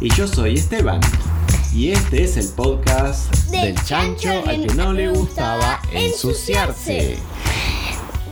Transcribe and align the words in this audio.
Y 0.00 0.08
yo 0.14 0.26
soy 0.26 0.54
Esteban. 0.54 1.00
Y 1.74 1.92
este 1.92 2.24
es 2.24 2.38
el 2.38 2.48
podcast 2.48 3.30
Del 3.50 3.74
del 3.74 3.84
chancho 3.84 4.28
chancho 4.28 4.48
al 4.48 4.66
que 4.66 4.74
no 4.74 4.94
le 4.94 5.10
gustaba 5.10 5.78
ensuciarse. 5.92 7.18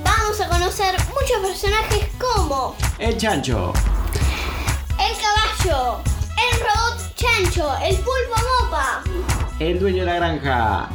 Vamos 0.03 0.41
a 0.41 0.49
conocer 0.49 0.97
muchos 1.09 1.47
personajes 1.47 2.09
como 2.19 2.75
El 2.99 3.19
chancho, 3.19 3.75
el 4.99 5.15
caballo, 5.21 6.01
el 6.37 6.61
robot 6.61 7.15
chancho, 7.15 7.71
el 7.85 7.97
pulpo 7.97 8.65
mopa, 8.65 9.03
el 9.59 9.79
dueño 9.79 9.99
de 9.99 10.05
la 10.07 10.15
granja, 10.15 10.89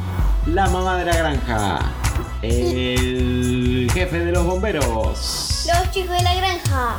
la 0.46 0.68
mamá 0.70 0.98
de 0.98 1.04
la 1.04 1.16
granja, 1.16 1.78
el 2.42 3.88
jefe 3.94 4.18
de 4.18 4.32
los 4.32 4.44
bomberos, 4.44 5.66
los 5.66 5.90
chicos 5.92 6.16
de 6.16 6.22
la 6.22 6.34
granja, 6.34 6.96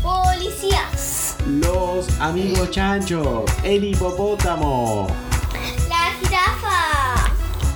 policías, 0.00 1.23
los 1.46 2.08
amigos 2.20 2.70
chanchos, 2.70 3.44
el 3.62 3.84
hipopótamo 3.84 5.06
la 5.88 6.12
jirafa, 6.20 7.32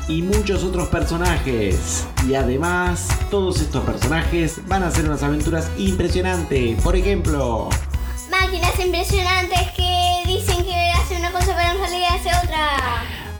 y 0.08 0.22
muchos 0.22 0.64
otros 0.64 0.88
personajes. 0.88 2.06
Y 2.26 2.34
además, 2.34 3.08
todos 3.30 3.60
estos 3.60 3.84
personajes 3.84 4.66
van 4.66 4.82
a 4.82 4.88
hacer 4.88 5.04
unas 5.04 5.22
aventuras 5.22 5.70
impresionantes. 5.76 6.80
Por 6.80 6.96
ejemplo, 6.96 7.68
máquinas 8.30 8.78
impresionantes 8.80 9.60
que 9.76 10.22
dicen 10.26 10.64
que 10.64 10.74
hacen 10.92 11.18
una 11.18 11.30
cosa 11.30 11.54
pero 11.56 11.72
en 11.72 11.78
realidad 11.78 12.08
hace 12.14 12.46
otra. 12.46 12.68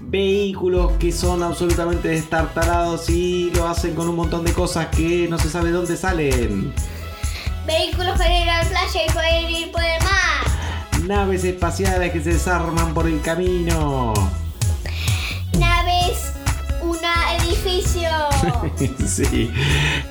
vehículos 0.00 0.92
que 0.98 1.12
son 1.12 1.42
absolutamente 1.42 2.08
destartalados 2.08 3.08
y 3.10 3.50
lo 3.54 3.66
hacen 3.66 3.94
con 3.94 4.08
un 4.08 4.16
montón 4.16 4.44
de 4.44 4.52
cosas 4.52 4.86
que 4.88 5.26
no 5.28 5.38
se 5.38 5.48
sabe 5.48 5.70
dónde 5.70 5.96
salen. 5.96 6.72
Vehículos 7.68 8.16
para 8.16 8.34
ir 8.34 8.48
a 8.48 8.62
la 8.62 8.68
playa 8.68 9.00
y 9.06 9.10
poder 9.12 9.50
ir 9.50 9.70
por 9.70 9.82
el 9.82 10.02
mar. 10.02 11.06
Naves 11.06 11.44
espaciales 11.44 12.10
que 12.12 12.20
se 12.22 12.30
desarman 12.30 12.94
por 12.94 13.06
el 13.06 13.20
camino. 13.20 14.14
Naves, 15.58 16.32
una 16.80 17.36
edificio. 17.36 18.08
sí. 19.06 19.50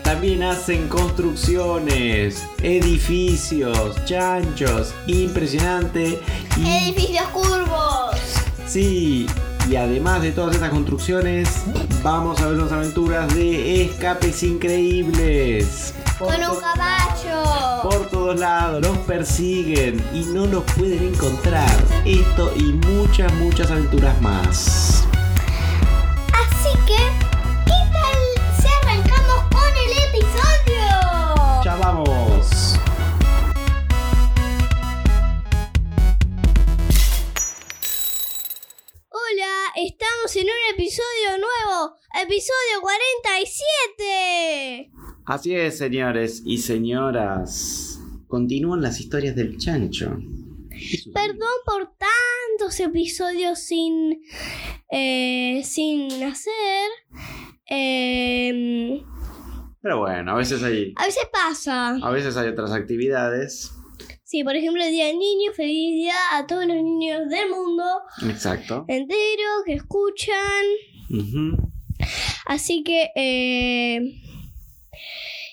También 0.04 0.44
hacen 0.44 0.88
construcciones, 0.88 2.46
edificios, 2.62 4.06
chanchos, 4.06 4.94
impresionante. 5.08 6.22
Y 6.58 6.70
Edificios 6.70 7.28
curvos. 7.30 8.16
sí, 8.68 9.26
y 9.70 9.76
además 9.76 10.22
de 10.22 10.32
todas 10.32 10.56
estas 10.56 10.70
construcciones, 10.70 11.50
vamos 12.02 12.40
a 12.42 12.48
ver 12.48 12.58
unas 12.58 12.72
aventuras 12.72 13.34
de 13.36 13.84
escapes 13.84 14.42
increíbles. 14.44 15.94
Por 16.18 16.30
Con 16.30 16.50
un 16.50 16.60
caballo. 16.60 17.82
Por 17.84 18.10
todos 18.10 18.40
lados, 18.40 18.82
los 18.82 18.98
persiguen 19.00 20.04
y 20.14 20.22
no 20.26 20.46
los 20.46 20.64
pueden 20.64 21.14
encontrar. 21.14 21.70
Esto 22.06 22.54
y 22.56 22.64
muchas, 22.64 23.34
muchas 23.34 23.70
aventuras 23.70 24.20
más. 24.22 25.06
Así 26.34 26.78
que, 26.86 27.27
episodio 42.22 42.82
47. 42.82 44.92
Así 45.26 45.56
es, 45.56 45.78
señores 45.78 46.42
y 46.46 46.58
señoras. 46.60 48.00
Continúan 48.28 48.82
las 48.82 49.00
historias 49.00 49.36
del 49.36 49.58
chancho. 49.58 50.18
Perdón 51.14 51.50
por 51.66 51.92
tantos 51.98 52.80
episodios 52.80 53.60
sin 53.60 54.22
eh, 54.92 55.62
sin 55.64 56.12
hacer. 56.24 56.90
Eh, 57.70 59.02
Pero 59.82 60.00
bueno, 60.00 60.32
a 60.32 60.36
veces 60.36 60.64
hay, 60.64 60.94
a 60.96 61.06
veces 61.06 61.28
pasa. 61.32 61.98
a 62.02 62.10
veces 62.10 62.36
hay 62.38 62.48
otras 62.50 62.72
actividades. 62.72 63.72
Sí, 64.24 64.44
por 64.44 64.56
ejemplo, 64.56 64.84
el 64.84 64.92
Día 64.92 65.06
del 65.08 65.18
Niño, 65.20 65.52
feliz 65.54 65.94
día 65.96 66.16
a 66.34 66.46
todos 66.48 66.66
los 66.66 66.76
niños 66.76 67.30
del 67.30 67.50
mundo 67.50 67.84
Exacto. 68.30 68.84
entero 68.88 69.64
que 69.66 69.74
escuchan. 69.76 70.66
Ujú. 71.10 71.72
Así 72.46 72.84
que, 72.84 73.10
eh, 73.16 74.00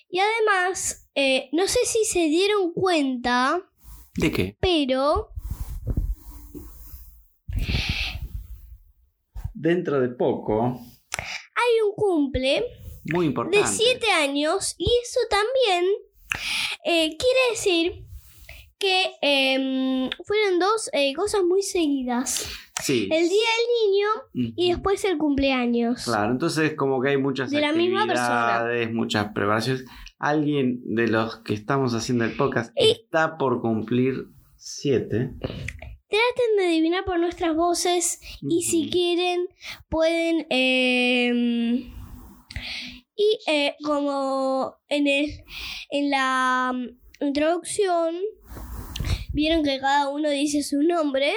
y 0.09 0.19
además, 0.21 1.09
eh, 1.15 1.49
no 1.53 1.67
sé 1.67 1.79
si 1.85 2.05
se 2.05 2.21
dieron 2.29 2.73
cuenta, 2.73 3.61
¿De 4.17 4.31
qué? 4.31 4.57
pero 4.61 5.31
Dentro 9.55 10.01
de 10.01 10.09
poco, 10.09 10.81
hay 11.17 11.81
un 11.87 11.95
cumple 11.97 12.65
muy 13.13 13.27
importante. 13.27 13.59
de 13.59 13.67
7 13.67 14.11
años 14.11 14.75
y 14.79 14.85
eso 15.03 15.21
también 15.31 15.85
eh, 16.85 17.17
quiere 17.17 17.41
decir 17.51 18.04
que 18.85 19.13
em, 19.23 20.11
fueron 20.25 20.59
dos 20.59 20.91
eh, 20.93 21.15
cosas 21.15 21.43
muy 21.43 21.63
seguidas. 21.63 22.47
Sí. 22.83 23.09
El 23.11 23.29
Día 23.29 23.49
del 23.57 23.93
Niño 23.93 24.53
y 24.57 24.73
después 24.73 25.05
el 25.05 25.17
cumpleaños. 25.17 26.05
Claro, 26.05 26.33
entonces 26.33 26.75
como 26.75 27.01
que 27.01 27.11
hay 27.11 27.17
muchas 27.17 27.51
De 27.51 27.61
la 27.61 27.73
misma 27.73 28.07
muchas 28.93 29.33
preparaciones. 29.33 29.85
Alguien 30.19 30.81
de 30.85 31.09
los 31.09 31.37
que 31.39 31.55
estamos 31.55 31.95
haciendo 31.95 32.25
el 32.25 32.37
podcast 32.37 32.73
Y- 32.77 32.91
está 32.91 33.39
por 33.39 33.63
cumplir 33.63 34.27
siete. 34.57 35.31
Traten 35.41 36.57
de 36.59 36.67
adivinar 36.67 37.05
por 37.05 37.19
nuestras 37.19 37.57
voces 37.57 38.21
y 38.43 38.63
si 38.63 38.91
quieren 38.91 39.47
pueden... 39.89 40.47
em, 40.51 41.93
y 43.17 43.39
eh, 43.47 43.77
como 43.85 44.77
en, 44.89 45.07
el, 45.07 45.31
en 45.91 46.11
la 46.11 46.73
mm, 46.75 47.25
introducción 47.27 48.17
vieron 49.35 49.63
que 49.65 49.79
cada 49.79 50.09
uno 50.09 50.31
dice 50.31 50.63
su 50.63 50.83
nombre, 50.83 51.33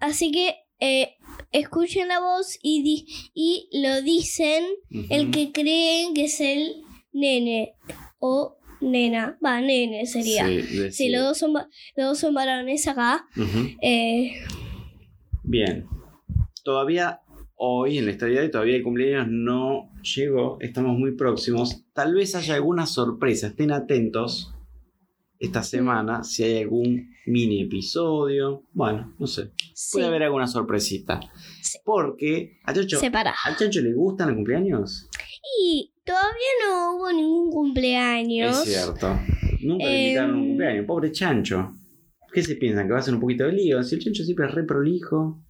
así 0.00 0.30
que 0.30 0.54
eh, 0.80 1.14
escuchen 1.52 2.08
la 2.08 2.20
voz 2.20 2.58
y, 2.62 2.82
di- 2.82 3.06
y 3.32 3.68
lo 3.82 4.02
dicen 4.02 4.64
el 5.10 5.30
que 5.30 5.50
creen 5.52 6.14
que 6.14 6.24
es 6.24 6.40
el 6.40 6.82
nene 7.12 7.74
o 8.18 8.56
nena. 8.80 9.38
Va, 9.44 9.60
nene 9.60 10.04
sería. 10.06 10.46
Sí, 10.46 10.90
Sí, 10.92 11.08
los 11.10 11.22
dos, 11.22 11.38
son, 11.38 11.52
los 11.52 11.66
dos 11.96 12.18
son 12.18 12.34
varones 12.34 12.86
acá. 12.88 13.26
Eh, 13.80 14.32
Bien. 15.42 15.86
Todavía 16.62 17.20
hoy, 17.56 17.98
en 17.98 18.06
la 18.06 18.12
hoy, 18.12 18.50
todavía 18.50 18.76
el 18.76 18.82
cumpleaños 18.82 19.26
no 19.28 19.90
llegó. 20.16 20.58
Estamos 20.60 20.98
muy 20.98 21.14
próximos. 21.16 21.84
Tal 21.92 22.14
vez 22.14 22.34
haya 22.34 22.54
alguna 22.54 22.86
sorpresa. 22.86 23.48
Estén 23.48 23.70
atentos 23.70 24.53
esta 25.44 25.62
semana 25.62 26.22
si 26.24 26.42
hay 26.44 26.62
algún 26.62 27.10
mini 27.26 27.62
episodio. 27.62 28.64
Bueno, 28.72 29.14
no 29.18 29.26
sé. 29.26 29.52
sí, 29.74 29.96
Puede 29.96 30.06
haber 30.06 30.22
alguna 30.24 30.46
sorpresita. 30.46 31.20
Sí. 31.62 31.78
Porque 31.84 32.58
a 32.64 32.72
Chancho, 32.72 32.98
separa. 32.98 33.34
¿al 33.44 33.56
Chancho 33.56 33.80
le 33.80 33.94
gustan 33.94 34.28
los 34.28 34.36
cumpleaños? 34.36 35.08
Y 35.60 35.92
todavía 36.04 36.52
no 36.66 36.96
hubo 36.96 37.12
ningún 37.12 37.50
cumpleaños. 37.50 38.66
Es 38.66 38.74
cierto. 38.74 39.18
Nunca 39.62 39.84
le 39.86 39.92
Em, 39.96 40.02
invitaron 40.06 40.30
a 40.30 40.34
un 40.38 40.46
cumpleaños. 40.48 40.86
Pobre 40.86 41.12
Chancho. 41.12 41.72
¿Qué 42.32 42.42
se 42.42 42.56
piensan? 42.56 42.86
¿Que 42.86 42.92
va 42.92 42.98
a 42.98 43.02
ser 43.02 43.14
un 43.14 43.20
poquito 43.20 43.44
de 43.44 43.52
lío? 43.52 43.82
Si 43.82 43.94
el 43.94 44.00
Chancho 44.02 44.24
siempre 44.24 44.46
es 44.46 44.52
re 44.54 44.64
prolijo. 44.64 45.40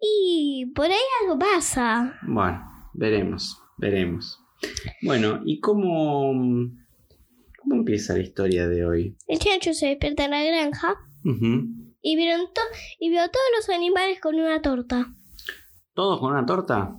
Y 0.00 0.66
por 0.74 0.86
ahí 0.86 0.96
algo 1.22 1.38
pasa. 1.38 2.18
Bueno, 2.26 2.60
veremos, 2.94 3.56
veremos. 3.78 4.38
Bueno, 5.02 5.40
¿y 5.44 5.58
cómo, 5.60 6.32
cómo 7.62 7.76
empieza 7.76 8.14
la 8.14 8.20
historia 8.20 8.68
de 8.68 8.84
hoy? 8.84 9.16
El 9.26 9.38
chancho 9.38 9.72
se 9.74 9.86
despierta 9.86 10.24
en 10.24 10.30
la 10.32 10.44
granja 10.44 10.96
y 12.02 12.16
vieron 12.16 12.40
y 12.98 13.10
vio 13.10 13.22
a 13.22 13.28
todos 13.28 13.46
los 13.56 13.68
animales 13.70 14.20
con 14.20 14.34
una 14.34 14.60
torta. 14.60 15.14
¿Todos 15.94 16.20
con 16.20 16.32
una 16.32 16.44
torta? 16.44 16.96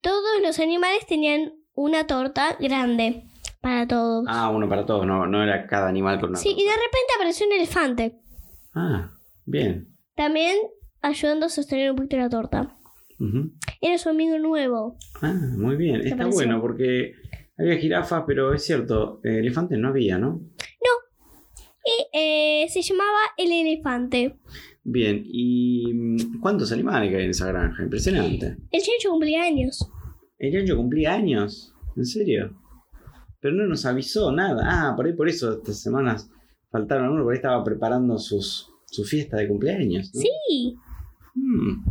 Todos 0.00 0.40
los 0.42 0.58
animales 0.58 1.06
tenían 1.06 1.52
una 1.74 2.06
torta 2.06 2.56
grande 2.60 3.24
para 3.60 3.86
todos. 3.86 4.24
Ah, 4.28 4.50
uno 4.50 4.68
para 4.68 4.86
todos, 4.86 5.06
no, 5.06 5.26
no 5.26 5.42
era 5.42 5.66
cada 5.66 5.88
animal 5.88 6.20
con 6.20 6.30
una 6.30 6.38
sí, 6.38 6.50
y 6.50 6.64
de 6.64 6.70
repente 6.70 7.12
apareció 7.16 7.46
un 7.46 7.52
elefante. 7.52 8.20
Ah, 8.74 9.10
bien. 9.44 9.96
También 10.14 10.56
ayudando 11.02 11.46
a 11.46 11.48
sostener 11.48 11.90
un 11.90 11.96
poquito 11.96 12.16
la 12.16 12.30
torta. 12.30 12.76
Ujú. 13.18 13.52
Era 13.80 13.98
su 13.98 14.08
amigo 14.08 14.38
nuevo. 14.38 14.96
Ah, 15.20 15.34
muy 15.56 15.76
bien. 15.76 16.00
¿Te 16.00 16.08
Está 16.10 16.26
bueno 16.26 16.60
porque 16.60 17.14
había 17.58 17.76
jirafas, 17.76 18.24
pero 18.26 18.52
es 18.52 18.64
cierto, 18.64 19.20
eh, 19.24 19.38
elefantes 19.38 19.78
no 19.78 19.88
había, 19.88 20.18
¿no? 20.18 20.40
Y 21.86 22.18
eh, 22.18 22.66
se 22.68 22.82
llamaba 22.82 23.18
el 23.36 23.52
elefante. 23.52 24.40
Bien, 24.82 25.22
¿y 25.24 25.92
mm, 25.94 26.40
cuántos 26.40 26.72
animales 26.72 27.10
que 27.10 27.16
hay 27.16 27.24
en 27.24 27.30
esa 27.30 27.46
granja? 27.46 27.84
Impresionante. 27.84 28.56
El 28.72 28.82
chancho 28.82 29.10
cumplía 29.10 29.44
años. 29.44 29.88
El 30.38 30.52
Yancho 30.52 30.76
cumplía 30.76 31.14
años, 31.14 31.72
¿en 31.96 32.04
serio? 32.04 32.60
Pero 33.40 33.54
no 33.54 33.66
nos 33.66 33.86
avisó 33.86 34.32
nada. 34.32 34.64
Ah, 34.66 34.96
por 34.96 35.06
ahí 35.06 35.12
por 35.14 35.28
eso 35.28 35.52
estas 35.52 35.80
semanas 35.80 36.28
faltaron 36.70 37.04
algunos, 37.04 37.24
por 37.24 37.32
ahí 37.32 37.38
estaba 37.38 37.64
preparando 37.64 38.18
sus, 38.18 38.68
su 38.86 39.04
fiesta 39.04 39.36
de 39.36 39.48
cumpleaños. 39.48 40.12
¿no? 40.12 40.20
Sí. 40.20 40.76
Mm. 41.34 41.84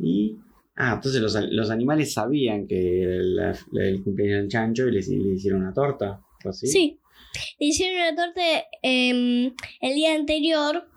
Y. 0.00 0.38
Ah, 0.76 0.94
entonces 0.94 1.20
los, 1.22 1.34
los 1.50 1.70
animales 1.70 2.12
sabían 2.12 2.66
que 2.66 3.02
era 3.02 3.16
la- 3.22 3.58
la- 3.72 3.84
el 3.84 4.02
cumpleaños 4.02 4.38
del 4.40 4.48
chancho 4.48 4.88
y 4.88 4.92
le, 4.92 5.00
le 5.00 5.34
hicieron 5.34 5.62
una 5.62 5.72
torta. 5.72 6.20
¿o 6.44 6.48
así? 6.48 6.66
Sí. 6.66 6.98
Le 7.58 7.66
hicieron 7.66 7.96
una 8.00 8.14
torta 8.14 8.42
em, 8.82 9.54
el 9.80 9.94
día 9.94 10.14
anterior 10.14 10.88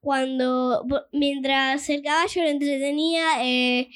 cuando 0.00 0.84
mientras 1.12 1.88
el 1.90 2.02
caballo 2.02 2.42
lo 2.42 2.48
entretenía 2.48 3.22
eh, 3.44 3.88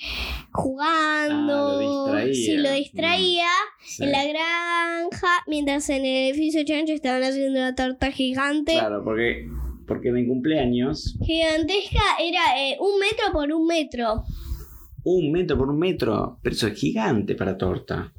jugando, 0.52 1.78
Ah, 2.08 2.12
lo 2.12 2.18
distraía. 2.18 2.34
sí, 2.34 2.56
lo 2.56 2.72
distraía 2.72 3.46
Sí. 3.84 4.04
en 4.04 4.12
la 4.12 4.24
granja, 4.26 5.28
mientras 5.46 5.88
en 5.90 6.04
el 6.04 6.30
edificio 6.30 6.64
chancho 6.64 6.92
estaban 6.92 7.22
haciendo 7.22 7.58
una 7.58 7.74
torta 7.74 8.10
gigante. 8.10 8.72
Claro, 8.72 9.02
porque, 9.04 9.48
porque 9.86 10.12
mi 10.12 10.26
cumpleaños, 10.26 11.18
Gigantesca 11.24 12.00
era 12.20 12.58
eh, 12.58 12.76
un 12.80 12.98
metro 12.98 13.32
por 13.32 13.52
un 13.52 13.66
metro. 13.66 14.24
un 15.04 15.32
metro 15.32 15.58
por 15.58 15.68
un 15.68 15.78
metro, 15.78 16.38
pero 16.42 16.54
eso 16.54 16.66
es 16.68 16.74
gigante 16.78 17.34
para 17.34 17.56
torta. 17.56 18.12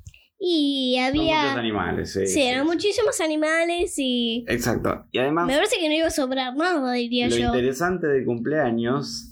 Y 0.45 0.95
Son 0.97 1.13
muchos 1.15 1.29
había... 1.31 1.53
animales, 1.53 2.11
sí. 2.11 2.27
Sí, 2.27 2.41
eran 2.41 2.65
muchísimos 2.65 3.21
animales 3.21 3.93
y... 3.97 4.43
Exacto. 4.49 5.05
Y 5.11 5.19
además, 5.19 5.47
Me 5.47 5.55
parece 5.55 5.77
que 5.79 5.87
no 5.87 5.95
iba 5.95 6.07
a 6.07 6.11
sobrar 6.11 6.53
nada, 6.57 6.91
diría 6.93 7.29
lo 7.29 7.37
yo. 7.37 7.45
interesante 7.45 8.07
del 8.07 8.25
cumpleaños 8.25 9.29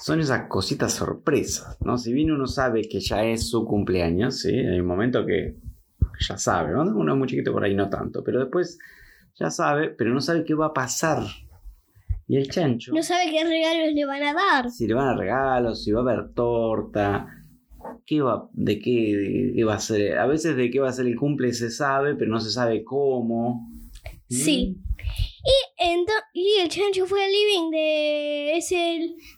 son 0.00 0.20
esas 0.20 0.46
cositas 0.48 0.92
sorpresas, 0.92 1.76
¿no? 1.80 1.98
Si 1.98 2.12
bien 2.12 2.30
uno 2.30 2.46
sabe 2.46 2.82
que 2.88 3.00
ya 3.00 3.24
es 3.24 3.48
su 3.50 3.64
cumpleaños, 3.64 4.38
¿sí? 4.40 4.50
Hay 4.50 4.78
un 4.78 4.86
momento 4.86 5.26
que 5.26 5.56
ya 6.20 6.38
sabe, 6.38 6.72
¿no? 6.72 6.82
Uno 6.82 7.12
es 7.12 7.18
muy 7.18 7.26
chiquito 7.26 7.52
por 7.52 7.64
ahí 7.64 7.74
no 7.74 7.88
tanto, 7.90 8.22
pero 8.22 8.38
después 8.40 8.78
ya 9.34 9.50
sabe, 9.50 9.88
pero 9.90 10.14
no 10.14 10.20
sabe 10.20 10.44
qué 10.44 10.54
va 10.54 10.66
a 10.66 10.72
pasar. 10.72 11.24
Y 12.28 12.36
el 12.36 12.48
chancho, 12.48 12.92
No 12.94 13.02
sabe 13.02 13.30
qué 13.30 13.44
regalos 13.44 13.92
le 13.94 14.04
van 14.06 14.22
a 14.22 14.32
dar. 14.32 14.70
si 14.70 14.86
le 14.86 14.94
van 14.94 15.08
a 15.08 15.16
regalos, 15.16 15.82
si 15.84 15.92
va 15.92 16.00
a 16.00 16.02
haber 16.02 16.32
torta, 16.34 17.26
qué 18.06 18.20
va, 18.22 18.48
de 18.52 18.78
qué, 18.78 18.90
de 19.16 19.52
qué 19.56 19.64
va 19.64 19.74
a 19.74 19.80
ser. 19.80 20.18
A 20.18 20.26
veces 20.26 20.56
de 20.56 20.70
qué 20.70 20.80
va 20.80 20.88
a 20.88 20.92
ser 20.92 21.06
el 21.06 21.16
cumple 21.16 21.52
se 21.52 21.70
sabe, 21.70 22.14
pero 22.14 22.30
no 22.30 22.40
se 22.40 22.50
sabe 22.50 22.84
cómo. 22.84 23.68
Sí. 24.28 24.76
Ento- 25.78 26.12
y 26.32 26.60
el 26.62 26.68
chancho 26.68 27.04
fue 27.06 27.24
al 27.24 27.30
living 27.32 27.70
de 27.72 28.56
ese, 28.56 28.74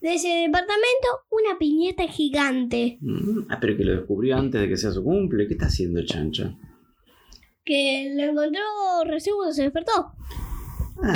de 0.03 0.15
ese 0.15 0.29
departamento, 0.29 1.09
una 1.31 1.59
piñata 1.59 2.07
gigante 2.07 2.99
Mm, 3.01 3.47
Ah, 3.49 3.59
pero 3.59 3.75
que 3.77 3.85
lo 3.85 3.93
descubrió 3.97 4.37
antes 4.37 4.61
de 4.61 4.69
que 4.69 4.77
sea 4.77 4.91
su 4.91 5.03
cumple. 5.03 5.47
¿Qué 5.49 5.55
está 5.55 5.67
haciendo 5.67 6.01
el 6.01 6.07
chancho? 6.07 6.55
que 7.65 8.13
lo 8.15 8.25
encontró 8.25 8.61
recién 9.07 9.35
cuando 9.37 9.55
se 9.55 9.63
despertó. 9.63 10.13
Ah. 11.03 11.15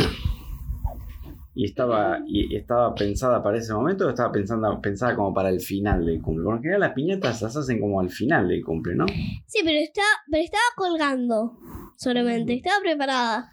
¿Y 1.60 1.64
estaba, 1.64 2.20
y, 2.24 2.54
estaba 2.54 2.94
pensada 2.94 3.42
para 3.42 3.58
ese 3.58 3.74
momento 3.74 4.06
o 4.06 4.10
estaba 4.10 4.30
pensando, 4.30 4.80
pensada 4.80 5.16
como 5.16 5.34
para 5.34 5.48
el 5.48 5.58
final 5.60 6.06
del 6.06 6.22
cumple? 6.22 6.44
Porque 6.44 6.58
en 6.58 6.62
general 6.62 6.80
las 6.82 6.92
piñatas 6.92 7.42
las 7.42 7.56
hacen 7.56 7.80
como 7.80 7.98
al 7.98 8.10
final 8.10 8.46
del 8.46 8.64
cumple, 8.64 8.94
¿no? 8.94 9.06
Sí, 9.46 9.62
pero, 9.64 9.76
está, 9.80 10.02
pero 10.30 10.44
estaba 10.44 10.62
colgando 10.76 11.58
solamente, 11.96 12.54
estaba 12.54 12.80
preparada. 12.80 13.50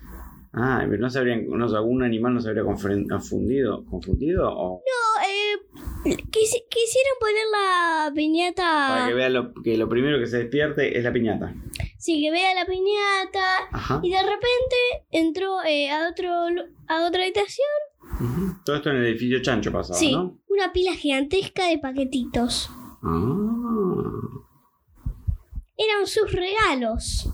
Ah, 0.53 0.85
pero 0.87 1.01
no 1.01 1.09
se 1.09 1.17
habrían, 1.17 1.47
no, 1.49 1.65
algún 1.65 2.03
animal 2.03 2.35
no 2.35 2.41
se 2.41 2.49
habría 2.49 2.63
confundido, 2.63 3.83
confundido 3.85 4.49
o 4.55 4.83
No, 4.83 5.23
eh, 5.27 6.15
quisi- 6.29 6.63
quisieron 6.69 7.17
poner 7.19 7.43
la 7.51 8.11
piñata. 8.13 8.87
para 8.87 9.07
que 9.07 9.13
vea 9.15 9.29
lo, 9.29 9.51
que 9.63 9.77
lo 9.77 9.89
primero 9.89 10.19
que 10.19 10.27
se 10.27 10.37
despierte 10.37 10.95
es 10.95 11.03
la 11.03 11.11
piñata. 11.11 11.55
Sí, 11.97 12.21
que 12.21 12.29
vea 12.29 12.53
la 12.53 12.65
piñata. 12.67 13.67
Ajá. 13.71 13.99
Y 14.03 14.11
de 14.11 14.21
repente 14.21 14.75
entró 15.09 15.63
eh, 15.67 15.89
a, 15.89 16.07
otro, 16.07 16.29
a 16.87 17.07
otra 17.07 17.23
habitación. 17.23 17.65
Todo 18.63 18.75
esto 18.77 18.89
en 18.91 18.97
el 18.97 19.05
edificio 19.07 19.41
chancho 19.41 19.71
pasaba, 19.71 19.99
sí, 19.99 20.11
¿no? 20.13 20.39
una 20.47 20.71
pila 20.71 20.93
gigantesca 20.93 21.67
de 21.67 21.79
paquetitos. 21.79 22.69
Ah, 23.03 24.11
Eran 25.77 26.05
sus 26.07 26.31
regalos. 26.31 27.29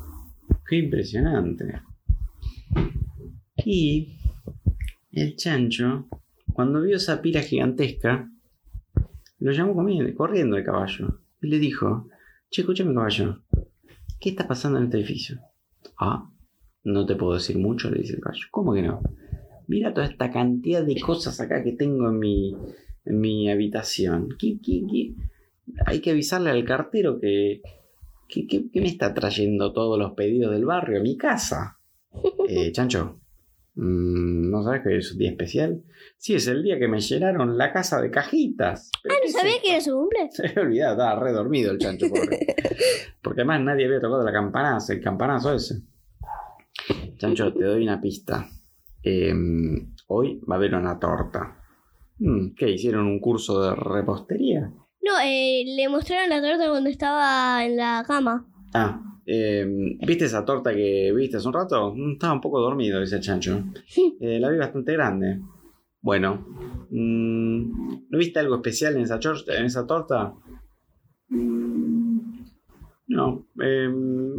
qué 0.68 0.78
impresionante. 0.78 1.82
Y 3.64 4.18
el 5.12 5.36
chancho, 5.36 6.08
cuando 6.54 6.82
vio 6.82 6.98
esa 6.98 7.22
pila 7.22 7.42
gigantesca, 7.42 8.30
lo 9.40 9.52
llamó 9.52 9.76
comiendo, 9.76 10.14
corriendo 10.16 10.58
el 10.58 10.64
caballo 10.64 11.22
y 11.42 11.48
le 11.48 11.60
dijo: 11.60 12.08
Che, 12.50 12.62
escúchame, 12.62 12.94
caballo, 12.94 13.44
¿qué 14.20 14.30
está 14.32 14.48
pasando 14.48 14.80
en 14.80 14.86
este 14.86 14.98
edificio? 14.98 15.40
Ah, 16.00 16.28
no 16.84 17.06
te 17.06 17.16
puedo 17.16 17.34
decir 17.36 17.58
mucho, 17.60 17.90
le 17.92 18.00
dice 18.02 18.16
el 18.16 18.22
caballo. 18.22 18.46
¿Cómo 18.50 18.74
que 18.74 18.82
no? 18.82 19.02
Mira 19.72 19.94
toda 19.94 20.06
esta 20.08 20.30
cantidad 20.32 20.84
de 20.84 21.00
cosas 21.00 21.40
acá 21.40 21.64
que 21.64 21.72
tengo 21.72 22.10
en 22.10 22.20
mi, 22.20 22.54
en 23.06 23.20
mi 23.22 23.50
habitación. 23.50 24.28
¿Qué, 24.38 24.58
qué, 24.62 24.82
qué? 24.92 25.14
Hay 25.86 26.02
que 26.02 26.12
avisarle 26.12 26.50
al 26.50 26.66
cartero 26.66 27.18
que, 27.22 27.62
que, 28.28 28.46
que- 28.48 28.70
que 28.70 28.82
me 28.82 28.88
está 28.88 29.14
trayendo 29.14 29.72
todos 29.72 29.98
los 29.98 30.12
pedidos 30.12 30.52
del 30.52 30.66
barrio 30.66 31.00
a 31.00 31.04
mi 31.04 31.16
casa. 31.18 31.78
Eh, 32.50 32.72
Chancho, 32.74 33.22
mm, 33.76 34.50
¿no 34.52 34.62
sabes 34.64 34.82
que 34.84 34.98
es 34.98 35.12
un 35.14 35.20
día 35.20 35.30
especial? 35.30 35.82
Sí, 36.18 36.34
es 36.34 36.48
el 36.48 36.64
día 36.64 36.78
que 36.78 36.90
me 36.90 37.00
llenaron 37.00 37.58
la 37.58 37.72
casa 37.72 38.02
de 38.02 38.12
cajitas. 38.12 38.92
¿Pero 39.02 39.16
Ah, 39.16 39.20
¿no 39.24 39.32
sabía 39.32 39.54
que 39.64 39.72
era 39.72 39.80
su 39.80 39.92
cumple? 39.96 40.28
Se 40.32 40.48
había 40.48 40.64
olvidado, 40.64 40.92
estaba 40.96 41.20
re 41.24 41.32
dormido 41.32 41.72
el 41.72 41.78
chancho, 41.78 42.10
pobre. 42.10 42.40
Porque 43.24 43.42
además 43.42 43.62
nadie 43.62 43.86
había 43.86 44.02
tocado 44.02 44.24
la 44.26 44.34
campanazo, 44.34 44.92
el 44.92 45.00
campanazo 45.02 45.54
ese. 45.54 45.76
Chancho, 47.18 47.54
te 47.54 47.64
doy 47.64 47.84
una 47.84 48.02
pista. 48.02 48.50
Eh, 49.04 49.34
hoy 50.08 50.40
va 50.50 50.56
a 50.56 50.58
haber 50.58 50.76
una 50.76 51.00
torta. 51.00 51.58
Mm, 52.20 52.54
¿Qué? 52.56 52.70
¿Hicieron 52.72 53.08
un 53.08 53.20
curso 53.20 53.62
de 53.62 53.76
repostería? 53.76 54.72
No, 55.04 55.14
eh, 55.24 55.64
le 55.66 55.90
mostraron 55.90 56.30
la 56.30 56.42
torta 56.42 56.70
cuando 56.70 56.90
estaba 56.90 57.66
en 57.66 57.76
la 57.78 58.04
cama. 58.08 58.46
Ah, 58.74 59.02
eh, 59.26 59.66
¿viste 60.06 60.26
esa 60.26 60.46
torta 60.46 60.74
que 60.74 61.12
viste 61.16 61.38
hace 61.38 61.48
un 61.48 61.54
rato? 61.54 61.94
Mm, 61.96 62.12
Estaba 62.14 62.34
un 62.34 62.42
poco 62.42 62.60
dormido, 62.60 63.00
dice 63.02 63.16
el 63.16 63.22
chancho. 63.22 63.64
Eh, 64.20 64.40
la 64.40 64.50
vi 64.50 64.58
bastante 64.58 64.94
grande. 64.94 65.40
Bueno, 66.02 66.46
mm, 66.90 68.08
¿no 68.10 68.18
viste 68.18 68.40
algo 68.40 68.56
especial 68.56 68.96
en 68.98 69.02
esa, 69.04 69.20
chor- 69.20 69.44
en 69.48 69.66
esa 69.66 69.86
torta? 69.88 70.34
Mm, 71.30 71.61
No, 73.12 73.46
eh, 73.62 73.90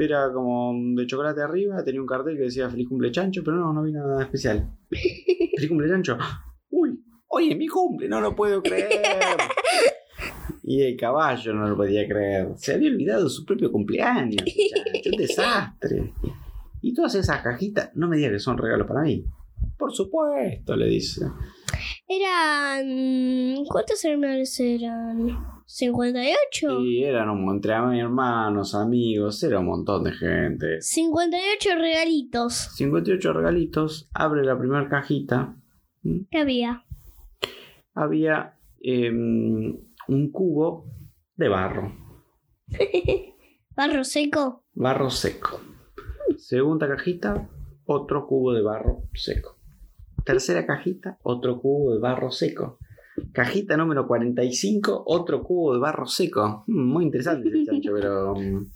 era 0.01 0.33
como 0.33 0.73
de 0.97 1.07
chocolate 1.07 1.43
arriba, 1.43 1.85
tenía 1.85 2.01
un 2.01 2.07
cartel 2.07 2.39
que 2.39 2.45
decía 2.45 2.71
feliz 2.71 2.89
cumple 2.89 3.13
chancho, 3.13 3.43
pero 3.45 3.59
no, 3.59 3.71
no 3.71 3.83
vi 3.83 3.93
nada 3.93 4.23
especial. 4.23 4.67
¿Feliz 4.89 5.69
cumple 5.69 5.91
chancho? 5.91 6.17
¡Uy! 6.71 6.99
¡Hoy 7.29 7.51
es 7.51 7.59
mi 7.59 7.69
cumple! 7.69 8.09
¡No 8.09 8.23
lo 8.23 8.35
puedo 8.35 8.63
creer! 8.63 9.37
Y 10.65 10.81
el 10.81 10.97
caballo 10.97 11.53
no 11.53 11.69
lo 11.69 11.77
podía 11.77 12.09
creer. 12.09 12.49
Se 12.57 12.73
había 12.73 12.89
olvidado 12.89 13.25
de 13.25 13.31
su 13.31 13.45
propio 13.45 13.71
cumpleaños. 13.71 14.43
chancho, 14.47 15.11
un 15.11 15.17
desastre. 15.19 16.15
Y 16.81 16.95
todas 16.95 17.15
esas 17.15 17.43
cajitas, 17.43 17.91
no 17.95 18.09
me 18.09 18.17
digas 18.17 18.33
que 18.33 18.39
son 18.39 18.57
regalos 18.57 18.87
para 18.87 19.03
mí. 19.03 19.23
Por 19.77 19.93
supuesto, 19.93 20.77
le 20.77 20.87
dice. 20.87 21.27
Eran... 22.09 23.65
¿Cuántos 23.67 24.03
hermanos 24.07 24.59
eran? 24.61 25.62
¿58? 25.75 26.85
Y 26.85 27.03
eran 27.03 27.31
un 27.31 27.49
entre 27.49 27.73
hermanos, 27.73 28.75
amigos, 28.75 29.43
era 29.43 29.61
un 29.61 29.67
montón 29.67 30.05
de 30.05 30.13
gente. 30.13 30.83
58 30.83 31.71
regalitos. 31.77 32.55
58 32.75 33.33
regalitos, 33.33 34.11
abre 34.13 34.45
la 34.45 34.59
primera 34.59 34.87
cajita. 34.91 35.57
¿Qué 36.31 36.39
había? 36.39 36.85
Había 37.95 38.59
em, 38.83 39.79
un 40.09 40.31
cubo 40.31 40.85
de 41.37 41.49
barro, 41.49 41.93
¿Barro 43.75 44.05
seco? 44.05 44.65
barro 44.75 45.09
seco. 45.09 45.59
Segunda 46.37 46.87
cajita, 46.87 47.49
otro 47.87 48.27
cubo 48.27 48.53
de 48.53 48.61
barro 48.61 49.05
seco. 49.15 49.57
Tercera 50.27 50.67
cajita, 50.67 51.19
otro 51.23 51.59
cubo 51.59 51.95
de 51.95 52.01
barro 52.01 52.31
seco. 52.31 52.79
Cajita 53.33 53.77
número 53.77 54.07
45, 54.07 55.05
otro 55.07 55.43
cubo 55.43 55.75
de 55.75 55.81
barro 55.81 56.07
seco. 56.07 56.65
Mm, 56.67 56.87
Muy 56.93 57.05
interesante 57.05 57.49
ese 57.49 57.65
chancho, 57.65 57.93
pero 57.95 58.35
mm, 58.35 58.67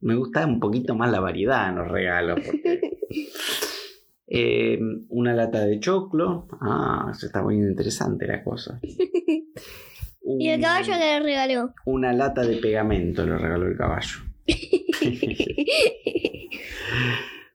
me 0.00 0.14
gusta 0.16 0.46
un 0.46 0.60
poquito 0.60 0.94
más 0.94 1.10
la 1.10 1.20
variedad 1.20 1.68
en 1.70 1.76
los 1.76 1.88
regalos. 1.88 2.40
porque- 2.44 2.80
Eh, 4.26 4.78
una 5.10 5.34
lata 5.34 5.64
de 5.66 5.78
choclo. 5.78 6.48
Ah, 6.60 7.08
eso 7.14 7.26
está 7.26 7.42
muy 7.42 7.56
interesante 7.56 8.26
la 8.26 8.42
cosa. 8.42 8.80
¿Y 10.38 10.48
el 10.48 10.60
caballo 10.62 10.92
que 10.94 10.98
le 10.98 11.20
regaló? 11.20 11.74
Una 11.84 12.12
lata 12.14 12.40
de 12.42 12.56
pegamento 12.56 13.24
le 13.24 13.36
regaló 13.36 13.66
el 13.66 13.76
caballo. 13.76 14.18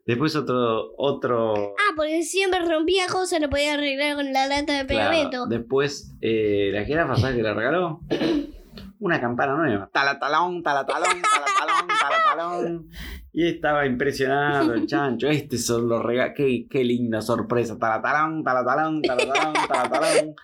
Después 0.10 0.36
otro, 0.36 0.96
otro. 0.98 1.54
Ah, 1.54 1.94
porque 1.96 2.24
siempre 2.24 2.66
rompía 2.66 3.06
cosas, 3.06 3.40
lo 3.40 3.48
podía 3.48 3.76
arreglar 3.76 4.16
con 4.16 4.34
la 4.34 4.48
lata 4.48 4.80
de 4.80 4.88
claro, 4.88 5.12
pegamento. 5.12 5.46
después, 5.46 6.16
eh, 6.20 6.72
la 6.74 6.84
jirafa, 6.84 7.16
¿sabes 7.16 7.36
qué 7.36 7.44
le 7.44 7.54
regaló? 7.54 8.00
Una 9.00 9.22
campana 9.22 9.56
nueva. 9.56 9.88
Talatalón, 9.94 10.64
talatalón, 10.64 11.22
talatalón, 11.22 11.88
talatalón. 12.00 12.90
Y 13.32 13.50
estaba 13.50 13.86
impresionado 13.86 14.74
el 14.74 14.88
chancho. 14.88 15.28
Estos 15.28 15.64
son 15.64 15.88
los 15.88 16.04
regalos. 16.04 16.34
Qué, 16.36 16.66
qué 16.68 16.84
linda 16.84 17.22
sorpresa. 17.22 17.78
Taratarón, 17.78 18.44
taratarón, 18.44 19.04
taratarón, 19.04 19.54
taratarón. 19.68 20.36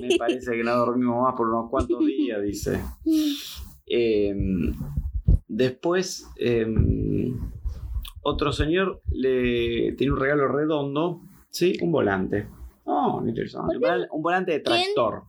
Me 0.00 0.16
parece 0.16 0.52
que 0.52 0.64
no 0.64 0.76
dormimos 0.76 1.24
más 1.24 1.34
por 1.36 1.48
unos 1.48 1.68
cuantos 1.68 2.06
días, 2.06 2.40
dice. 2.42 2.80
Eh, 3.86 4.34
después, 5.46 6.26
eh, 6.38 6.66
otro 8.24 8.52
señor 8.52 9.02
le 9.12 9.92
tiene 9.92 10.12
un 10.12 10.18
regalo 10.20 10.48
redondo, 10.48 11.20
¿sí? 11.50 11.74
Un 11.82 11.92
volante. 11.92 12.48
Oh, 12.84 13.22
interesante. 13.26 13.76
Un 13.76 13.82
volan- 13.82 14.08
un 14.10 14.22
volante 14.22 14.52
de 14.52 14.60
tractor. 14.60 15.22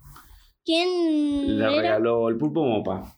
¿Quién 0.64 1.58
Le 1.60 1.64
era? 1.66 1.82
regaló 1.82 2.28
el 2.30 2.38
pulpo 2.38 2.64
mopa. 2.66 3.16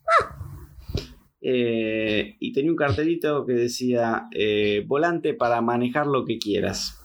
Eh, 1.39 2.35
y 2.39 2.51
tenía 2.51 2.71
un 2.71 2.77
cartelito 2.77 3.45
que 3.45 3.53
decía 3.53 4.27
eh, 4.33 4.83
volante 4.87 5.33
para 5.33 5.61
manejar 5.61 6.07
lo 6.07 6.25
que 6.25 6.37
quieras. 6.39 6.99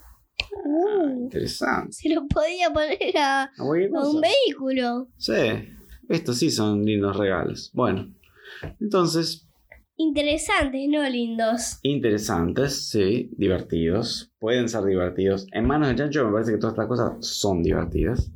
Uh, 0.65 1.25
Interesante. 1.25 1.93
se 1.93 2.09
lo 2.15 2.27
podía 2.27 2.73
poner 2.73 3.17
a, 3.19 3.45
Ah, 3.45 3.51
un 3.59 4.21
vehículo. 4.21 5.09
Sí, 5.17 5.33
estos 6.09 6.39
sí 6.39 6.51
son 6.51 6.85
lindos 6.85 7.17
regalos. 7.17 7.71
Bueno, 7.75 8.13
entonces, 8.81 9.49
Interesantes, 9.97 10.89
no 10.89 11.09
lindos. 11.09 11.79
interesantes, 11.83 12.89
sí, 12.89 13.31
divertidos. 13.37 14.33
Pueden 14.39 14.69
ser 14.69 14.85
divertidos. 14.85 15.47
En 15.53 15.67
manos 15.67 15.89
de 15.89 15.97
Chancho 15.97 16.25
me 16.27 16.33
parece 16.33 16.53
que 16.53 16.59
todas 16.59 16.73
estas 16.73 16.89
cosas 16.89 17.27
son 17.27 17.63
divertidas. 17.63 18.33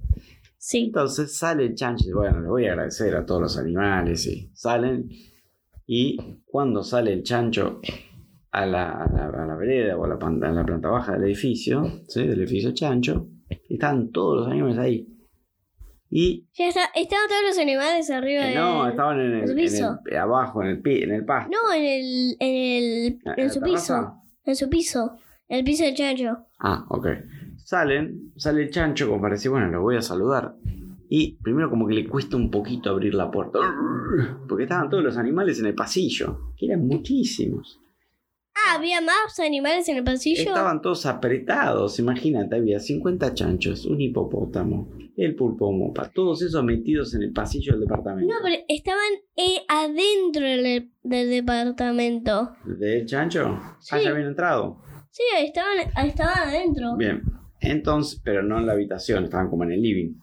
Sí. 0.58 0.86
Entonces 0.86 1.36
sale 1.36 1.64
el 1.64 1.74
chancho 1.74 2.02
y 2.02 2.06
dice, 2.06 2.14
bueno, 2.14 2.40
le 2.40 2.48
voy 2.48 2.66
a 2.66 2.72
agradecer 2.72 3.14
a 3.14 3.24
todos 3.24 3.40
los 3.40 3.58
animales 3.58 4.26
y 4.26 4.50
salen. 4.52 5.08
Y 5.86 6.42
cuando 6.44 6.82
sale 6.82 7.12
el 7.12 7.22
chancho 7.22 7.80
a 8.50 8.66
la, 8.66 8.90
a 8.90 9.12
la, 9.12 9.26
a 9.28 9.46
la 9.46 9.56
vereda 9.56 9.96
o 9.96 10.04
a 10.04 10.08
la, 10.08 10.18
planta, 10.18 10.48
a 10.48 10.52
la 10.52 10.64
planta 10.64 10.88
baja 10.88 11.12
del 11.12 11.24
edificio, 11.24 12.02
¿sí? 12.08 12.26
del 12.26 12.40
edificio 12.40 12.72
chancho, 12.72 13.28
están 13.68 14.10
todos 14.10 14.38
los 14.38 14.48
animales 14.48 14.78
ahí. 14.78 15.15
Y 16.18 16.46
Ya 16.56 16.68
está, 16.68 16.80
estaban 16.94 17.28
todos 17.28 17.42
los 17.46 17.58
animales 17.58 18.08
arriba 18.10 18.50
eh, 18.50 18.54
no, 18.54 18.88
estaban 18.88 19.20
en 19.20 19.32
el, 19.32 19.42
el 19.42 19.50
en 19.50 19.56
piso. 19.56 19.98
el- 20.06 20.16
abajo, 20.16 20.62
en 20.62 20.68
el, 20.68 20.80
pi- 20.80 21.02
en 21.02 21.12
el 21.12 21.26
pasto. 21.26 21.50
No, 21.52 21.70
en 21.74 21.84
el. 21.84 22.36
en 22.40 22.54
el. 22.56 23.18
¿En 23.22 23.32
en 23.36 23.46
la 23.48 23.52
su 23.52 23.60
terraza? 23.60 23.98
piso. 24.00 24.22
En 24.46 24.56
su 24.56 24.68
piso. 24.70 25.18
En 25.48 25.58
el 25.58 25.64
piso 25.64 25.84
del 25.84 25.94
chancho. 25.94 26.38
Ah, 26.58 26.86
ok. 26.88 27.06
Salen, 27.62 28.32
sale 28.36 28.62
el 28.62 28.70
chancho 28.70 29.08
como 29.08 29.20
para 29.20 29.34
decir, 29.34 29.50
bueno, 29.50 29.66
lo 29.68 29.82
voy 29.82 29.96
a 29.96 30.02
saludar. 30.02 30.54
Y 31.10 31.36
primero 31.42 31.68
como 31.68 31.86
que 31.86 31.92
le 31.94 32.08
cuesta 32.08 32.36
un 32.36 32.50
poquito 32.50 32.88
abrir 32.90 33.14
la 33.14 33.30
puerta. 33.30 33.58
Porque 34.48 34.62
estaban 34.64 34.88
todos 34.88 35.04
los 35.04 35.18
animales 35.18 35.60
en 35.60 35.66
el 35.66 35.74
pasillo. 35.74 36.52
Que 36.56 36.64
eran 36.66 36.86
muchísimos. 36.86 37.78
Ah, 38.64 38.74
había 38.76 39.00
más 39.00 39.38
animales 39.38 39.88
en 39.88 39.98
el 39.98 40.04
pasillo. 40.04 40.40
Estaban 40.40 40.80
todos 40.80 41.04
apretados. 41.06 41.98
Imagínate, 41.98 42.56
había 42.56 42.80
50 42.80 43.34
chanchos, 43.34 43.84
un 43.84 44.00
hipopótamo, 44.00 44.88
el 45.16 45.34
pulpo 45.36 45.70
mopa. 45.72 46.10
Todos 46.14 46.40
esos 46.42 46.64
metidos 46.64 47.14
en 47.14 47.22
el 47.22 47.32
pasillo 47.32 47.72
del 47.72 47.82
departamento. 47.82 48.32
No, 48.32 48.40
pero 48.42 48.56
estaban 48.68 49.12
eh, 49.36 49.58
adentro 49.68 50.46
del, 50.46 50.90
del 51.02 51.30
departamento. 51.30 52.52
¿Del 52.64 53.04
chancho? 53.06 53.46
Ah, 53.60 53.76
Sí. 53.78 53.96
ya 54.02 54.10
habían 54.10 54.28
entrado. 54.28 54.78
Sí, 55.10 55.22
estaban, 55.38 55.78
estaban 56.06 56.48
adentro. 56.48 56.96
Bien. 56.96 57.22
Entonces, 57.60 58.20
pero 58.24 58.42
no 58.42 58.58
en 58.58 58.66
la 58.66 58.72
habitación, 58.72 59.24
estaban 59.24 59.48
como 59.50 59.64
en 59.64 59.72
el 59.72 59.82
living. 59.82 60.14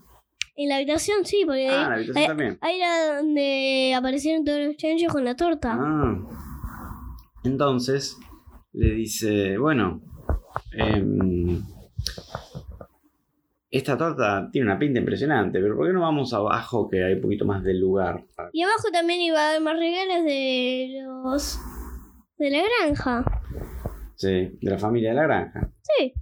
En 0.56 0.70
la 0.70 0.76
habitación 0.76 1.26
sí, 1.26 1.44
porque 1.46 1.68
Ah, 1.68 1.84
en 1.84 1.90
la 1.90 1.96
habitación 1.96 2.18
ahí, 2.22 2.28
también. 2.28 2.58
ahí 2.62 2.78
era 2.78 3.18
donde 3.18 3.94
aparecieron 3.96 4.46
todos 4.46 4.60
los 4.60 4.78
chanchos 4.78 5.12
con 5.12 5.24
la 5.26 5.36
torta. 5.36 5.76
Ah. 5.80 6.43
Entonces 7.44 8.18
le 8.74 8.94
dice, 8.94 9.58
bueno, 9.58 10.02
em, 10.72 11.62
esta 13.70 13.98
torta 13.98 14.50
tiene 14.52 14.68
una 14.68 14.80
pinta 14.80 15.00
impresionante, 15.00 15.60
pero 15.60 15.76
¿por 15.76 15.88
qué 15.88 15.94
no 15.94 16.02
vamos 16.02 16.34
abajo 16.34 16.90
que 16.90 17.04
hay 17.04 17.14
un 17.16 17.22
poquito 17.22 17.46
más 17.46 17.64
de 17.64 17.74
lugar? 17.74 18.24
para-?" 18.36 18.50
Y 18.54 18.62
abajo 18.62 18.90
también 18.92 19.22
iba 19.22 19.40
a 19.40 19.50
haber 19.50 19.62
más 19.62 19.78
regalos 19.78 20.26
de 20.26 21.02
los 21.06 21.60
de 22.38 22.52
la 22.52 22.62
granja. 22.62 23.26
Sí, 24.16 24.58
de 24.62 24.72
la 24.72 24.78
familia 24.78 25.10
de 25.10 25.16
la 25.16 25.24
granja. 25.24 25.72
Sí. 25.82 26.14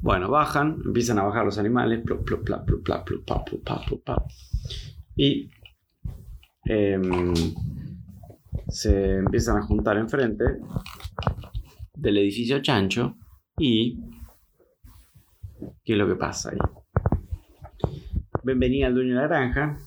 Bueno, 0.00 0.30
bajan, 0.30 0.78
empiezan 0.84 1.18
a 1.18 1.24
bajar 1.24 1.44
los 1.44 1.58
animales, 1.58 2.00
plop, 2.04 2.24
plop, 2.24 2.44
plop, 2.44 2.66
plop, 2.66 2.82
plop, 2.84 3.04
plop, 3.04 3.24
plop, 3.24 3.44
plop, 3.44 3.64
plop, 3.64 3.84
plop, 3.86 4.04
plop. 4.04 4.22
y 5.16 5.50
em, 6.64 7.32
se 8.72 9.18
empiezan 9.18 9.58
a 9.58 9.62
juntar 9.62 9.98
enfrente 9.98 10.44
del 11.94 12.16
edificio 12.16 12.62
chancho 12.62 13.16
y 13.58 13.98
¿qué 15.84 15.92
es 15.92 15.98
lo 15.98 16.08
que 16.08 16.16
pasa 16.16 16.50
ahí? 16.50 16.58
Ven 18.42 18.58
venir 18.58 18.86
al 18.86 18.94
dueño 18.94 19.14
de 19.14 19.20
la 19.20 19.28
granja, 19.28 19.78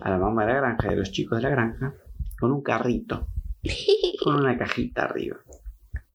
a 0.00 0.10
la 0.10 0.18
mamá 0.18 0.46
de 0.46 0.54
la 0.54 0.60
granja 0.60 0.88
y 0.88 0.94
a 0.94 0.96
los 0.96 1.12
chicos 1.12 1.38
de 1.38 1.42
la 1.42 1.50
granja, 1.50 1.94
con 2.40 2.52
un 2.52 2.62
carrito, 2.62 3.28
con 4.24 4.36
una 4.36 4.56
cajita 4.56 5.04
arriba. 5.04 5.36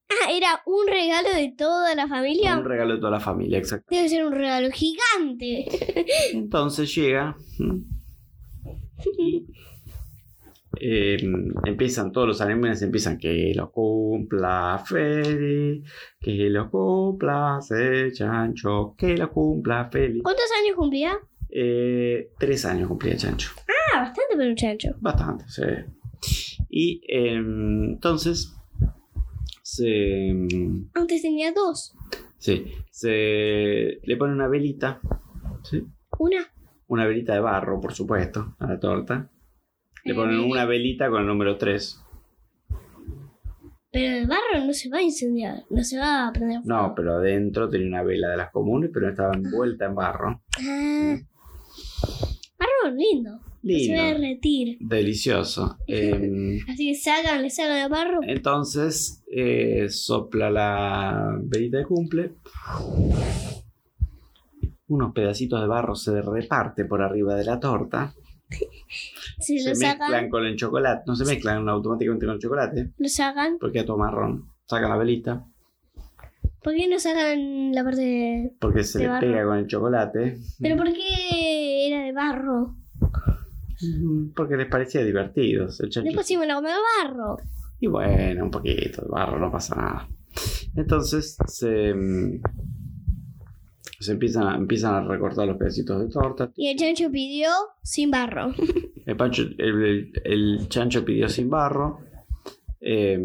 Ah, 0.09 0.31
era 0.31 0.63
un 0.65 0.87
regalo 0.87 1.29
de 1.35 1.53
toda 1.55 1.93
la 1.93 2.07
familia. 2.07 2.57
Un 2.57 2.65
regalo 2.65 2.95
de 2.95 2.99
toda 2.99 3.11
la 3.11 3.19
familia, 3.19 3.59
exacto. 3.59 3.85
Debe 3.91 4.09
ser 4.09 4.25
un 4.25 4.33
regalo 4.33 4.69
gigante. 4.71 5.67
Entonces 6.33 6.93
llega 6.93 7.37
eh, 10.79 11.17
empiezan 11.65 12.11
todos 12.11 12.27
los 12.27 12.41
animales, 12.41 12.81
empiezan 12.81 13.17
que 13.17 13.53
lo 13.55 13.71
cumpla 13.71 14.83
Feli, 14.85 15.83
que 16.19 16.49
lo 16.49 16.69
cumpla 16.69 17.59
ese 17.61 18.11
chancho, 18.11 18.95
que 18.97 19.15
lo 19.17 19.31
cumpla 19.31 19.89
Feli. 19.91 20.21
¿Cuántos 20.21 20.45
años 20.61 20.75
cumplía? 20.75 21.17
Eh, 21.55 22.31
tres 22.39 22.65
años 22.65 22.87
cumplía 22.87 23.15
Chancho, 23.15 23.51
Ah, 23.93 23.99
bastante 23.99 24.35
para 24.35 24.49
un 24.49 24.55
chancho. 24.55 24.89
bastante, 24.99 25.45
sí. 25.47 25.61
Y 26.69 27.01
eh, 27.07 27.35
entonces 27.35 28.55
se, 29.61 30.29
Antes 30.95 31.21
tenía 31.21 31.51
dos. 31.53 31.95
sí, 32.37 32.65
se 32.89 33.99
le 34.03 34.17
pone 34.17 34.33
una 34.33 34.47
velita, 34.47 34.99
¿sí? 35.63 35.83
Una. 36.19 36.51
una 36.87 37.05
velita 37.05 37.33
de 37.33 37.39
barro, 37.39 37.79
por 37.79 37.93
supuesto, 37.93 38.55
a 38.59 38.67
la 38.67 38.79
torta. 38.79 39.29
Le 40.03 40.13
ponen 40.13 40.39
una 40.39 40.65
velita 40.65 41.09
con 41.09 41.21
el 41.21 41.27
número 41.27 41.57
3. 41.57 41.99
Pero 43.91 44.17
el 44.17 44.27
barro 44.27 44.65
no 44.65 44.73
se 44.73 44.89
va 44.89 44.97
a 44.97 45.01
incendiar. 45.03 45.63
No 45.69 45.83
se 45.83 45.97
va 45.99 46.27
a 46.27 46.33
prender 46.33 46.61
fuego. 46.63 46.81
No, 46.81 46.93
pero 46.95 47.13
adentro 47.17 47.69
tenía 47.69 47.87
una 47.87 48.03
vela 48.03 48.29
de 48.29 48.37
las 48.37 48.51
comunes, 48.51 48.89
pero 48.93 49.09
estaba 49.09 49.33
envuelta 49.35 49.85
en 49.85 49.95
barro. 49.95 50.41
Ah. 50.59 51.15
Barro 52.57 52.95
lindo. 52.95 53.31
No 53.31 53.79
se 53.79 53.95
va 53.95 54.01
a 54.01 54.05
Lindo, 54.07 54.19
derretir. 54.19 54.77
delicioso. 54.81 55.77
Eh, 55.87 56.59
Así 56.67 56.87
que 56.91 56.95
sacan, 56.95 57.41
le 57.43 57.49
sacan 57.49 57.77
el 57.77 57.89
barro. 57.89 58.19
entonces 58.23 59.23
eh, 59.31 59.87
sopla 59.89 60.49
la 60.51 61.37
velita 61.43 61.77
de 61.77 61.85
cumple. 61.85 62.33
Unos 64.87 65.13
pedacitos 65.13 65.61
de 65.61 65.67
barro 65.67 65.95
se 65.95 66.21
reparte 66.21 66.83
por 66.85 67.01
arriba 67.01 67.35
de 67.35 67.45
la 67.45 67.59
torta. 67.59 68.13
Si 69.39 69.59
se 69.59 69.69
lo 69.73 69.75
mezclan 69.79 70.29
con 70.29 70.45
el 70.45 70.55
chocolate. 70.55 71.03
No 71.07 71.15
se 71.15 71.25
mezclan 71.25 71.67
automáticamente 71.67 72.25
con 72.25 72.35
el 72.35 72.41
chocolate, 72.41 72.91
lo 72.97 73.09
sacan. 73.09 73.57
porque 73.59 73.79
es 73.79 73.85
todo 73.85 73.97
marrón. 73.97 74.49
Sacan 74.65 74.89
la 74.89 74.97
velita, 74.97 75.45
¿Por 76.63 76.73
qué 76.75 76.87
no 76.87 76.97
sacan 76.97 77.73
la 77.73 77.83
parte 77.83 78.01
de... 78.01 78.53
porque 78.59 78.83
se 78.85 78.99
De 78.99 79.03
le 79.05 79.09
barro. 79.09 79.27
pega 79.27 79.45
con 79.45 79.57
el 79.57 79.67
chocolate. 79.67 80.37
¿Pero 80.61 80.77
por 80.77 80.93
qué 80.93 81.87
era 81.87 82.03
de 82.05 82.11
barro? 82.13 82.75
Mm, 83.81 84.29
Porque 84.33 84.55
les 84.55 84.67
parecía 84.67 85.03
divertido. 85.03 85.67
Después 85.67 86.25
sí 86.25 86.37
me 86.37 86.47
lo 86.47 86.55
comió 86.55 86.71
barro. 87.03 87.37
Y 87.81 87.87
bueno, 87.87 88.45
un 88.45 88.51
poquito 88.51 89.01
de 89.01 89.07
barro, 89.09 89.37
no 89.39 89.51
pasa 89.51 89.75
nada. 89.75 90.07
Entonces 90.77 91.35
se, 91.47 91.93
empiezan, 94.09 94.47
a, 94.47 94.55
empiezan 94.55 94.95
a 94.95 95.07
recortar 95.07 95.47
los 95.47 95.57
pedacitos 95.57 95.99
de 96.01 96.07
torta. 96.09 96.51
Y 96.55 96.67
el 96.67 96.77
chancho 96.77 97.09
pidió 97.11 97.49
sin 97.81 98.11
barro. 98.11 98.53
El, 99.05 99.17
pancho- 99.17 99.49
el- 99.57 99.83
el- 99.83 100.13
el 100.23 100.69
chancho 100.69 101.03
pidió 101.03 101.27
sin 101.27 101.49
barro. 101.49 101.99
eh, 102.79 103.17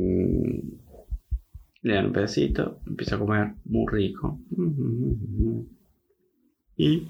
le 1.82 1.94
dan 1.94 2.06
un 2.06 2.12
pedacito, 2.12 2.80
empieza 2.84 3.14
a 3.14 3.18
comer 3.20 3.54
muy 3.66 3.86
rico. 3.88 4.40
Y 6.76 7.06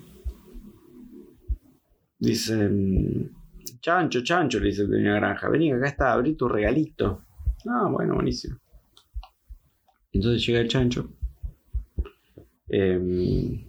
dice: 2.19 2.71
Chancho, 3.81 4.23
chancho, 4.23 4.61
le 4.61 4.67
dice 4.67 4.83
el 4.83 4.89
dueño 4.89 5.05
de 5.15 5.21
la 5.21 5.27
granja, 5.29 5.49
vení, 5.49 5.73
acá 5.73 5.87
está, 5.89 6.13
abrí 6.13 6.35
tu 6.35 6.47
regalito. 6.49 7.25
Ah, 7.67 7.89
bueno, 7.91 8.15
buenísimo. 8.15 8.59
Entonces 10.13 10.47
llega 10.47 10.61
el 10.61 10.69
chancho. 10.69 11.11
Em, 12.69 13.65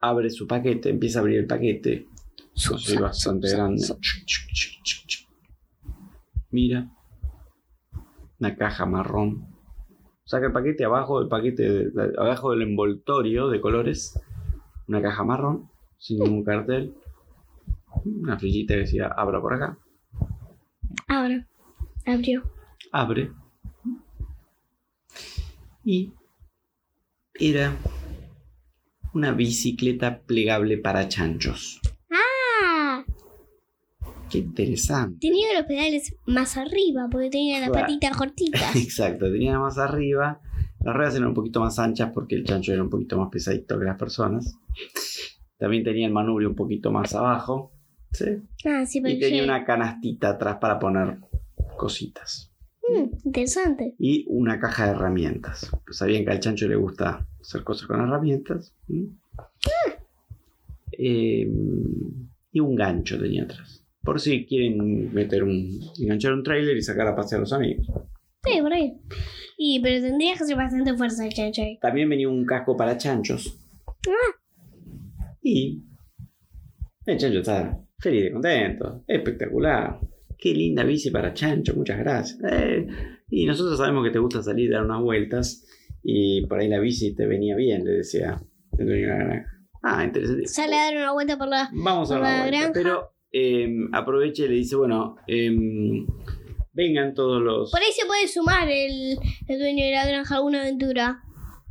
abre 0.00 0.30
su 0.30 0.46
paquete, 0.46 0.90
empieza 0.90 1.18
a 1.18 1.22
abrir 1.22 1.38
el 1.38 1.46
paquete. 1.46 2.06
Así 2.54 2.96
bastante 2.96 3.50
grande. 3.50 3.82
mira. 6.50 6.88
Una 8.38 8.54
caja 8.56 8.84
marrón. 8.86 9.46
Saca 10.24 10.46
el 10.46 10.52
paquete 10.52 10.84
abajo 10.84 11.20
del 11.20 11.28
paquete, 11.28 11.90
de- 11.90 12.12
abajo 12.18 12.50
del 12.50 12.62
envoltorio 12.62 13.48
de 13.48 13.60
colores. 13.60 14.18
Una 14.88 15.00
caja 15.00 15.24
marrón, 15.24 15.70
sin 15.98 16.18
ningún 16.18 16.44
cartel. 16.44 16.94
Una 18.04 18.38
flechita 18.38 18.74
que 18.74 18.80
decía, 18.80 19.06
abra 19.08 19.40
por 19.40 19.54
acá. 19.54 19.78
Ahora. 21.08 21.46
Abrió. 22.04 22.42
abre 22.92 23.32
y 25.84 26.12
era 27.40 27.76
una 29.14 29.32
bicicleta 29.32 30.20
plegable 30.20 30.78
para 30.78 31.08
chanchos. 31.08 31.80
¡Ah! 32.10 33.04
Qué 34.30 34.38
interesante. 34.38 35.18
Tenía 35.20 35.54
los 35.54 35.64
pedales 35.66 36.14
más 36.26 36.56
arriba 36.56 37.08
porque 37.10 37.30
tenía 37.30 37.60
las 37.60 37.70
Claro. 37.70 37.86
patitas 37.86 38.16
cortitas. 38.16 38.60
Exacto, 38.76 39.30
tenía 39.30 39.58
más 39.58 39.78
arriba. 39.78 40.40
Las 40.84 40.94
ruedas 40.94 41.14
eran 41.16 41.28
un 41.28 41.34
poquito 41.34 41.60
más 41.60 41.78
anchas 41.78 42.10
porque 42.12 42.34
el 42.36 42.44
chancho 42.44 42.72
era 42.72 42.82
un 42.82 42.90
poquito 42.90 43.18
más 43.18 43.28
pesadito 43.30 43.78
que 43.78 43.84
las 43.86 43.98
personas. 43.98 44.56
También 45.58 45.82
tenía 45.84 46.06
el 46.06 46.12
manubrio 46.12 46.48
un 46.50 46.54
poquito 46.56 46.90
más 46.92 47.14
abajo. 47.14 47.72
¿sí? 48.12 48.26
Ah, 48.64 48.84
sí, 48.86 49.00
Y 49.04 49.18
tenía 49.18 49.42
una 49.44 49.64
canastita 49.64 50.30
atrás 50.30 50.58
para 50.60 50.78
poner 50.78 51.18
cositas. 51.76 52.45
Interesante. 53.24 53.94
y 53.98 54.24
una 54.28 54.58
caja 54.58 54.86
de 54.86 54.90
herramientas. 54.92 55.70
Pues 55.84 55.98
sabían 55.98 56.24
que 56.24 56.30
al 56.30 56.40
chancho 56.40 56.68
le 56.68 56.76
gusta 56.76 57.26
hacer 57.40 57.64
cosas 57.64 57.86
con 57.86 58.00
herramientas. 58.00 58.74
¿m? 58.88 59.08
Eh, 60.92 61.48
y 62.52 62.60
un 62.60 62.74
gancho 62.74 63.20
tenía 63.20 63.44
atrás. 63.44 63.84
Por 64.02 64.20
si 64.20 64.46
quieren 64.46 65.12
meter 65.12 65.42
un. 65.42 65.80
enganchar 66.00 66.32
un 66.32 66.42
trailer 66.42 66.76
y 66.76 66.82
sacar 66.82 67.08
a 67.08 67.16
pasear 67.16 67.38
a 67.38 67.40
los 67.40 67.52
amigos. 67.52 67.86
Sí, 68.44 68.60
por 68.62 68.72
ahí. 68.72 69.00
Y, 69.58 69.80
pero 69.80 70.00
tendría 70.06 70.34
que 70.36 70.44
hacer 70.44 70.56
bastante 70.56 70.94
fuerza 70.94 71.26
el 71.26 71.32
chancho 71.32 71.62
ahí. 71.62 71.78
También 71.80 72.08
venía 72.08 72.28
un 72.28 72.46
casco 72.46 72.76
para 72.76 72.96
chanchos. 72.96 73.58
Y. 75.42 75.82
El 77.04 77.18
chancho 77.18 77.40
está 77.40 77.80
feliz 77.98 78.26
y 78.26 78.32
contento. 78.32 79.04
Espectacular. 79.06 79.98
Qué 80.38 80.52
linda 80.54 80.84
bici 80.84 81.10
para 81.10 81.32
chancho, 81.34 81.74
muchas 81.74 81.98
gracias. 81.98 82.38
Eh, 82.50 82.86
y 83.30 83.46
nosotros 83.46 83.78
sabemos 83.78 84.04
que 84.04 84.10
te 84.10 84.18
gusta 84.18 84.42
salir 84.42 84.72
a 84.74 84.78
dar 84.78 84.86
unas 84.86 85.02
vueltas. 85.02 85.64
Y 86.02 86.46
por 86.46 86.60
ahí 86.60 86.68
la 86.68 86.78
bici 86.78 87.14
te 87.14 87.26
venía 87.26 87.56
bien, 87.56 87.84
le 87.84 87.92
decía 87.92 88.40
el 88.78 88.86
dueño 88.86 89.08
de 89.08 89.08
la 89.08 89.24
granja. 89.24 89.52
Ah, 89.82 90.04
interesante. 90.04 90.46
Sale 90.46 90.76
a 90.76 90.84
dar 90.84 90.96
una 90.96 91.12
vuelta 91.12 91.38
por 91.38 91.48
la. 91.48 91.70
Vamos 91.72 92.10
a 92.10 92.14
dar 92.14 92.22
una 92.22 92.30
la 92.30 92.38
vuelta. 92.42 92.58
granja. 92.58 92.72
Pero 92.74 93.12
eh, 93.32 93.68
aprovecha 93.92 94.44
y 94.44 94.48
le 94.48 94.54
dice: 94.54 94.76
Bueno, 94.76 95.16
em, 95.26 96.06
vengan 96.72 97.14
todos 97.14 97.42
los. 97.42 97.70
Por 97.70 97.80
ahí 97.80 97.92
se 97.92 98.06
puede 98.06 98.28
sumar 98.28 98.68
el, 98.68 99.16
el 99.48 99.58
dueño 99.58 99.84
de 99.84 99.92
la 99.92 100.06
granja 100.06 100.34
a 100.34 100.38
alguna 100.38 100.62
aventura. 100.62 101.22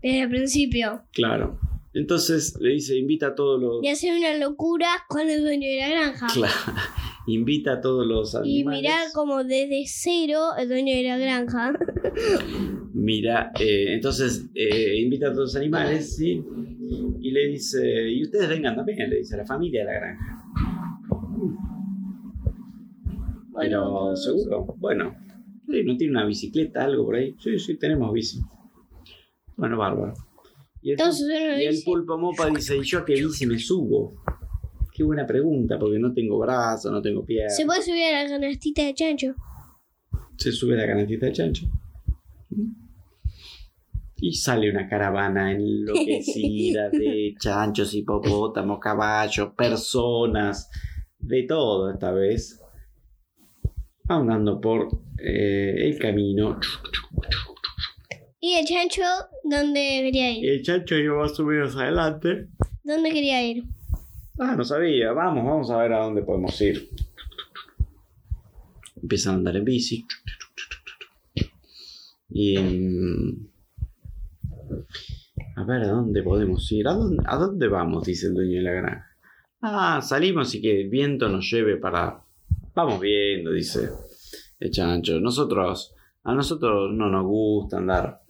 Desde 0.01 0.22
el 0.22 0.29
principio. 0.29 1.03
Claro. 1.13 1.60
Entonces 1.93 2.57
le 2.60 2.72
dice: 2.74 2.98
Invita 2.98 3.27
a 3.27 3.36
todos 3.36 3.62
los. 3.62 3.84
Y 3.84 3.89
hacer 3.89 4.15
una 4.17 4.36
locura 4.38 4.88
con 5.07 5.29
el 5.29 5.41
dueño 5.41 5.67
de 5.67 5.77
la 5.77 5.89
granja. 5.89 6.27
Claro. 6.34 6.53
Invita 7.27 7.74
a 7.74 7.82
todos 7.82 8.05
los 8.05 8.34
Y 8.44 8.60
animales. 8.62 8.82
mirar 8.82 9.08
como 9.13 9.44
desde 9.44 9.84
cero 9.88 10.39
el 10.58 10.67
dueño 10.70 10.96
de 10.96 11.03
la 11.03 11.17
granja. 11.17 11.74
Mira, 12.94 13.51
eh, 13.60 13.94
entonces 13.96 14.50
eh, 14.53 15.00
invita 15.00 15.27
a 15.27 15.32
todos 15.34 15.46
los 15.53 15.55
animales, 15.55 16.15
¿sí? 16.15 16.41
Y 17.20 17.32
le 17.32 17.48
dice, 17.48 18.10
y 18.12 18.22
ustedes 18.24 18.48
vengan 18.48 18.75
también, 18.75 19.10
le 19.10 19.17
dice, 19.17 19.36
la 19.38 19.46
familia 19.46 19.82
de 19.82 19.86
la 19.86 19.94
granja. 20.00 20.44
Pero, 23.58 24.15
¿seguro? 24.15 24.75
Bueno, 24.77 25.15
¿no 25.67 25.98
tiene 25.98 26.12
una 26.12 26.25
bicicleta, 26.25 26.84
algo 26.84 27.05
por 27.05 27.15
ahí? 27.15 27.36
Sí, 27.39 27.58
sí, 27.58 27.77
tenemos 27.77 28.12
bici. 28.13 28.39
Bueno, 29.55 29.77
bárbaro. 29.77 30.13
Y 30.82 30.89
el, 30.91 31.00
Entonces, 31.00 31.27
y 31.59 31.64
el 31.64 31.70
bici. 31.72 31.85
pulpo 31.85 32.18
mopa 32.18 32.50
dice, 32.50 32.77
¿y 32.77 32.83
yo 32.83 33.00
a 33.00 33.05
qué 33.05 33.14
bici 33.14 33.46
me 33.48 33.57
subo? 33.57 34.14
Qué 34.96 35.03
buena 35.03 35.27
pregunta, 35.27 35.77
porque 35.77 36.00
no 36.00 36.14
tengo 36.14 36.40
brazos, 36.40 36.90
no 36.90 37.01
tengo 37.01 37.25
piernas. 37.25 37.58
Se 37.58 37.66
puede 37.66 37.81
subir 37.81 38.05
a 38.14 38.24
la 38.24 38.29
canastita 38.29 38.81
de 38.81 38.94
chancho. 38.94 39.36
se 40.38 40.53
sube 40.53 40.77
la 40.77 40.88
canastita 40.88 41.25
de 41.25 41.34
chancho. 41.34 41.66
Y 44.16 44.34
sale 44.36 44.72
una 44.72 44.88
caravana 44.88 45.51
enloquecida 45.51 46.90
de 46.92 47.36
chanchos, 47.38 47.94
hipopótamos, 47.94 48.79
caballos, 48.79 49.50
personas, 49.53 50.72
de 51.20 51.44
todo 51.44 51.92
esta 51.92 52.14
vez. 52.14 52.62
Andando 54.08 54.62
por 54.62 54.88
eh, 55.20 55.75
el 55.77 56.00
camino. 56.00 56.58
¿Y 58.40 58.53
el 58.53 58.66
chancho 58.66 59.01
dónde 59.44 60.03
quería 60.05 60.31
ir? 60.31 60.50
El 60.50 60.62
chancho 60.62 60.96
iba 60.96 61.18
más 61.18 61.38
o 61.38 61.44
menos 61.44 61.75
adelante. 61.75 62.48
¿Dónde 62.81 63.12
quería 63.12 63.46
ir? 63.46 63.66
Ah, 64.37 64.55
no 64.55 64.63
sabía. 64.63 65.11
Vamos, 65.13 65.45
vamos 65.45 65.69
a 65.71 65.77
ver 65.77 65.93
a 65.93 66.03
dónde 66.03 66.21
podemos 66.24 66.59
ir. 66.61 66.89
Empiezan 69.01 69.33
a 69.35 69.37
andar 69.37 69.55
en 69.57 69.65
bici. 69.65 70.05
Y. 72.29 72.57
mm, 72.57 73.48
A 75.57 75.63
ver, 75.63 75.83
¿a 75.83 75.87
dónde 75.87 76.21
podemos 76.24 76.69
ir? 76.71 76.87
¿A 76.87 76.93
dónde, 76.93 77.24
a 77.25 77.37
dónde 77.37 77.67
vamos? 77.67 78.03
Dice 78.05 78.27
el 78.27 78.33
dueño 78.33 78.57
de 78.57 78.61
la 78.63 78.71
granja. 78.74 79.07
Ah, 79.61 80.01
salimos 80.01 80.53
y 80.55 80.61
que 80.61 80.81
el 80.81 80.89
viento 80.89 81.29
nos 81.29 81.50
lleve 81.50 81.77
para. 81.77 82.21
Vamos 82.74 83.00
viendo, 83.00 83.51
dice 83.51 83.89
el 84.59 84.71
chancho. 84.71 85.19
Nosotros. 85.19 85.93
A 86.24 86.33
nosotros 86.33 86.91
no 86.93 87.09
nos 87.09 87.25
gusta 87.25 87.77
andar. 87.77 88.21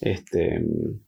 Este. 0.00 0.58
mm, 0.60 1.00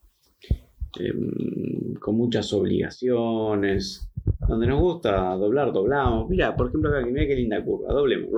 em, 1.01 1.95
con 2.01 2.17
muchas 2.17 2.53
obligaciones. 2.53 4.06
Donde 4.49 4.67
nos 4.67 4.81
gusta 4.81 5.35
doblar, 5.37 5.73
doblamos. 5.73 6.29
Mira, 6.29 6.55
por 6.55 6.69
ejemplo, 6.69 6.91
acá, 6.91 7.05
mira 7.07 7.27
qué 7.27 7.35
linda 7.35 7.65
curva. 7.65 7.93
Doblemos. 7.93 8.31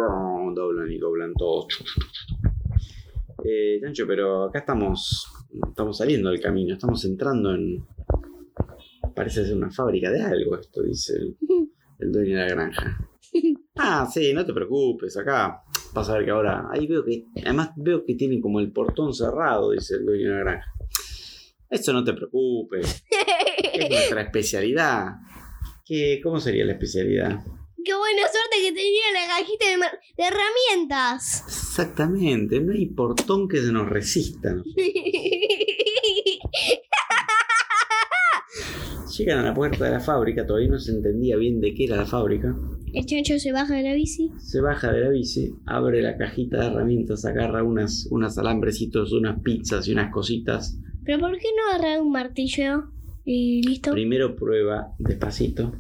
Doblan 0.54 0.90
y 0.90 0.98
doblan 0.98 1.34
todos. 1.34 1.66
Eh, 3.44 3.78
Chancho, 3.80 4.06
pero 4.06 4.44
acá 4.44 4.60
estamos. 4.60 5.26
Estamos 5.68 5.98
saliendo 5.98 6.30
del 6.30 6.40
camino. 6.40 6.74
Estamos 6.74 7.04
entrando 7.04 7.54
en. 7.54 7.84
Parece 9.14 9.44
ser 9.44 9.56
una 9.56 9.70
fábrica 9.70 10.10
de 10.10 10.22
algo, 10.22 10.56
esto 10.56 10.82
dice 10.82 11.14
el, 11.16 11.36
el 11.98 12.12
dueño 12.12 12.38
de 12.38 12.42
la 12.42 12.48
granja. 12.48 13.10
Ah, 13.76 14.08
sí, 14.12 14.32
no 14.32 14.44
te 14.44 14.52
preocupes. 14.52 15.16
Acá 15.16 15.62
vas 15.92 16.08
a 16.08 16.14
ver 16.14 16.24
que 16.24 16.30
ahora. 16.30 16.68
Ahí 16.70 16.86
veo 16.86 17.04
que. 17.04 17.26
Además, 17.44 17.70
veo 17.76 18.04
que 18.04 18.14
tiene 18.14 18.40
como 18.40 18.60
el 18.60 18.72
portón 18.72 19.12
cerrado, 19.12 19.72
dice 19.72 19.96
el 19.96 20.06
dueño 20.06 20.30
de 20.30 20.34
la 20.34 20.40
granja. 20.40 20.72
Eso 21.70 21.92
no 21.92 22.02
te 22.02 22.14
preocupes. 22.14 23.04
Es 23.72 23.90
nuestra 23.90 24.22
especialidad. 24.22 25.16
¿Qué, 25.88 26.20
¿Cómo 26.22 26.38
sería 26.38 26.66
la 26.66 26.72
especialidad? 26.72 27.42
Qué 27.82 27.94
buena 27.94 28.22
suerte 28.28 28.58
que 28.60 28.72
tenía 28.72 29.10
la 29.14 29.26
cajita 29.26 29.64
de, 29.64 29.76
herramientas. 30.22 31.44
Exactamente, 31.46 32.60
no 32.60 32.74
hay 32.74 32.84
portón 32.90 33.48
que 33.48 33.56
se 33.62 33.72
nos 33.72 33.88
resista. 33.88 34.52
¿no? 34.52 34.64
Llegan 39.16 39.38
a 39.38 39.44
la 39.44 39.54
puerta 39.54 39.86
de 39.86 39.92
la 39.92 40.00
fábrica, 40.00 40.46
todavía 40.46 40.68
no 40.68 40.78
se 40.78 40.92
entendía 40.92 41.36
bien 41.36 41.58
de 41.58 41.72
qué 41.72 41.86
era 41.86 41.96
la 41.96 42.04
fábrica. 42.04 42.54
El 42.92 43.06
chancho 43.06 43.38
se 43.38 43.52
baja 43.52 43.74
de 43.76 43.84
la 43.84 43.94
bici. 43.94 44.30
Se 44.36 44.60
baja 44.60 44.92
de 44.92 45.00
la 45.00 45.08
bici, 45.08 45.54
abre 45.64 46.02
la 46.02 46.18
cajita 46.18 46.58
de 46.58 46.66
herramientas, 46.66 47.24
agarra 47.24 47.62
unas, 47.62 48.06
unas 48.10 48.36
alambrecitos, 48.36 49.14
unas 49.14 49.40
pizzas 49.40 49.88
y 49.88 49.92
unas 49.92 50.12
cositas. 50.12 50.78
Pero 51.02 51.18
¿por 51.18 51.38
qué 51.38 51.48
no 51.56 51.70
agarrar 51.72 52.02
un 52.02 52.12
martillo? 52.12 52.92
Y 53.30 53.60
listo. 53.60 53.90
Primero 53.90 54.34
prueba 54.34 54.94
despacito. 54.98 55.74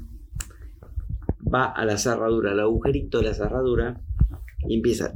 Va 1.42 1.64
a 1.64 1.82
la 1.86 1.96
cerradura, 1.96 2.52
al 2.52 2.60
agujerito 2.60 3.20
de 3.20 3.24
la 3.24 3.32
cerradura. 3.32 3.98
Y 4.68 4.74
empieza. 4.74 5.14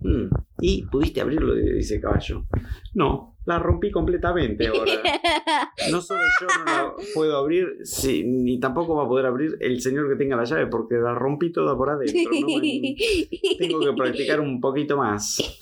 Mm, 0.00 0.24
Y 0.60 0.86
pudiste 0.86 1.20
abrirlo, 1.20 1.54
dice 1.54 1.96
el 1.96 2.00
caballo. 2.00 2.46
No, 2.94 3.36
la 3.44 3.58
rompí 3.58 3.90
completamente 3.90 4.68
ahora. 4.68 4.92
No 5.90 6.00
solo 6.00 6.22
yo 6.40 6.46
no 6.46 6.64
la 6.64 6.94
puedo 7.14 7.36
abrir, 7.36 7.80
sí, 7.82 8.24
ni 8.24 8.58
tampoco 8.58 8.94
va 8.94 9.04
a 9.04 9.08
poder 9.08 9.26
abrir 9.26 9.58
el 9.60 9.82
señor 9.82 10.08
que 10.08 10.16
tenga 10.16 10.36
la 10.36 10.44
llave, 10.44 10.66
porque 10.68 10.94
la 10.94 11.14
rompí 11.14 11.52
toda 11.52 11.76
por 11.76 11.90
adentro. 11.90 12.30
¿no? 12.40 12.46
Tengo 13.58 13.80
que 13.80 13.92
practicar 13.94 14.40
un 14.40 14.60
poquito 14.62 14.96
más. 14.96 15.60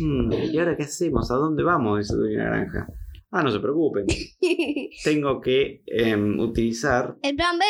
Hmm, 0.00 0.32
¿Y 0.32 0.58
ahora 0.58 0.76
qué 0.76 0.84
hacemos? 0.84 1.30
¿A 1.30 1.34
dónde 1.36 1.62
vamos? 1.62 1.98
Dice 2.00 2.16
Doña 2.16 2.44
Naranja. 2.44 2.86
Ah, 3.30 3.42
no 3.42 3.50
se 3.50 3.60
preocupen. 3.60 4.06
Tengo 5.04 5.40
que 5.40 5.82
em, 5.86 6.38
utilizar 6.38 7.16
El 7.22 7.36
plan 7.36 7.58
B. 7.58 7.64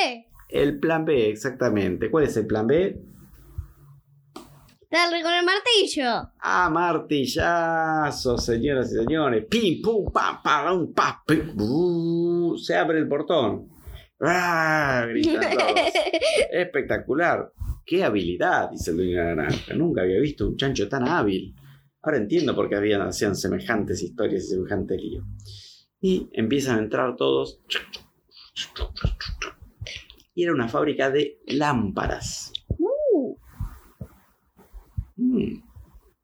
el 0.50 0.78
plan 0.78 1.04
B, 1.04 1.30
exactamente. 1.30 2.10
¿Cuál 2.10 2.24
es 2.24 2.36
el 2.36 2.46
plan 2.46 2.66
B? 2.66 2.98
Darle 4.90 5.22
con 5.22 5.32
el 5.34 5.44
martillo. 5.44 6.30
Ah, 6.40 6.70
martillazo, 6.70 8.38
señoras 8.38 8.92
y 8.92 8.96
señores. 8.96 9.44
Pim, 9.50 9.82
pum, 9.82 10.12
pam, 10.12 10.40
pam, 10.42 10.92
pam, 10.92 11.14
pim. 11.26 11.60
Uh, 11.60 12.56
se 12.58 12.76
abre 12.76 12.98
el 12.98 13.08
portón. 13.08 13.68
¡Ah! 14.20 15.04
Gritan 15.08 15.40
todos. 15.58 15.80
Espectacular. 16.52 17.50
¡Qué 17.84 18.04
habilidad! 18.04 18.70
Dice 18.70 18.92
el 18.92 18.96
dueño 18.98 19.18
de 19.18 19.24
la 19.24 19.34
granja. 19.34 19.74
Nunca 19.74 20.02
había 20.02 20.20
visto 20.20 20.46
un 20.46 20.56
chancho 20.56 20.88
tan 20.88 21.08
hábil. 21.08 21.54
Ahora 22.04 22.18
entiendo 22.18 22.54
por 22.54 22.68
qué 22.68 22.76
habían, 22.76 23.00
hacían 23.00 23.34
semejantes 23.34 24.02
historias 24.02 24.44
y 24.44 24.48
semejante 24.48 24.96
lío. 24.98 25.24
Y 26.00 26.28
empiezan 26.32 26.78
a 26.78 26.82
entrar 26.82 27.16
todos. 27.16 27.60
Y 30.34 30.42
era 30.44 30.52
una 30.52 30.68
fábrica 30.68 31.10
de 31.10 31.40
lámparas. 31.46 32.52
Uh, 32.78 33.36
Mm. 35.16 35.62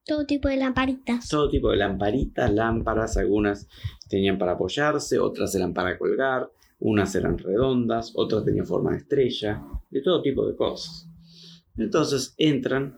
todo 0.05 0.27
tipo 0.27 0.49
de 0.49 0.57
lamparitas. 0.57 1.29
todo 1.29 1.49
tipo 1.49 1.71
de 1.71 1.77
lamparitas, 1.77 2.53
lámparas, 2.53 3.17
algunas 3.17 3.69
tenían 4.09 4.37
para 4.37 4.53
apoyarse, 4.53 5.21
otras 5.21 5.55
eran 5.55 5.73
para 5.73 5.97
colgar, 5.97 6.51
unas 6.81 7.15
eran 7.15 7.39
redondas, 7.39 8.13
otras 8.17 8.45
tenían 8.45 8.67
forma 8.67 8.91
de 8.91 8.99
estrella, 8.99 9.63
de 9.91 10.03
todo 10.03 10.21
tipo 10.23 10.45
de 10.45 10.57
cosas. 10.57 11.09
Entonces 11.77 12.35
entran. 12.37 12.97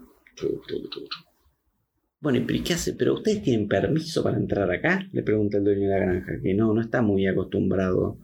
Bueno, 2.23 2.39
¿y 2.39 2.43
pero 2.43 2.59
¿y 2.61 2.63
qué 2.63 2.75
hace? 2.75 2.95
¿Pero 2.95 3.15
ustedes 3.15 3.43
tienen 3.43 3.67
permiso 3.67 4.23
para 4.23 4.37
entrar 4.37 4.71
acá? 4.71 5.05
Le 5.11 5.25
pregunta 5.25 5.59
el 5.59 5.65
dueño 5.65 5.89
de 5.89 5.89
la 5.89 5.99
granja, 5.99 6.33
que 6.41 6.55
no, 6.55 6.73
no 6.73 6.81
está 6.81 7.03
muy 7.03 7.27
acostumbrado. 7.27 8.17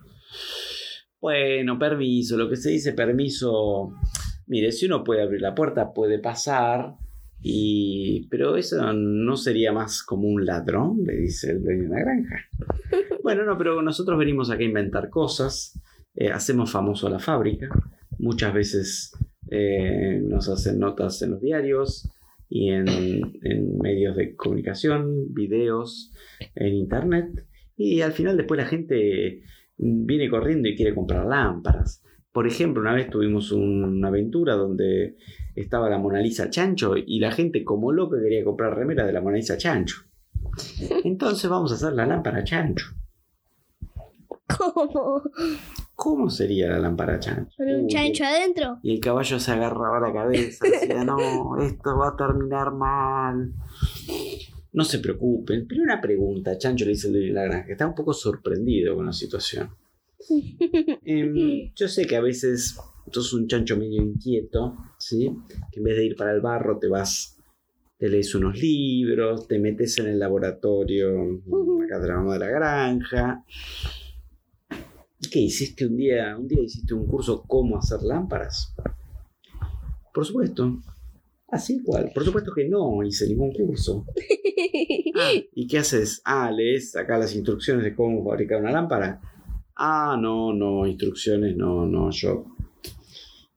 Bueno, 1.20 1.80
permiso, 1.80 2.36
lo 2.36 2.48
que 2.48 2.54
se 2.54 2.70
dice 2.70 2.92
permiso. 2.92 3.92
Mire, 4.46 4.70
si 4.70 4.86
uno 4.86 5.02
puede 5.02 5.22
abrir 5.22 5.40
la 5.40 5.52
puerta, 5.52 5.92
puede 5.92 6.20
pasar. 6.20 6.94
Y. 7.42 8.28
Pero 8.30 8.56
eso 8.56 8.92
no 8.92 9.36
sería 9.36 9.72
más 9.72 10.04
como 10.04 10.28
un 10.28 10.46
ladrón, 10.46 11.02
le 11.04 11.16
dice 11.16 11.50
el 11.50 11.64
dueño 11.64 11.82
de 11.82 11.88
la 11.88 12.00
granja. 12.00 12.36
Bueno, 13.20 13.44
no, 13.44 13.58
pero 13.58 13.82
nosotros 13.82 14.18
venimos 14.18 14.48
acá 14.48 14.62
a 14.62 14.66
inventar 14.66 15.10
cosas. 15.10 15.78
eh, 16.14 16.30
hacemos 16.30 16.70
famoso 16.70 17.08
a 17.08 17.10
la 17.10 17.18
fábrica. 17.18 17.68
Muchas 18.18 18.54
veces 18.54 19.12
eh, 19.50 20.18
nos 20.24 20.48
hacen 20.48 20.78
notas 20.78 21.20
en 21.20 21.32
los 21.32 21.40
diarios 21.42 22.08
y 22.50 22.70
en, 22.70 22.86
medios 23.80 24.16
de 24.16 24.34
comunicación, 24.36 25.32
videos, 25.34 26.12
en 26.54 26.74
internet. 26.74 27.44
Y 27.76 28.00
al 28.00 28.12
final 28.12 28.36
después 28.36 28.58
la 28.58 28.66
gente 28.66 29.42
viene 29.76 30.28
corriendo 30.30 30.68
y 30.68 30.74
quiere 30.76 30.94
comprar 30.94 31.26
lámparas. 31.26 32.02
Por 32.32 32.46
ejemplo, 32.46 32.80
una 32.82 32.94
vez 32.94 33.10
tuvimos 33.10 33.52
un- 33.52 33.84
una 33.84 34.08
aventura 34.08 34.54
donde 34.54 35.16
estaba 35.54 35.88
la 35.90 35.98
Mona 35.98 36.20
Lisa 36.20 36.50
Chancho 36.50 36.94
y 36.96 37.18
la 37.20 37.32
gente 37.32 37.64
como 37.64 37.92
loca 37.92 38.16
quería 38.20 38.44
comprar 38.44 38.76
remera 38.76 39.06
de 39.06 39.12
la 39.12 39.20
Mona 39.20 39.36
Lisa 39.36 39.56
Chancho. 39.56 39.96
Entonces 41.04 41.48
vamos 41.50 41.72
a 41.72 41.74
hacer 41.76 41.92
la 41.92 42.06
lámpara 42.06 42.44
Chancho. 42.44 42.86
¿Cómo? 44.58 45.22
¿Cómo 45.98 46.30
sería 46.30 46.68
la 46.68 46.78
lámpara 46.78 47.18
Chancho? 47.18 47.56
¿Con 47.56 47.68
un 47.68 47.80
Uy, 47.80 47.88
chancho 47.88 48.22
adentro? 48.22 48.78
Y 48.84 48.94
el 48.94 49.00
caballo 49.00 49.40
se 49.40 49.50
agarraba 49.50 49.98
la 49.98 50.12
cabeza, 50.12 50.64
decía, 50.64 51.02
no, 51.02 51.16
esto 51.60 51.98
va 51.98 52.10
a 52.10 52.16
terminar 52.16 52.72
mal. 52.72 53.52
No 54.72 54.84
se 54.84 55.00
preocupen. 55.00 55.66
Pero 55.66 55.82
una 55.82 56.00
pregunta, 56.00 56.56
Chancho 56.56 56.84
le 56.84 56.92
dice 56.92 57.08
el 57.08 57.14
dueño 57.14 57.26
de 57.26 57.32
la 57.32 57.42
granja, 57.42 57.72
está 57.72 57.84
un 57.84 57.96
poco 57.96 58.12
sorprendido 58.12 58.94
con 58.94 59.06
la 59.06 59.12
situación. 59.12 59.70
Em, 61.04 61.72
yo 61.74 61.88
sé 61.88 62.06
que 62.06 62.14
a 62.14 62.20
veces 62.20 62.78
sos 63.10 63.32
un 63.32 63.48
chancho 63.48 63.76
medio 63.76 64.00
inquieto, 64.00 64.76
¿sí? 64.98 65.32
Que 65.72 65.80
en 65.80 65.84
vez 65.84 65.96
de 65.96 66.04
ir 66.04 66.14
para 66.14 66.32
el 66.32 66.40
barro 66.40 66.78
te 66.78 66.86
vas, 66.86 67.36
te 67.98 68.08
lees 68.08 68.32
unos 68.36 68.56
libros, 68.56 69.48
te 69.48 69.58
metes 69.58 69.98
en 69.98 70.06
el 70.06 70.20
laboratorio 70.20 71.40
acá 71.84 71.98
de 71.98 72.38
la 72.38 72.46
granja. 72.46 73.44
¿Qué 75.30 75.40
hiciste 75.40 75.86
un 75.86 75.96
día? 75.96 76.36
Un 76.38 76.46
día 76.46 76.62
hiciste 76.62 76.94
un 76.94 77.06
curso 77.06 77.44
cómo 77.46 77.76
hacer 77.76 78.02
lámparas. 78.02 78.74
Por 80.14 80.24
supuesto. 80.24 80.78
Así 81.48 81.76
igual. 81.76 82.10
Por 82.14 82.24
supuesto 82.24 82.52
que 82.54 82.68
no 82.68 83.02
hice 83.02 83.26
ningún 83.28 83.52
curso. 83.52 84.04
Ah, 85.20 85.32
¿Y 85.52 85.66
qué 85.66 85.78
haces? 85.78 86.20
Ah, 86.24 86.50
lees 86.52 86.94
acá 86.94 87.18
las 87.18 87.34
instrucciones 87.34 87.82
de 87.82 87.94
cómo 87.94 88.24
fabricar 88.24 88.60
una 88.60 88.70
lámpara. 88.70 89.20
Ah, 89.74 90.16
no, 90.20 90.52
no, 90.52 90.86
instrucciones, 90.86 91.56
no, 91.56 91.86
no, 91.86 92.10
yo. 92.10 92.44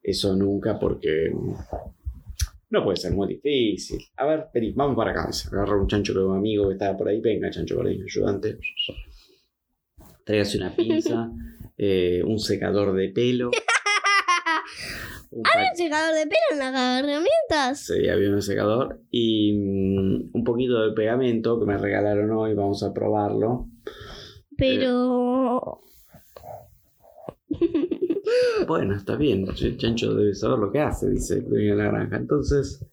Eso 0.01 0.35
nunca 0.35 0.79
porque. 0.79 1.31
No 2.69 2.83
puede 2.83 2.97
ser 2.97 3.13
muy 3.13 3.27
difícil. 3.27 3.99
A 4.17 4.25
ver, 4.25 4.45
vení, 4.53 4.71
vamos 4.71 4.95
para 4.95 5.11
acá. 5.11 5.31
Se 5.31 5.49
agarra 5.49 5.79
un 5.79 5.87
chancho 5.87 6.13
de 6.13 6.23
un 6.23 6.37
amigo 6.37 6.67
que 6.67 6.73
estaba 6.73 6.97
por 6.97 7.09
ahí. 7.09 7.21
Venga, 7.21 7.51
chancho 7.51 7.75
por 7.75 7.85
ahí, 7.85 8.01
ayudante. 8.01 8.57
Tráigase 10.25 10.57
una 10.57 10.75
pinza, 10.75 11.31
eh, 11.77 12.21
un 12.25 12.39
secador 12.39 12.93
de 12.93 13.09
pelo. 13.09 13.51
Un 15.33 15.43
¿Hay 15.45 15.65
un 15.71 15.77
secador 15.77 16.13
de 16.13 16.23
pelo 16.23 16.41
en 16.51 16.59
las 16.59 16.99
herramientas? 16.99 17.85
Sí, 17.85 18.09
había 18.09 18.31
un 18.31 18.41
secador 18.41 18.99
y 19.11 19.53
mm, 19.53 20.31
un 20.33 20.43
poquito 20.43 20.81
de 20.81 20.91
pegamento 20.91 21.57
que 21.57 21.65
me 21.65 21.77
regalaron 21.77 22.29
hoy, 22.31 22.53
vamos 22.53 22.83
a 22.83 22.93
probarlo. 22.93 23.69
Pero... 24.57 25.79
Bueno, 28.67 28.95
está 28.95 29.15
bien, 29.15 29.45
el 29.47 29.77
chancho 29.77 30.13
debe 30.13 30.33
saber 30.33 30.59
lo 30.59 30.71
que 30.71 30.79
hace, 30.79 31.09
dice 31.09 31.35
el 31.35 31.49
dueño 31.49 31.75
de 31.75 31.83
la 31.83 31.91
granja. 31.91 32.17
Entonces 32.17 32.85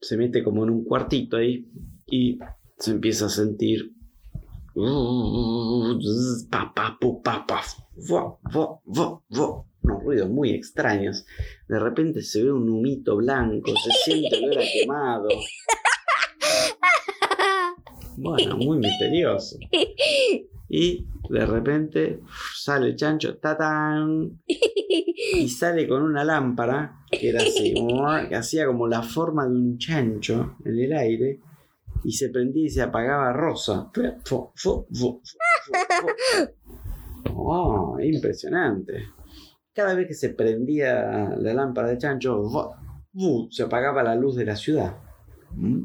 se 0.00 0.16
mete 0.16 0.42
como 0.42 0.64
en 0.64 0.70
un 0.70 0.84
cuartito 0.84 1.36
ahí 1.36 1.66
y 2.06 2.38
se 2.78 2.92
empieza 2.92 3.26
a 3.26 3.30
sentir 3.30 3.94
unos 4.74 6.46
ruidos 10.04 10.30
muy 10.30 10.50
extraños. 10.50 11.26
De 11.68 11.78
repente 11.78 12.22
se 12.22 12.42
ve 12.42 12.52
un 12.52 12.68
humito 12.68 13.16
blanco, 13.16 13.72
se 13.76 13.90
siente 14.04 14.36
olor 14.36 14.58
a 14.58 14.64
quemado. 14.72 15.28
Bueno, 18.16 18.56
muy 18.56 18.78
misterioso. 18.78 19.58
Y 20.68 21.06
de 21.28 21.46
repente 21.46 22.20
sale 22.54 22.88
el 22.88 22.96
chancho, 22.96 23.36
¡tatán! 23.38 24.40
Y 24.46 25.48
sale 25.48 25.86
con 25.86 26.02
una 26.02 26.24
lámpara 26.24 27.04
que 27.10 27.28
era 27.28 27.42
así, 27.42 27.74
que 28.28 28.34
hacía 28.34 28.66
como 28.66 28.88
la 28.88 29.02
forma 29.02 29.46
de 29.46 29.52
un 29.52 29.78
chancho 29.78 30.56
en 30.64 30.78
el 30.78 30.92
aire 30.92 31.40
y 32.04 32.12
se 32.12 32.28
prendía 32.28 32.66
y 32.66 32.70
se 32.70 32.82
apagaba 32.82 33.32
rosa. 33.32 33.90
Oh, 37.34 37.98
impresionante. 38.00 39.08
Cada 39.72 39.94
vez 39.94 40.06
que 40.06 40.14
se 40.14 40.30
prendía 40.30 41.34
la 41.36 41.54
lámpara 41.54 41.88
de 41.88 41.98
chancho, 41.98 42.42
se 43.50 43.62
apagaba 43.62 44.02
la 44.02 44.14
luz 44.14 44.36
de 44.36 44.44
la 44.44 44.56
ciudad. 44.56 44.96
Mm. 45.52 45.84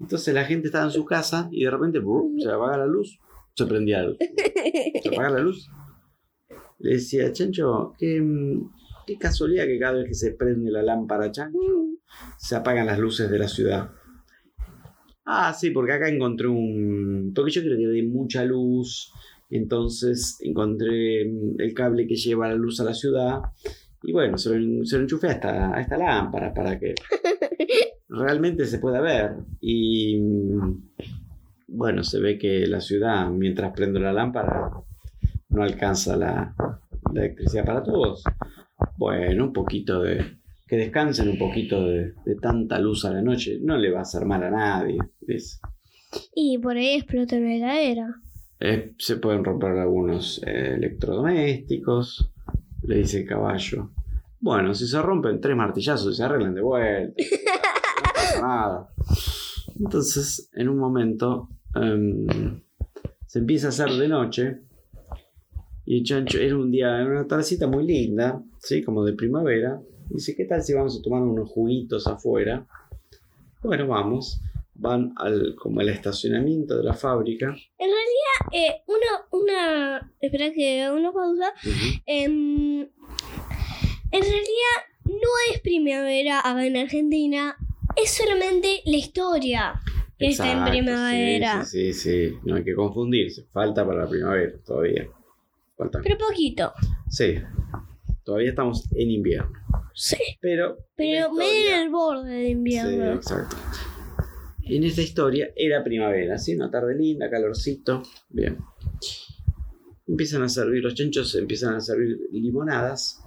Entonces 0.00 0.34
la 0.34 0.44
gente 0.44 0.68
estaba 0.68 0.84
en 0.84 0.90
su 0.90 1.04
casa 1.04 1.48
y 1.50 1.64
de 1.64 1.70
repente 1.70 2.00
se 2.38 2.48
apaga 2.50 2.78
la 2.78 2.86
luz, 2.86 3.18
se 3.54 3.66
prendía 3.66 4.02
la 4.02 4.08
luz. 4.08 4.18
Se 5.02 5.08
apaga 5.08 5.30
la 5.30 5.40
luz. 5.40 5.68
Le 6.78 6.94
decía, 6.94 7.32
Chancho, 7.32 7.94
qué, 7.98 8.20
mm, 8.20 8.70
qué 9.08 9.16
casualidad 9.16 9.64
que 9.64 9.78
cada 9.78 9.94
vez 9.94 10.06
que 10.06 10.14
se 10.14 10.32
prende 10.32 10.70
la 10.70 10.82
lámpara, 10.82 11.32
Chancho, 11.32 11.58
se 12.36 12.54
apagan 12.54 12.86
las 12.86 12.98
luces 12.98 13.30
de 13.30 13.38
la 13.38 13.48
ciudad. 13.48 13.90
Ah, 15.24 15.54
sí, 15.54 15.70
porque 15.70 15.92
acá 15.92 16.10
encontré 16.10 16.46
un... 16.46 17.32
Porque 17.34 17.50
yo 17.50 17.62
creo 17.62 17.78
que 17.78 17.86
de 17.86 18.02
mucha 18.02 18.44
luz, 18.44 19.10
entonces 19.48 20.36
encontré 20.42 21.24
mm, 21.24 21.58
el 21.58 21.72
cable 21.72 22.06
que 22.06 22.16
lleva 22.16 22.48
la 22.48 22.54
luz 22.54 22.80
a 22.80 22.84
la 22.84 22.92
ciudad 22.92 23.40
y 24.02 24.12
bueno, 24.12 24.36
se 24.36 24.58
lo, 24.58 24.84
se 24.84 24.96
lo 24.96 25.02
enchufé 25.04 25.28
a 25.28 25.32
esta, 25.32 25.74
a 25.74 25.80
esta 25.80 25.96
lámpara 25.96 26.52
para 26.52 26.78
que 26.78 26.94
realmente 28.10 28.66
se 28.66 28.78
pueda 28.78 29.00
ver. 29.00 29.36
Y 29.60 30.20
mm, 30.20 30.82
bueno, 31.68 32.04
se 32.04 32.20
ve 32.20 32.38
que 32.38 32.66
la 32.66 32.82
ciudad, 32.82 33.30
mientras 33.30 33.72
prendo 33.72 34.00
la 34.00 34.12
lámpara, 34.12 34.70
no 35.48 35.62
alcanza 35.62 36.14
la, 36.14 36.54
la 37.14 37.20
electricidad 37.24 37.64
para 37.64 37.82
todos. 37.82 38.22
Bueno, 38.98 39.44
un 39.44 39.52
poquito 39.52 40.02
de... 40.02 40.36
Que 40.66 40.76
descansen 40.76 41.30
un 41.30 41.38
poquito 41.38 41.82
de, 41.82 42.12
de 42.26 42.34
tanta 42.34 42.78
luz 42.78 43.06
a 43.06 43.10
la 43.12 43.22
noche. 43.22 43.58
No 43.62 43.78
le 43.78 43.90
va 43.90 44.00
a 44.00 44.02
hacer 44.02 44.26
mal 44.26 44.42
a 44.42 44.50
nadie. 44.50 44.98
dice. 45.20 45.60
y 46.34 46.58
por 46.58 46.76
ahí 46.76 46.96
explota 46.96 47.36
una 47.36 47.54
heladera. 47.54 48.14
Eh, 48.60 48.92
se 48.98 49.16
pueden 49.16 49.44
romper 49.44 49.70
algunos 49.70 50.42
eh, 50.44 50.74
electrodomésticos, 50.74 52.30
le 52.82 52.96
dice 52.96 53.20
el 53.20 53.26
caballo. 53.26 53.92
Bueno, 54.40 54.74
si 54.74 54.86
se 54.86 55.00
rompen 55.00 55.40
tres 55.40 55.56
martillazos 55.56 56.12
y 56.12 56.16
se 56.16 56.24
arreglan 56.24 56.54
de 56.54 56.60
vuelta. 56.60 57.14
No 57.98 58.12
pasa 58.14 58.40
nada. 58.40 58.88
Entonces, 59.78 60.50
en 60.54 60.68
un 60.68 60.78
momento, 60.78 61.48
em, 61.74 62.26
se 63.26 63.38
empieza 63.38 63.66
a 63.66 63.70
hacer 63.70 63.90
de 63.90 64.08
noche. 64.08 64.60
Y 65.90 66.00
el 66.00 66.04
chancho 66.04 66.38
era 66.38 66.54
un 66.54 66.70
día, 66.70 67.00
era 67.00 67.06
una 67.06 67.26
tardecita 67.26 67.66
muy 67.66 67.82
linda, 67.82 68.42
¿sí? 68.58 68.82
Como 68.82 69.02
de 69.06 69.14
primavera. 69.14 69.80
Dice, 70.10 70.36
¿qué 70.36 70.44
tal 70.44 70.62
si 70.62 70.74
vamos 70.74 70.98
a 70.98 71.02
tomar 71.02 71.22
unos 71.22 71.48
juguitos 71.48 72.06
afuera? 72.06 72.66
Bueno, 73.62 73.86
vamos. 73.86 74.38
van 74.74 75.14
al 75.16 75.54
como 75.56 75.80
al 75.80 75.88
estacionamiento 75.88 76.76
de 76.76 76.84
la 76.84 76.92
fábrica. 76.92 77.46
En 77.78 77.88
realidad, 77.88 78.52
eh, 78.52 78.82
una, 78.86 79.28
una. 79.32 80.12
Espera 80.20 80.52
que 80.52 80.90
una 80.94 81.10
pausa. 81.10 81.54
Em, 82.04 82.80
en 82.80 82.90
realidad, 84.22 84.76
no 85.06 85.30
es 85.50 85.60
primavera 85.62 86.40
acá 86.40 86.66
en 86.66 86.76
Argentina, 86.76 87.56
es 87.96 88.10
solamente 88.10 88.82
la 88.84 88.96
historia 88.98 89.80
que 90.18 90.28
está 90.28 90.52
en 90.52 90.58
Exacto, 90.58 90.70
primavera. 90.70 91.64
Sí, 91.64 91.94
sí, 91.94 91.94
sí, 91.94 92.28
sí. 92.28 92.36
No 92.44 92.56
hay 92.56 92.64
que 92.64 92.74
confundirse. 92.74 93.46
Falta 93.54 93.86
para 93.86 94.02
la 94.02 94.10
primavera 94.10 94.52
todavía. 94.66 95.08
Pero 95.78 96.18
poquito. 96.18 96.72
Sí. 97.08 97.34
Todavía 98.24 98.50
estamos 98.50 98.86
en 98.92 99.10
invierno. 99.10 99.52
Sí. 99.94 100.16
Pero. 100.40 100.76
Pero 100.96 101.32
medio 101.32 101.74
en 101.74 101.80
el 101.82 101.90
borde 101.90 102.30
de 102.30 102.44
Sí, 102.46 102.50
invierno. 102.50 103.12
exacto. 103.14 103.56
En 104.64 104.84
esta 104.84 105.00
historia 105.00 105.48
era 105.56 105.82
primavera, 105.82 106.36
¿sí? 106.36 106.54
Una 106.54 106.70
tarde 106.70 106.94
linda, 106.94 107.30
calorcito. 107.30 108.02
Bien. 108.28 108.58
Empiezan 110.06 110.42
a 110.42 110.48
servir, 110.48 110.82
los 110.82 110.94
chanchos 110.94 111.34
empiezan 111.36 111.74
a 111.74 111.80
servir 111.80 112.18
limonadas. 112.32 113.22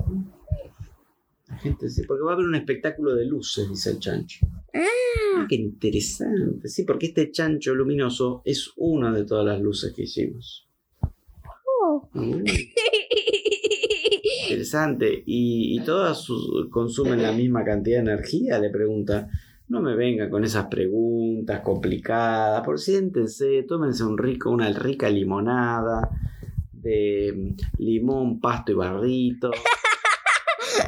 La 1.47 1.57
gente 1.57 1.87
dice, 1.87 2.03
porque 2.07 2.23
va 2.23 2.31
a 2.31 2.33
haber 2.35 2.45
un 2.45 2.55
espectáculo 2.55 3.15
de 3.15 3.25
luces, 3.25 3.67
dice 3.69 3.91
el 3.91 3.99
chancho. 3.99 4.45
Ah, 4.73 5.45
qué 5.49 5.55
interesante. 5.55 6.67
Sí, 6.69 6.83
porque 6.83 7.07
este 7.07 7.31
chancho 7.31 7.73
luminoso 7.75 8.41
es 8.45 8.71
una 8.77 9.11
de 9.11 9.25
todas 9.25 9.45
las 9.45 9.59
luces 9.59 9.93
que 9.93 10.03
hicimos. 10.03 10.67
Mm, 12.13 12.43
interesante. 14.49 15.23
¿Y, 15.25 15.77
y 15.79 15.83
todas 15.83 16.19
sus- 16.21 16.67
consumen 16.69 17.21
la 17.21 17.31
misma 17.31 17.63
cantidad 17.63 17.97
de 18.03 18.11
energía? 18.11 18.59
Le 18.59 18.69
pregunta. 18.69 19.27
No 19.67 19.81
me 19.81 19.95
vengan 19.95 20.29
con 20.29 20.43
esas 20.43 20.65
preguntas 20.67 21.61
complicadas. 21.61 22.61
Por 22.65 22.77
siéntense, 22.77 23.63
tómense 23.63 24.03
un 24.03 24.17
rico, 24.17 24.49
una 24.51 24.69
rica 24.73 25.09
limonada 25.09 26.09
de 26.73 27.55
limón, 27.77 28.41
pasto 28.41 28.73
y 28.73 28.75
barrito. 28.75 29.51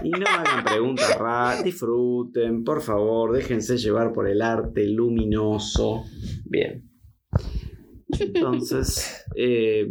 Y 0.03 0.09
no 0.09 0.25
hagan 0.27 0.65
preguntas 0.65 1.17
raras, 1.17 1.63
disfruten, 1.63 2.65
por 2.65 2.81
favor, 2.81 3.31
déjense 3.31 3.77
llevar 3.77 4.11
por 4.11 4.27
el 4.27 4.41
arte 4.41 4.85
luminoso. 4.87 6.03
Bien. 6.45 6.83
Entonces, 8.19 9.23
eh, 9.37 9.87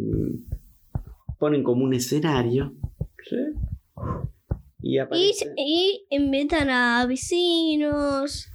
ponen 1.42 1.64
como 1.64 1.84
un 1.84 1.92
escenario. 1.92 2.72
¿sí? 3.28 3.36
Y 4.80 4.94
Y, 4.94 4.98
aparece. 4.98 5.52
y 5.56 6.06
invitan 6.10 6.70
a 6.70 7.04
vecinos. 7.06 8.48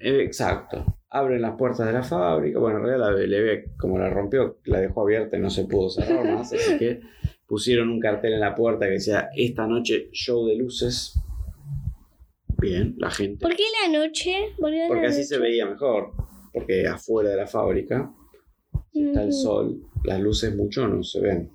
Eh, 0.00 0.22
Exacto. 0.22 0.84
Abren 1.10 1.42
las 1.42 1.56
puertas 1.56 1.84
de 1.86 1.92
la 1.92 2.04
fábrica. 2.04 2.60
Bueno, 2.60 2.78
en 2.78 2.84
realidad 2.84 3.10
la 3.10 3.26
Leve, 3.26 3.72
como 3.76 3.98
la 3.98 4.08
rompió, 4.08 4.58
la 4.66 4.78
dejó 4.78 5.00
abierta 5.02 5.36
y 5.36 5.40
no 5.40 5.50
se 5.50 5.64
pudo 5.64 5.88
cerrar 5.90 6.24
más. 6.32 6.52
así 6.52 6.78
que 6.78 7.00
pusieron 7.46 7.88
un 7.88 7.98
cartel 7.98 8.34
en 8.34 8.40
la 8.40 8.54
puerta 8.54 8.86
que 8.86 8.92
decía: 8.92 9.30
Esta 9.34 9.66
noche, 9.66 10.08
show 10.12 10.46
de 10.46 10.54
luces. 10.54 11.18
Bien, 12.60 12.94
la 12.98 13.10
gente. 13.10 13.42
¿Por 13.42 13.56
qué 13.56 13.64
la 13.82 13.98
noche? 13.98 14.32
¿Por 14.60 14.70
qué 14.70 14.78
la 14.82 14.88
Porque 14.88 15.06
así 15.06 15.16
noche? 15.22 15.28
se 15.28 15.38
veía 15.38 15.66
mejor. 15.66 16.12
Porque 16.52 16.86
afuera 16.86 17.30
de 17.30 17.36
la 17.36 17.46
fábrica 17.48 18.12
está 18.92 19.22
el 19.24 19.32
sol, 19.32 19.80
las 20.04 20.20
luces 20.20 20.54
mucho 20.54 20.86
no 20.88 21.02
se 21.02 21.20
ven. 21.20 21.50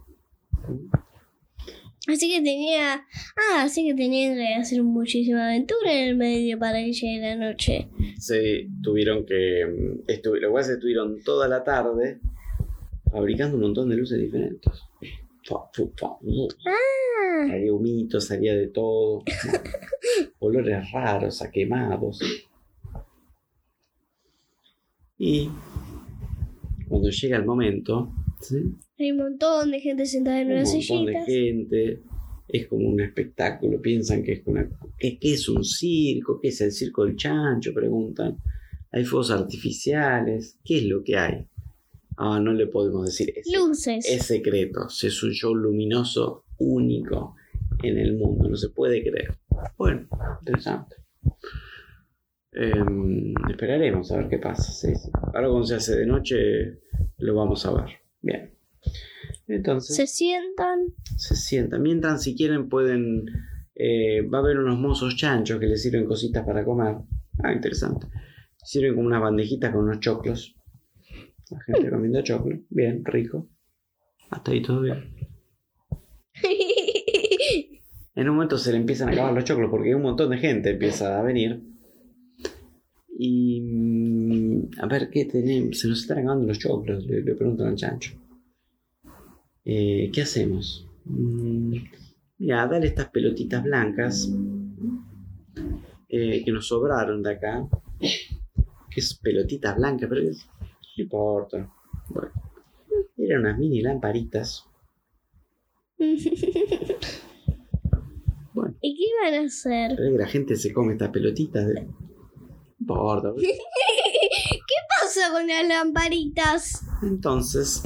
Así 2.07 2.29
que 2.29 2.41
tenía. 2.41 2.95
Ah, 3.37 3.63
así 3.63 3.85
que 3.87 3.93
tenían 3.95 4.35
que 4.35 4.55
hacer 4.55 4.83
muchísima 4.83 5.45
aventura 5.45 5.93
en 5.93 6.09
el 6.09 6.15
medio 6.17 6.59
para 6.59 6.79
que 6.79 6.91
llegue 6.91 7.21
la 7.21 7.35
noche. 7.35 7.87
Se 8.17 8.67
tuvieron 8.81 9.25
que. 9.25 9.65
mm, 9.65 10.07
estu- 10.11 10.37
lo 10.39 10.49
que 10.49 10.53
pasa 10.53 10.59
es 10.61 10.67
que 10.67 10.73
estuvieron 10.73 11.23
toda 11.23 11.47
la 11.47 11.63
tarde 11.63 12.19
fabricando 13.11 13.55
un 13.55 13.63
montón 13.63 13.89
de 13.89 13.95
luces 13.95 14.19
diferentes. 14.19 14.73
Ah, 16.67 17.47
Salía 17.49 17.73
humito, 17.73 18.19
salía 18.19 18.53
de 18.55 18.67
todo. 18.67 19.23
Olores 20.39 20.91
raros, 20.91 21.41
a 21.41 21.51
quemados. 21.51 22.19
Y 25.17 25.49
cuando 26.89 27.09
llega 27.09 27.37
el 27.37 27.45
momento, 27.45 28.11
¿sí? 28.41 28.57
Hay 28.99 29.11
un 29.11 29.17
montón 29.17 29.71
de 29.71 29.79
gente 29.79 30.05
sentada 30.05 30.41
en 30.41 30.47
un 30.47 30.53
unas 30.53 30.73
montón 30.73 31.05
de 31.05 31.13
sillitas. 31.13 31.25
gente, 31.25 32.03
es 32.47 32.67
como 32.67 32.89
un 32.89 33.01
espectáculo, 33.01 33.81
piensan 33.81 34.23
que 34.23 34.33
es 34.33 34.41
una... 34.45 34.69
¿Qué, 34.97 35.17
qué 35.17 35.33
es 35.33 35.49
un 35.49 35.63
circo? 35.63 36.39
¿Qué 36.41 36.49
es 36.49 36.61
el 36.61 36.71
circo 36.71 37.05
del 37.05 37.15
chancho? 37.15 37.73
Preguntan. 37.73 38.37
Hay 38.91 39.05
fuegos 39.05 39.31
artificiales, 39.31 40.59
¿qué 40.63 40.77
es 40.77 40.83
lo 40.83 41.03
que 41.03 41.17
hay? 41.17 41.47
Ah, 42.17 42.39
no 42.39 42.53
le 42.53 42.67
podemos 42.67 43.05
decir. 43.07 43.33
Es, 43.35 43.51
Luces. 43.51 44.07
es 44.07 44.25
secreto, 44.27 44.87
es 44.87 45.23
un 45.23 45.31
show 45.31 45.55
luminoso 45.55 46.45
único 46.59 47.35
en 47.81 47.97
el 47.97 48.15
mundo, 48.15 48.47
no 48.47 48.55
se 48.55 48.69
puede 48.69 49.01
creer. 49.01 49.35
Bueno, 49.77 50.07
interesante. 50.41 50.97
Em, 52.51 53.33
esperaremos 53.49 54.11
a 54.11 54.17
ver 54.17 54.29
qué 54.29 54.37
pasa. 54.37 54.71
sí, 54.71 54.93
sí. 54.95 55.09
Ahora 55.33 55.47
cuando 55.47 55.65
se 55.65 55.75
hace 55.75 55.95
de 55.97 56.05
noche 56.05 56.79
lo 57.17 57.33
vamos 57.33 57.65
a 57.65 57.73
ver. 57.73 57.89
Bien. 58.21 58.52
Entonces 59.47 59.95
Se 59.95 60.07
sientan. 60.07 60.79
se 61.17 61.35
sientan. 61.35 61.81
Mientras 61.81 62.23
si 62.23 62.35
quieren 62.35 62.69
pueden... 62.69 63.25
eh, 63.75 64.21
va 64.21 64.37
a 64.39 64.41
haber 64.41 64.57
unos 64.59 64.77
mozos 64.79 65.15
chanchos 65.15 65.59
que 65.59 65.67
les 65.67 65.81
sirven 65.81 66.05
cositas 66.05 66.45
para 66.45 66.63
comer. 66.63 66.95
Ah, 67.43 67.51
interesante. 67.53 68.07
Sirven 68.63 68.95
como 68.95 69.07
unas 69.07 69.21
bandejitas 69.21 69.71
con 69.73 69.83
unos 69.85 69.99
choclos. 69.99 70.55
La 71.49 71.59
gente 71.61 71.89
comiendo 71.89 72.21
choclo. 72.23 72.59
Bien, 72.69 73.03
rico. 73.05 73.49
Hasta 74.29 74.51
ahí 74.51 74.61
todo 74.61 74.81
bien. 74.81 75.13
En 78.15 78.29
un 78.29 78.35
momento 78.35 78.57
se 78.57 78.71
le 78.71 78.77
empiezan 78.77 79.09
a 79.09 79.11
acabar 79.11 79.33
los 79.33 79.43
choclos 79.43 79.69
porque 79.71 79.95
un 79.95 80.03
montón 80.03 80.29
de 80.29 80.37
gente 80.37 80.69
empieza 80.71 81.19
a 81.19 81.23
venir. 81.23 81.61
Y. 83.17 83.61
mm, 83.61 84.79
A 84.81 84.87
ver, 84.87 85.09
¿qué 85.09 85.25
tenemos? 85.25 85.79
Se 85.79 85.87
nos 85.87 86.01
están 86.01 86.19
acabando 86.19 86.45
los 86.47 86.59
choclos, 86.59 87.05
le, 87.05 87.21
le 87.21 87.35
preguntan 87.35 87.67
al 87.67 87.75
chancho. 87.75 88.11
Eh, 89.65 90.11
¿Qué 90.13 90.21
hacemos? 90.21 90.87
Mm, 91.05 91.75
mira, 92.37 92.67
dale 92.67 92.87
estas 92.87 93.09
pelotitas 93.09 93.63
blancas 93.63 94.29
eh, 96.09 96.43
que 96.43 96.51
nos 96.51 96.67
sobraron 96.67 97.23
de 97.23 97.31
acá. 97.31 97.67
Que 97.99 98.99
es 98.99 99.15
pelotitas 99.15 99.75
blancas, 99.75 100.09
pero 100.09 100.21
no 100.23 100.29
importa. 100.97 101.73
Bueno, 102.09 102.31
eran 103.17 103.41
unas 103.41 103.57
mini 103.57 103.81
lamparitas. 103.81 104.65
Bueno. 108.55 108.75
¿Y 108.81 108.95
qué 108.95 109.03
iban 109.09 109.41
a 109.41 109.47
hacer? 109.47 109.95
Pero 109.97 110.15
la 110.15 110.27
gente 110.27 110.55
se 110.55 110.71
come 110.71 110.93
estas 110.93 111.09
pelotitas 111.09 111.65
de. 111.65 111.73
No 111.73 111.89
importa. 112.79 113.33
¿Qué 113.37 114.75
pasa 115.01 115.31
con 115.31 115.47
las 115.47 115.67
lamparitas? 115.67 116.83
Entonces, 117.01 117.81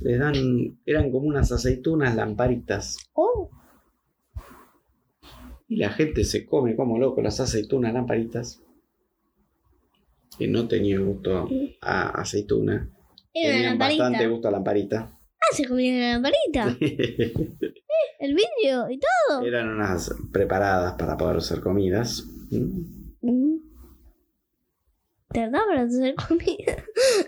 les 0.00 0.18
dan. 0.18 0.34
Eran 0.86 1.10
como 1.10 1.26
unas 1.28 1.50
aceitunas 1.52 2.14
lamparitas. 2.14 2.96
Oh, 3.14 3.50
Y 5.68 5.76
la 5.76 5.90
gente 5.90 6.24
se 6.24 6.46
come 6.46 6.74
como 6.76 6.98
loco 6.98 7.20
las 7.20 7.40
aceitunas 7.40 7.92
lamparitas. 7.92 8.62
Que 10.38 10.46
no 10.48 10.66
tenían 10.68 11.04
gusto 11.04 11.48
a 11.82 12.08
aceituna. 12.20 12.88
era 13.34 13.52
Tenían 13.54 13.70
lamparita. 13.72 14.02
bastante 14.04 14.28
gusto 14.28 14.48
a 14.48 14.50
lamparita. 14.52 15.12
Ah, 15.40 15.54
se 15.54 15.66
comían 15.66 16.00
la 16.00 16.12
lamparita. 16.12 16.76
El 18.20 18.34
vidrio 18.34 18.90
y 18.90 18.98
todo. 18.98 19.44
Eran 19.44 19.68
unas 19.68 20.10
preparadas 20.32 20.94
para 20.94 21.16
poder 21.16 21.40
ser 21.42 21.60
comidas. 21.60 22.24
Mm. 22.50 23.18
Mm. 23.20 23.58
¿De 25.30 25.40
verdad 25.40 25.60
para 25.68 25.82
hacer 25.82 26.14
comida? 26.14 26.84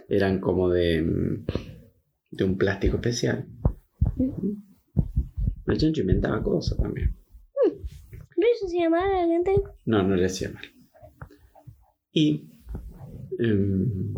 Eran 0.08 0.40
como 0.40 0.70
de. 0.70 1.40
De 2.30 2.44
un 2.44 2.56
plástico 2.56 2.96
especial. 2.96 3.46
El 5.66 5.78
chancho 5.78 6.00
inventaba 6.00 6.42
cosas 6.42 6.78
también. 6.78 7.16
¿No 8.36 8.46
eso 8.46 8.68
se 8.68 8.78
llama 8.78 9.04
a 9.04 9.26
la 9.26 9.26
gente? 9.26 9.52
No, 9.84 10.02
no 10.02 10.16
le 10.16 10.26
hacía 10.26 10.50
mal. 10.50 10.64
Y 12.12 12.48
em, 13.38 14.14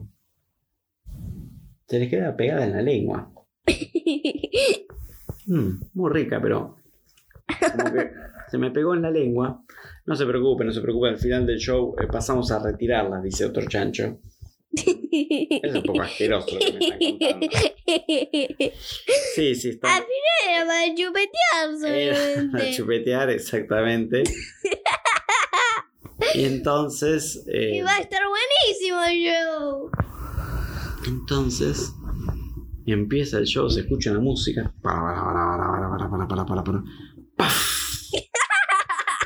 se 1.87 1.98
les 1.98 2.09
queda 2.09 2.37
pegada 2.37 2.64
en 2.64 2.72
la 2.72 2.83
lengua. 2.83 3.33
Mm, 5.44 5.83
muy 5.94 6.11
rica, 6.12 6.40
pero 6.40 6.77
como 7.77 7.92
que 7.92 8.11
se 8.48 8.59
me 8.59 8.70
pegó 8.70 8.94
en 8.94 9.03
la 9.03 9.11
lengua. 9.11 9.64
No 10.07 10.14
se 10.14 10.25
preocupe, 10.25 10.64
no 10.64 10.72
se 10.72 10.81
preocupe. 10.81 11.09
Al 11.09 11.18
final 11.18 11.46
del 11.46 11.59
show 11.59 11.96
eh, 12.01 12.07
pasamos 12.07 12.53
a 12.53 12.62
retirarlas, 12.62 13.22
dice 13.22 13.44
otro 13.44 13.66
chancho. 13.66 14.20
Es 14.75 15.75
un 15.75 15.83
poco 15.87 16.03
asqueroso 16.03 16.47
lo 16.55 16.59
que 16.59 16.73
me 16.73 16.79
están 16.81 16.99
contando. 16.99 17.47
Sí, 19.35 19.55
sí, 19.55 19.69
está. 19.71 19.97
Al 19.97 20.05
Era 20.49 20.67
para 20.67 20.95
chupetear 20.95 21.95
Era 21.95 22.51
para 22.53 22.71
chupetear, 22.73 23.31
exactamente. 23.31 24.23
Y 26.35 26.45
entonces. 26.45 27.43
eh, 27.49 27.77
Y 27.79 27.81
va 27.83 27.97
a 27.97 27.99
estar 28.01 28.21
buenísimo 28.29 29.01
show. 29.11 29.91
Entonces 31.07 31.93
empieza 32.87 33.39
el 33.39 33.45
show, 33.45 33.69
se 33.69 33.81
escucha 33.81 34.13
la 34.13 34.21
música. 34.21 34.73
Para, 34.83 35.01
para, 35.01 35.17
para, 35.25 36.09
para, 36.09 36.11
para, 36.11 36.29
para, 36.29 36.47
para, 36.47 36.65
para, 36.65 36.85
¡Paf! 37.37 37.82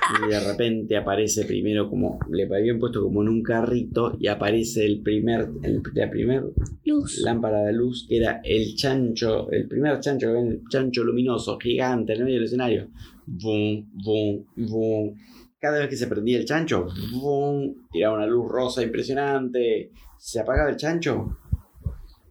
Y 0.08 0.30
de 0.30 0.40
repente 0.40 0.96
aparece 0.96 1.44
primero 1.44 1.88
como, 1.90 2.18
le 2.30 2.44
habían 2.44 2.78
puesto 2.78 3.02
como 3.02 3.22
en 3.22 3.28
un 3.28 3.42
carrito 3.42 4.16
y 4.20 4.28
aparece 4.28 4.84
el 4.84 5.00
primer, 5.02 5.48
el, 5.62 5.82
la 5.94 6.08
primer 6.10 6.44
Luz. 6.84 7.18
lámpara 7.22 7.62
de 7.62 7.72
luz 7.72 8.06
que 8.08 8.18
era 8.18 8.40
el 8.44 8.76
chancho, 8.76 9.50
el 9.50 9.66
primer 9.66 9.98
chancho, 10.00 10.36
el 10.36 10.62
chancho 10.70 11.02
luminoso, 11.02 11.58
gigante 11.58 12.12
en 12.12 12.18
el 12.20 12.24
medio 12.24 12.36
del 12.38 12.44
escenario. 12.46 12.88
Boom, 13.26 13.90
boom, 13.94 14.46
boom. 14.56 15.14
Cada 15.58 15.80
vez 15.80 15.88
que 15.88 15.96
se 15.96 16.06
prendía 16.06 16.38
el 16.38 16.44
chancho, 16.44 16.86
boom, 17.12 17.88
tiraba 17.90 18.16
una 18.16 18.26
luz 18.26 18.48
rosa 18.48 18.82
impresionante. 18.82 19.90
Se 20.18 20.38
apagaba 20.38 20.70
el 20.70 20.76
chancho, 20.76 21.38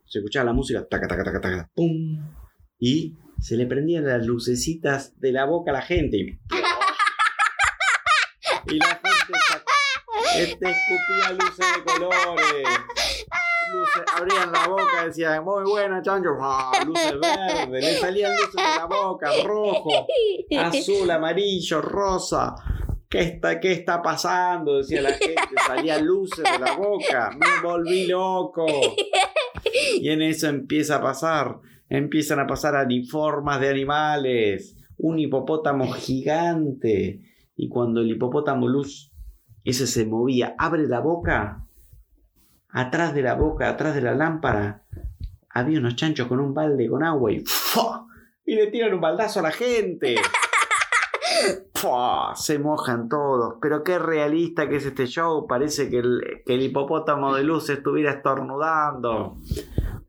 se 0.05 0.19
escuchaba 0.19 0.45
la 0.45 0.53
música, 0.53 0.85
taca, 0.87 1.07
taca, 1.07 1.23
taca, 1.25 1.41
taca, 1.41 1.69
pum. 1.75 2.19
Y 2.79 3.15
se 3.41 3.57
le 3.57 3.65
prendían 3.65 4.05
las 4.05 4.25
lucecitas 4.25 5.19
de 5.19 5.31
la 5.33 5.43
boca 5.45 5.71
a 5.71 5.73
la 5.73 5.81
gente. 5.81 6.39
Y, 8.71 8.77
la 8.79 8.85
gente 8.87 9.33
sac- 9.47 9.63
este 10.37 10.69
escupía 10.69 11.33
luces 11.33 11.65
de 11.75 11.83
colores. 11.83 12.67
Luces, 13.73 14.03
abrían 14.15 14.51
la 14.51 14.67
boca 14.67 15.05
decían, 15.05 15.43
muy 15.43 15.63
buena, 15.63 16.01
chancho. 16.01 16.29
Ah, 16.39 16.71
luces 16.85 17.19
verdes, 17.19 17.83
le 17.83 17.93
salían 17.99 18.31
luces 18.31 18.55
de 18.55 18.79
la 18.79 18.85
boca, 18.85 19.29
rojo, 19.43 20.07
azul, 20.59 21.09
amarillo, 21.09 21.81
rosa. 21.81 22.55
¿Qué 23.09 23.21
está, 23.21 23.59
¿Qué 23.59 23.71
está 23.71 24.01
pasando? 24.01 24.77
Decía 24.77 25.01
la 25.01 25.13
gente, 25.13 25.41
salían 25.65 26.05
luces 26.05 26.43
de 26.43 26.59
la 26.59 26.75
boca. 26.75 27.31
Me 27.37 27.67
volví 27.67 28.07
loco. 28.07 28.65
Y 29.99 30.09
en 30.09 30.21
eso 30.21 30.47
empieza 30.47 30.97
a 30.97 31.01
pasar. 31.01 31.59
Empiezan 31.89 32.39
a 32.39 32.47
pasar 32.47 32.75
aniformas 32.75 33.61
de 33.61 33.69
animales. 33.69 34.75
Un 34.97 35.19
hipopótamo 35.19 35.91
gigante. 35.93 37.21
Y 37.55 37.69
cuando 37.69 38.01
el 38.01 38.11
hipopótamo 38.11 38.67
luz, 38.67 39.11
ese 39.65 39.87
se 39.87 40.05
movía, 40.05 40.55
abre 40.57 40.87
la 40.87 40.99
boca. 40.99 41.65
Atrás 42.69 43.15
de 43.15 43.23
la 43.23 43.33
boca, 43.33 43.67
atrás 43.67 43.95
de 43.95 44.01
la 44.01 44.13
lámpara, 44.13 44.83
había 45.49 45.79
unos 45.79 45.95
chanchos 45.95 46.27
con 46.27 46.39
un 46.39 46.53
balde 46.53 46.87
con 46.87 47.03
agua 47.03 47.31
y 47.31 47.39
¡fua! 47.45 48.05
Y 48.45 48.55
le 48.55 48.67
tiran 48.67 48.93
un 48.93 49.01
baldazo 49.01 49.39
a 49.39 49.43
la 49.43 49.51
gente. 49.51 50.15
¡Fua! 51.73 52.33
Se 52.35 52.59
mojan 52.59 53.09
todos. 53.09 53.55
Pero 53.59 53.83
qué 53.83 53.97
realista 53.97 54.69
que 54.69 54.75
es 54.75 54.85
este 54.85 55.07
show. 55.07 55.47
Parece 55.47 55.89
que 55.89 55.97
el, 55.97 56.21
que 56.45 56.53
el 56.53 56.61
hipopótamo 56.61 57.33
de 57.33 57.43
luz 57.43 57.69
estuviera 57.69 58.11
estornudando. 58.11 59.37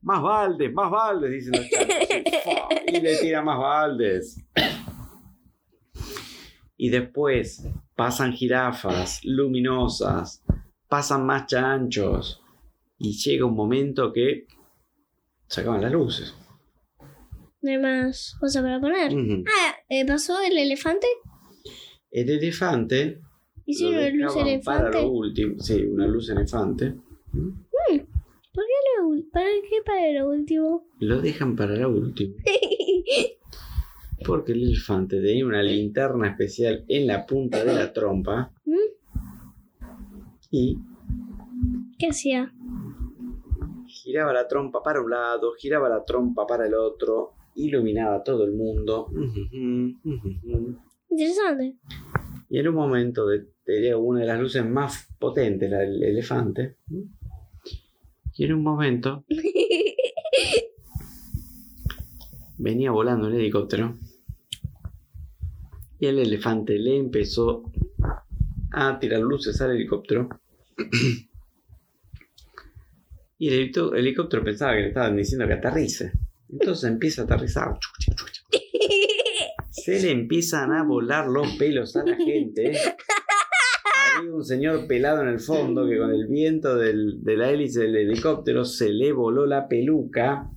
Más 0.02 0.20
baldes, 0.20 0.72
más 0.74 0.90
baldes, 0.90 1.30
dicen 1.30 1.52
los 1.52 1.70
chanchos. 1.70 2.42
¡Fua! 2.44 2.68
Y 2.86 3.00
le 3.00 3.16
tira 3.16 3.42
más 3.42 3.58
baldes. 3.58 4.44
Y 6.76 6.90
después 6.90 7.66
pasan 7.96 8.32
jirafas 8.32 9.24
luminosas, 9.24 10.44
pasan 10.88 11.26
más 11.26 11.46
chanchos. 11.46 12.42
Y 12.98 13.12
llega 13.12 13.44
un 13.44 13.54
momento 13.54 14.12
que 14.12 14.46
se 15.48 15.60
acaban 15.60 15.82
las 15.82 15.92
luces. 15.92 16.34
No 17.60 17.70
hay 17.70 17.78
más 17.78 18.36
cosas 18.40 18.62
para 18.62 18.80
poner. 18.80 19.12
Ah, 19.46 19.74
eh, 19.88 20.06
¿pasó 20.06 20.40
el 20.40 20.56
elefante? 20.56 21.06
El 22.10 22.30
elefante. 22.30 23.20
¿Hicieron 23.66 23.96
una 23.96 24.08
luz 24.10 24.34
dejaban 24.34 24.34
Para 24.34 24.48
elefante? 24.50 25.02
lo 25.02 25.10
último. 25.10 25.60
Sí, 25.60 25.82
una 25.84 26.06
luz 26.06 26.30
elefante. 26.30 26.94
¿Por 27.32 28.64
qué 28.64 29.02
lo, 29.02 29.30
¿Para 29.30 29.50
qué 29.68 29.82
para 29.84 30.12
lo 30.12 30.30
último? 30.30 30.86
Lo 31.00 31.20
dejan 31.20 31.56
para 31.56 31.76
lo 31.76 31.90
último. 31.90 32.36
Porque 34.24 34.52
el 34.52 34.62
elefante 34.62 35.20
tenía 35.20 35.46
una 35.46 35.62
linterna 35.62 36.28
especial 36.28 36.84
en 36.88 37.06
la 37.06 37.26
punta 37.26 37.64
de 37.64 37.74
la 37.74 37.92
trompa. 37.92 38.52
Y 40.50 40.78
¿Qué 41.98 42.08
hacía? 42.08 42.52
giraba 44.06 44.32
la 44.32 44.46
trompa 44.46 44.82
para 44.82 45.02
un 45.02 45.10
lado, 45.10 45.52
giraba 45.58 45.88
la 45.88 46.04
trompa 46.04 46.46
para 46.46 46.66
el 46.66 46.74
otro, 46.74 47.32
iluminaba 47.56 48.16
a 48.16 48.22
todo 48.22 48.44
el 48.44 48.52
mundo. 48.52 49.08
Interesante. 51.10 51.76
Y 52.48 52.60
en 52.60 52.68
un 52.68 52.74
momento 52.76 53.26
de, 53.26 53.48
tenía 53.64 53.96
una 53.96 54.20
de 54.20 54.26
las 54.26 54.40
luces 54.40 54.64
más 54.64 55.08
potentes, 55.18 55.68
la 55.68 55.78
del 55.78 56.00
elefante. 56.02 56.76
Y 58.34 58.44
en 58.44 58.52
un 58.52 58.62
momento 58.62 59.24
venía 62.58 62.92
volando 62.92 63.26
un 63.26 63.34
helicóptero. 63.34 63.96
Y 65.98 66.06
el 66.06 66.18
elefante 66.18 66.78
le 66.78 66.96
empezó 66.96 67.62
a 68.72 68.98
tirar 68.98 69.20
luces 69.20 69.60
al 69.60 69.72
helicóptero. 69.72 70.28
Y 73.38 73.48
el 73.48 73.70
helicóptero 73.94 74.42
pensaba 74.42 74.72
que 74.74 74.80
le 74.80 74.88
estaban 74.88 75.14
diciendo 75.14 75.46
que 75.46 75.52
aterrice. 75.52 76.10
Entonces 76.50 76.88
empieza 76.90 77.20
a 77.20 77.24
aterrizar. 77.26 77.78
Se 79.70 80.00
le 80.00 80.10
empiezan 80.10 80.72
a 80.72 80.82
volar 80.84 81.26
los 81.28 81.46
pelos 81.58 81.96
a 81.96 82.04
la 82.04 82.16
gente. 82.16 82.72
Había 84.16 84.32
un 84.32 84.42
señor 84.42 84.86
pelado 84.86 85.20
en 85.20 85.28
el 85.28 85.40
fondo 85.40 85.86
que 85.86 85.98
con 85.98 86.12
el 86.14 86.26
viento 86.28 86.76
del- 86.76 87.22
de 87.22 87.36
la 87.36 87.50
hélice 87.50 87.80
del 87.80 87.96
helicóptero 87.96 88.64
se 88.64 88.88
le 88.88 89.12
voló 89.12 89.44
la 89.44 89.68
peluca. 89.68 90.50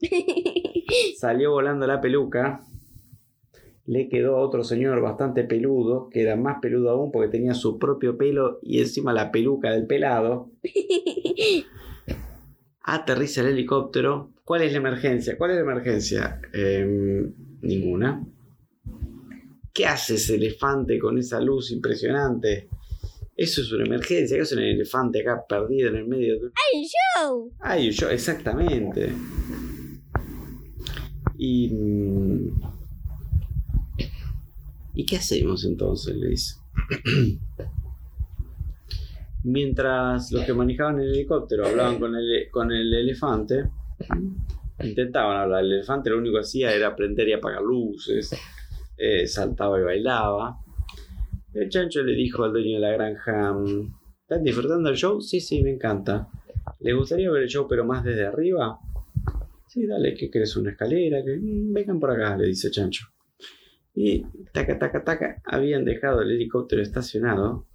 Salió 1.18 1.52
volando 1.52 1.86
la 1.86 2.00
peluca. 2.00 2.60
Le 3.86 4.08
quedó 4.08 4.36
a 4.36 4.40
otro 4.40 4.64
señor 4.64 5.00
bastante 5.00 5.44
peludo, 5.44 6.08
que 6.10 6.22
era 6.22 6.36
más 6.36 6.58
peludo 6.60 6.90
aún 6.90 7.12
porque 7.12 7.28
tenía 7.28 7.54
su 7.54 7.78
propio 7.78 8.16
pelo 8.18 8.58
y 8.62 8.80
encima 8.80 9.12
la 9.12 9.30
peluca 9.30 9.70
del 9.70 9.86
pelado. 9.86 10.50
Aterriza 12.82 13.42
el 13.42 13.48
helicóptero. 13.48 14.32
¿Cuál 14.44 14.62
es 14.62 14.72
la 14.72 14.78
emergencia? 14.78 15.38
¿Cuál 15.38 15.52
es 15.52 15.56
la 15.56 15.62
emergencia? 15.62 16.40
Em, 16.52 17.32
ninguna. 17.62 18.24
¿Qué 19.72 19.86
hace 19.86 20.14
ese 20.14 20.36
elefante 20.36 20.98
con 20.98 21.18
esa 21.18 21.40
luz 21.40 21.70
impresionante? 21.70 22.68
Eso 23.36 23.60
es 23.60 23.70
una 23.72 23.84
emergencia. 23.84 24.36
¿Qué 24.36 24.42
hace 24.42 24.54
un 24.56 24.62
elefante 24.62 25.20
acá 25.20 25.44
perdido 25.48 25.90
en 25.90 25.96
el 25.96 26.06
medio 26.08 26.40
de 26.40 26.46
un... 26.46 26.52
¡Ay, 26.54 26.84
show! 26.84 27.52
Ay, 27.60 27.90
yo, 27.90 28.08
exactamente. 28.08 29.12
Y. 31.36 31.68
mm, 31.68 32.75
¿Y 34.96 35.04
qué 35.04 35.16
hacemos 35.16 35.64
entonces? 35.66 36.16
Le 36.16 36.28
dice. 36.28 36.56
Mientras 39.44 40.32
los 40.32 40.42
que 40.44 40.54
manejaban 40.54 40.98
el 41.00 41.12
helicóptero 41.12 41.66
hablaban 41.66 42.00
con 42.00 42.16
el, 42.16 42.48
con 42.50 42.72
el 42.72 42.92
elefante, 42.92 43.68
intentaban 44.82 45.36
hablar. 45.36 45.64
El 45.64 45.72
elefante 45.74 46.08
lo 46.08 46.16
único 46.16 46.36
que 46.36 46.40
hacía 46.40 46.74
era 46.74 46.96
prender 46.96 47.28
y 47.28 47.34
apagar 47.34 47.60
luces, 47.60 48.34
eh, 48.96 49.26
saltaba 49.26 49.78
y 49.78 49.84
bailaba. 49.84 50.56
El 51.52 51.68
chancho 51.68 52.02
le 52.02 52.14
dijo 52.14 52.44
al 52.44 52.52
dueño 52.52 52.76
de 52.76 52.80
la 52.80 52.92
granja: 52.92 53.54
¿Están 54.22 54.42
disfrutando 54.42 54.88
del 54.88 54.96
show? 54.98 55.20
Sí, 55.20 55.40
sí, 55.40 55.62
me 55.62 55.72
encanta. 55.72 56.28
¿Les 56.80 56.96
gustaría 56.96 57.30
ver 57.30 57.42
el 57.42 57.48
show 57.48 57.66
pero 57.68 57.84
más 57.84 58.02
desde 58.02 58.26
arriba? 58.26 58.80
Sí, 59.68 59.86
dale, 59.86 60.14
¿qué 60.14 60.30
querés? 60.30 60.56
¿Una 60.56 60.70
escalera? 60.70 61.22
que 61.22 61.38
Vengan 61.38 62.00
por 62.00 62.10
acá, 62.12 62.34
le 62.36 62.46
dice 62.46 62.70
Chancho. 62.70 63.08
Y 63.98 64.26
taca, 64.52 64.78
taca, 64.78 65.04
taca, 65.04 65.42
habían 65.46 65.86
dejado 65.86 66.20
el 66.20 66.30
helicóptero 66.30 66.82
estacionado. 66.82 67.66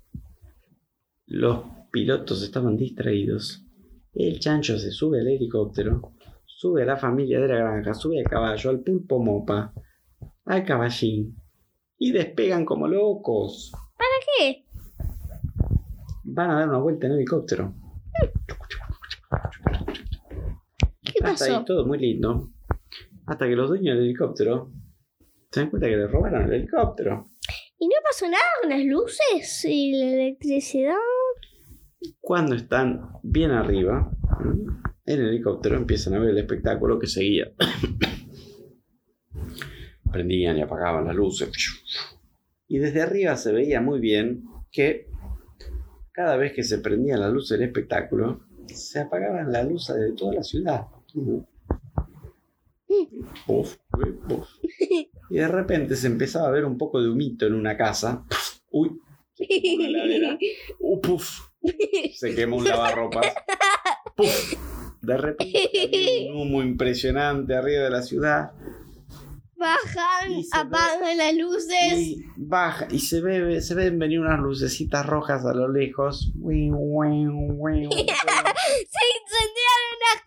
Los 1.26 1.64
pilotos 1.92 2.44
estaban 2.44 2.78
distraídos. 2.78 3.66
El 4.14 4.40
chancho 4.40 4.78
se 4.78 4.92
sube 4.92 5.22
al 5.22 5.30
helicóptero, 5.30 6.14
sube 6.46 6.84
a 6.84 6.86
la 6.86 6.98
familia 6.98 7.40
de 7.40 7.48
la 7.48 7.56
granja, 7.56 7.96
sube 7.96 8.20
al 8.20 8.30
caballo, 8.30 8.70
al 8.70 8.82
pulpo 8.82 9.18
mopa, 9.18 9.74
al 10.46 10.64
caballín. 10.64 11.36
Y 11.98 12.12
despegan 12.12 12.66
como 12.66 12.88
locos. 12.88 13.72
¿Qué? 14.38 14.66
Van 16.24 16.52
a 16.52 16.60
dar 16.60 16.70
una 16.70 16.78
vuelta 16.78 17.08
en 17.08 17.14
helicóptero. 17.14 17.74
¿Qué 21.02 21.24
Hasta 21.24 21.46
ahí 21.46 21.66
todo 21.66 21.88
muy 21.88 21.98
lindo. 21.98 22.52
Hasta 23.26 23.48
que 23.48 23.56
los 23.56 23.70
dueños 23.70 23.96
del 23.96 24.06
helicóptero 24.06 24.72
se 25.52 25.60
dan 25.60 25.70
cuenta 25.70 25.88
que 25.88 25.98
le 25.98 26.08
robaron 26.08 26.44
el 26.44 26.54
helicóptero. 26.54 27.28
¿Y 27.78 27.88
no 27.88 27.96
pasó 28.04 28.26
nada 28.26 28.44
con 28.62 28.70
las 28.70 28.86
luces 28.86 29.66
y 29.66 29.94
la 29.94 30.14
electricidad? 30.14 30.96
Cuando 32.20 32.56
están 32.56 33.12
bien 33.22 33.52
arriba, 33.52 34.12
en 35.06 35.20
el 35.20 35.28
helicóptero 35.28 35.76
empiezan 35.76 36.14
a 36.14 36.20
ver 36.20 36.30
el 36.30 36.38
espectáculo 36.38 37.00
que 37.00 37.08
seguía. 37.08 37.52
Prendían 40.12 40.58
y 40.58 40.62
apagaban 40.62 41.06
las 41.06 41.16
luces. 41.16 41.50
Y 42.68 42.80
desde 42.80 43.02
arriba 43.02 43.36
se 43.36 43.52
veía 43.52 43.82
muy 43.82 44.00
bien 44.00 44.46
que 44.72 45.10
cada 46.14 46.38
vez 46.38 46.54
que 46.54 46.64
se 46.64 46.78
prendía 46.78 47.18
la 47.18 47.30
luz 47.30 47.50
del 47.50 47.64
espectáculo, 47.64 48.46
se 48.68 49.00
apagaban 49.00 49.52
las 49.52 49.68
luces 49.68 49.98
de 49.98 50.14
toda 50.14 50.36
la 50.36 50.44
ciudad. 50.44 50.86
Puf, 53.46 53.76
eh, 53.76 54.14
puf. 54.28 54.48
Y 55.32 55.36
de 55.36 55.48
repente 55.48 55.96
se 55.96 56.08
empezaba 56.08 56.50
a 56.50 56.52
ver 56.52 56.66
un 56.66 56.78
poco 56.78 57.02
de 57.02 57.10
humito 57.10 57.48
en 57.48 57.54
una 57.54 57.78
casa. 57.78 58.26
Uy, 58.70 59.00
se 59.34 59.48
quemó 59.48 59.76
una 59.76 59.88
heladera. 59.88 60.38
Uh, 60.80 61.00
puf, 61.00 61.40
se 62.16 62.36
quemó 62.36 62.58
un 62.58 62.66
lavarropas. 62.66 63.28
Puf. 64.18 64.54
De 65.02 65.18
repente 65.18 65.70
había 65.86 66.32
un 66.34 66.38
humo 66.38 66.62
impresionante 66.62 67.56
arriba 67.56 67.84
de 67.84 67.90
la 67.90 68.02
ciudad. 68.02 68.52
Bajan, 69.62 70.42
apagan 70.54 71.18
las 71.18 71.36
luces. 71.36 71.94
Y 71.94 72.26
baja 72.36 72.88
y 72.90 72.98
se 72.98 73.22
ve, 73.22 73.62
se 73.62 73.76
ven 73.76 74.00
venir 74.00 74.20
unas 74.20 74.40
lucecitas 74.40 75.06
rojas 75.06 75.46
a 75.46 75.54
lo 75.54 75.72
lejos. 75.72 76.32
Wing, 76.40 76.74
wing, 76.74 77.52
wing. 77.60 77.90
¡Se 77.92 77.98
incendiaron 78.00 78.26
las 80.02 80.24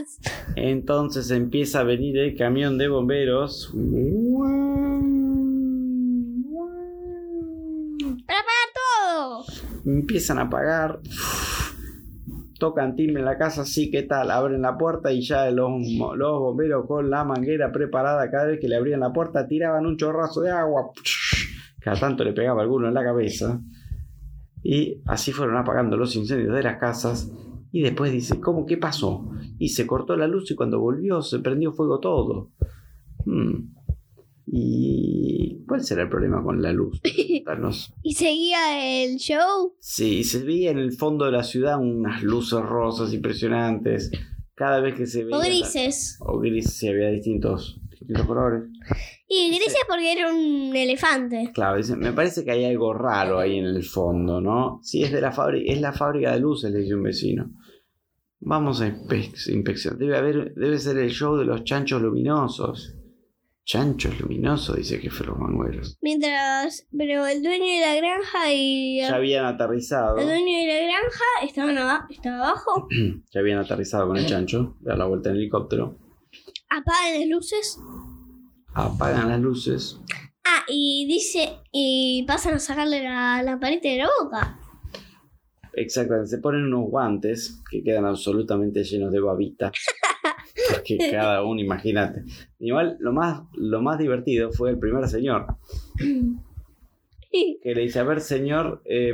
cosas! 0.00 0.18
Entonces 0.56 1.30
empieza 1.30 1.80
a 1.80 1.82
venir 1.82 2.16
el 2.16 2.34
camión 2.38 2.78
de 2.78 2.88
bomberos. 2.88 3.70
¡Para 8.26 8.38
todo! 8.74 9.44
Empiezan 9.84 10.38
a 10.38 10.42
apagar. 10.42 11.00
Tocan 12.58 12.96
timbre 12.96 13.20
en 13.20 13.26
la 13.26 13.36
casa, 13.36 13.64
sí, 13.64 13.90
¿qué 13.90 14.02
tal? 14.02 14.30
Abren 14.30 14.62
la 14.62 14.78
puerta 14.78 15.12
y 15.12 15.20
ya 15.20 15.50
los, 15.50 15.70
los 16.16 16.40
bomberos 16.40 16.86
con 16.86 17.10
la 17.10 17.24
manguera 17.24 17.70
preparada, 17.70 18.30
cada 18.30 18.46
vez 18.46 18.60
que 18.60 18.68
le 18.68 18.76
abrían 18.76 19.00
la 19.00 19.12
puerta, 19.12 19.46
tiraban 19.46 19.84
un 19.84 19.96
chorrazo 19.96 20.40
de 20.40 20.50
agua. 20.50 20.90
Cada 21.80 22.00
tanto 22.00 22.24
le 22.24 22.32
pegaba 22.32 22.62
alguno 22.62 22.88
en 22.88 22.94
la 22.94 23.04
cabeza. 23.04 23.60
Y 24.62 25.02
así 25.06 25.32
fueron 25.32 25.56
apagando 25.56 25.96
los 25.96 26.16
incendios 26.16 26.54
de 26.54 26.62
las 26.62 26.78
casas. 26.78 27.30
Y 27.70 27.82
después 27.82 28.10
dice, 28.10 28.40
¿cómo 28.40 28.66
qué 28.66 28.76
pasó? 28.76 29.30
Y 29.58 29.68
se 29.68 29.86
cortó 29.86 30.16
la 30.16 30.26
luz 30.26 30.50
y 30.50 30.56
cuando 30.56 30.80
volvió 30.80 31.22
se 31.22 31.38
prendió 31.40 31.72
fuego 31.72 32.00
todo. 32.00 32.50
Hmm. 33.24 33.75
¿Y 34.48 35.64
cuál 35.66 35.82
será 35.82 36.02
el 36.04 36.08
problema 36.08 36.42
con 36.42 36.62
la 36.62 36.72
luz? 36.72 37.00
¿Y 38.02 38.14
seguía 38.14 39.02
el 39.04 39.16
show? 39.16 39.74
Sí, 39.80 40.22
se 40.24 40.42
veía 40.44 40.70
en 40.70 40.78
el 40.78 40.92
fondo 40.92 41.24
de 41.24 41.32
la 41.32 41.42
ciudad 41.42 41.78
unas 41.80 42.22
luces 42.22 42.60
rosas 42.60 43.12
impresionantes. 43.12 44.10
Cada 44.54 44.80
vez 44.80 44.94
que 44.94 45.06
se 45.06 45.24
veía. 45.24 45.36
¿O 45.36 45.40
grises? 45.40 46.16
O 46.20 46.38
grises, 46.38 46.74
sí, 46.78 46.88
había 46.88 47.08
distintos, 47.10 47.78
distintos 47.90 48.24
colores. 48.24 48.62
Y 49.28 49.48
grises 49.48 49.76
porque 49.88 50.12
era 50.12 50.32
un 50.32 50.74
elefante. 50.74 51.50
Claro, 51.52 51.76
dice, 51.76 51.96
me 51.96 52.12
parece 52.12 52.44
que 52.44 52.52
hay 52.52 52.64
algo 52.64 52.94
raro 52.94 53.38
ahí 53.40 53.58
en 53.58 53.66
el 53.66 53.82
fondo, 53.84 54.40
¿no? 54.40 54.78
Sí, 54.82 55.02
es 55.02 55.12
de 55.12 55.20
la 55.20 55.32
fábrica, 55.32 55.70
es 55.72 55.80
la 55.80 55.92
fábrica 55.92 56.32
de 56.32 56.40
luces, 56.40 56.70
le 56.72 56.78
dice 56.78 56.94
un 56.94 57.02
vecino. 57.02 57.50
Vamos 58.40 58.80
a 58.80 58.88
inspe- 58.88 59.52
inspeccionar. 59.52 59.98
Debe 59.98 60.16
haber, 60.16 60.54
debe 60.54 60.78
ser 60.78 60.96
el 60.98 61.10
show 61.10 61.36
de 61.36 61.44
los 61.44 61.64
chanchos 61.64 62.00
luminosos. 62.00 62.94
Chanchos 63.66 64.20
luminosos, 64.20 64.76
dice 64.76 65.00
que 65.00 65.10
fueron 65.10 65.40
mangueros. 65.40 65.98
Mientras. 66.00 66.86
Pero 66.96 67.26
el 67.26 67.42
dueño 67.42 67.64
de 67.64 67.80
la 67.80 67.96
granja 67.96 68.52
y. 68.52 69.00
Ya 69.00 69.16
habían 69.16 69.44
aterrizado. 69.44 70.18
El 70.18 70.26
dueño 70.28 70.56
de 70.58 70.66
la 70.68 70.82
granja 70.84 71.24
estaban 71.42 71.76
aba- 71.76 72.06
estaba 72.08 72.36
abajo. 72.48 72.86
Ya 73.32 73.40
habían 73.40 73.58
aterrizado 73.58 74.06
con 74.06 74.16
el 74.18 74.26
chancho, 74.26 74.76
dar 74.80 74.96
la 74.98 75.06
vuelta 75.06 75.30
en 75.30 75.36
helicóptero. 75.36 75.98
Apagan 76.70 77.18
las 77.20 77.28
luces. 77.28 77.78
Apagan 78.72 79.28
las 79.30 79.40
luces. 79.40 79.98
Ah, 80.44 80.62
y 80.68 81.04
dice. 81.08 81.56
Y 81.72 82.24
pasan 82.28 82.54
a 82.54 82.58
sacarle 82.60 83.02
la 83.02 83.42
lamparita 83.42 83.88
de 83.88 83.96
la 83.98 84.08
boca. 84.22 84.60
Exactamente, 85.72 86.28
se 86.28 86.38
ponen 86.38 86.62
unos 86.72 86.88
guantes 86.88 87.62
que 87.68 87.82
quedan 87.82 88.06
absolutamente 88.06 88.84
llenos 88.84 89.10
de 89.12 89.20
babita. 89.20 89.72
Porque 90.72 90.98
cada 91.10 91.42
uno, 91.42 91.60
imagínate. 91.60 92.24
Igual, 92.58 92.96
lo 93.00 93.12
más, 93.12 93.42
lo 93.54 93.82
más 93.82 93.98
divertido 93.98 94.52
fue 94.52 94.70
el 94.70 94.78
primer 94.78 95.08
señor. 95.08 95.46
Que 97.62 97.74
le 97.74 97.82
dice, 97.82 97.98
a 97.98 98.04
ver, 98.04 98.22
señor, 98.22 98.80
eh, 98.86 99.12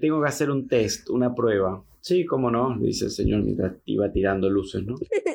tengo 0.00 0.22
que 0.22 0.28
hacer 0.28 0.50
un 0.50 0.66
test, 0.66 1.10
una 1.10 1.34
prueba. 1.34 1.84
Sí, 2.00 2.24
cómo 2.24 2.50
no, 2.50 2.74
le 2.76 2.86
dice 2.86 3.06
el 3.06 3.10
señor 3.10 3.42
mientras 3.42 3.74
iba 3.84 4.10
tirando 4.10 4.48
luces, 4.48 4.84
¿no? 4.84 4.94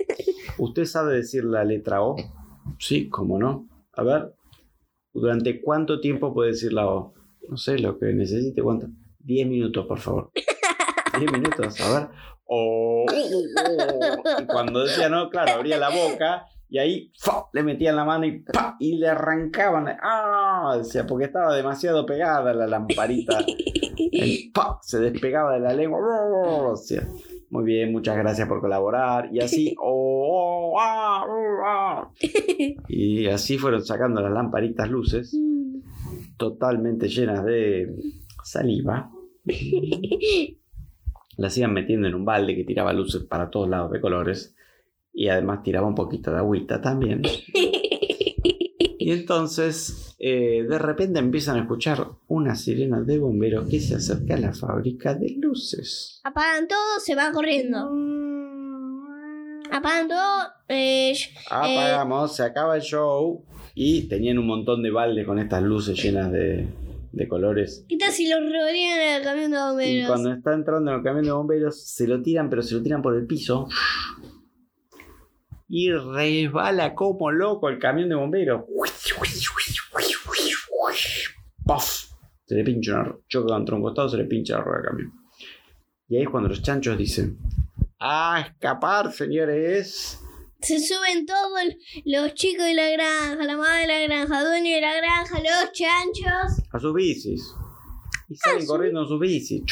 ¿Usted 0.57 0.85
sabe 0.85 1.15
decir 1.15 1.43
la 1.43 1.63
letra 1.63 2.01
O? 2.01 2.15
Sí, 2.79 3.07
cómo 3.09 3.37
no. 3.37 3.67
A 3.93 4.03
ver, 4.03 4.33
¿durante 5.13 5.61
cuánto 5.61 5.99
tiempo 5.99 6.33
puede 6.33 6.51
decir 6.51 6.73
la 6.73 6.87
O? 6.87 7.13
No 7.47 7.57
sé, 7.57 7.77
lo 7.77 7.99
que 7.99 8.07
necesite, 8.13 8.61
¿cuánto? 8.61 8.87
10 9.19 9.47
minutos, 9.47 9.85
por 9.85 9.99
favor. 9.99 10.31
10 11.19 11.31
minutos, 11.31 11.81
a 11.81 11.99
ver. 11.99 12.09
O. 12.51 13.05
Y 14.39 14.45
cuando 14.47 14.83
decía 14.83 15.07
no, 15.07 15.29
claro, 15.29 15.53
abría 15.53 15.77
la 15.77 15.89
boca 15.89 16.47
y 16.67 16.77
ahí 16.79 17.11
le 17.53 17.63
metían 17.63 17.95
la 17.95 18.05
mano 18.05 18.25
y 18.25 18.43
y 18.79 18.97
le 18.97 19.07
arrancaban. 19.07 19.87
¡Ah! 20.01 20.75
Decía, 20.77 21.05
porque 21.05 21.25
estaba 21.25 21.55
demasiado 21.55 22.05
pegada 22.05 22.53
la 22.53 22.67
lamparita. 22.67 23.39
El 23.39 24.51
se 24.81 24.99
despegaba 24.99 25.53
de 25.53 25.59
la 25.59 25.73
lengua. 25.73 25.99
Muy 27.51 27.63
bien, 27.63 27.91
muchas 27.91 28.17
gracias 28.17 28.47
por 28.47 28.61
colaborar. 28.61 29.29
Y 29.31 29.39
así. 29.39 29.75
¡oh! 29.81 30.73
oh, 30.73 30.79
ah, 30.79 31.25
ah. 31.65 32.09
Y 32.87 33.27
así 33.27 33.57
fueron 33.57 33.83
sacando 33.83 34.21
las 34.21 34.31
lamparitas 34.31 34.89
luces, 34.89 35.33
Mm. 35.33 36.35
totalmente 36.37 37.07
llenas 37.07 37.43
de 37.43 37.93
saliva. 38.43 39.11
Las 41.39 41.57
iban 41.57 41.73
metiendo 41.73 42.07
en 42.07 42.15
un 42.15 42.25
balde 42.25 42.55
que 42.55 42.65
tiraba 42.65 42.91
luces 42.91 43.23
para 43.23 43.49
todos 43.49 43.69
lados 43.69 43.91
de 43.91 44.01
colores. 44.01 44.55
Y 45.13 45.29
además 45.29 45.63
tiraba 45.63 45.87
un 45.87 45.95
poquito 45.95 46.31
de 46.31 46.37
agüita 46.37 46.81
también. 46.81 47.21
Y 49.01 49.13
entonces, 49.13 50.15
eh, 50.19 50.65
de 50.69 50.77
repente 50.77 51.19
empiezan 51.19 51.55
a 51.55 51.61
escuchar 51.61 52.09
una 52.27 52.55
sirena 52.55 53.01
de 53.01 53.17
bomberos 53.17 53.67
que 53.67 53.79
se 53.79 53.95
acerca 53.95 54.35
a 54.35 54.37
la 54.37 54.53
fábrica 54.53 55.15
de 55.15 55.35
luces. 55.39 56.21
Apagan 56.25 56.67
todo, 56.67 56.99
se 56.99 57.15
van 57.15 57.33
corriendo. 57.33 57.89
Apagan 59.71 60.09
todo. 60.09 60.49
Eh, 60.67 61.13
Apagamos, 61.49 62.35
se 62.35 62.43
acaba 62.43 62.75
el 62.75 62.81
show 62.81 63.45
y 63.73 64.03
tenían 64.09 64.37
un 64.37 64.47
montón 64.47 64.83
de 64.83 64.91
baldes 64.91 65.25
con 65.25 65.39
estas 65.39 65.63
luces 65.63 65.97
llenas 66.03 66.31
de, 66.31 66.67
de 67.11 67.27
colores. 67.27 67.85
¿Qué 67.87 67.97
tal 67.97 68.11
si 68.11 68.27
los 68.29 68.39
rodean 68.39 69.17
al 69.17 69.23
camión 69.23 69.51
de 69.51 69.57
Y 69.57 69.61
bomberos? 69.61 70.07
cuando 70.09 70.33
está 70.33 70.53
entrando 70.53 70.91
en 70.91 70.97
el 70.97 71.03
camión 71.03 71.25
de 71.25 71.31
bomberos, 71.31 71.83
se 71.83 72.07
lo 72.07 72.21
tiran, 72.21 72.49
pero 72.49 72.61
se 72.61 72.75
lo 72.75 72.83
tiran 72.83 73.01
por 73.01 73.15
el 73.15 73.25
piso. 73.25 73.67
Y 75.67 75.91
resbala 75.91 76.95
como 76.95 77.31
loco 77.31 77.69
el 77.69 77.79
camión 77.79 78.09
de 78.09 78.15
bomberos. 78.15 78.63
¡Puff! 81.65 82.05
Se 82.45 82.55
le 82.55 82.63
pincha 82.63 82.93
una 82.99 83.15
choca 83.27 83.53
contra 83.53 83.75
un 83.75 83.81
costado, 83.83 84.09
se 84.09 84.17
le 84.17 84.25
pincha 84.25 84.57
la 84.57 84.63
rueda 84.63 84.77
del 84.79 84.87
camión. 84.89 85.13
Y 86.07 86.15
ahí 86.17 86.23
es 86.23 86.29
cuando 86.29 86.49
los 86.49 86.61
chanchos 86.63 86.97
dicen: 86.97 87.37
¡A 87.99 88.41
escapar, 88.47 89.11
señores! 89.11 90.19
Se 90.61 90.79
suben 90.79 91.25
todos 91.25 91.51
los 92.05 92.33
chicos 92.33 92.65
de 92.65 92.73
la 92.73 92.89
granja, 92.89 93.43
la 93.45 93.57
madre 93.57 93.81
de 93.81 93.87
la 93.87 93.99
granja, 94.15 94.43
dueño 94.43 94.75
de 94.75 94.81
la 94.81 94.93
granja, 94.97 95.37
los 95.37 95.71
chanchos. 95.71 96.63
A 96.71 96.79
sus 96.79 96.93
bicis. 96.93 97.53
Y 98.27 98.35
salen 98.35 98.63
Ah, 98.63 98.65
corriendo 98.67 99.01
en 99.01 99.07
sus 99.07 99.19
bicis. 99.19 99.63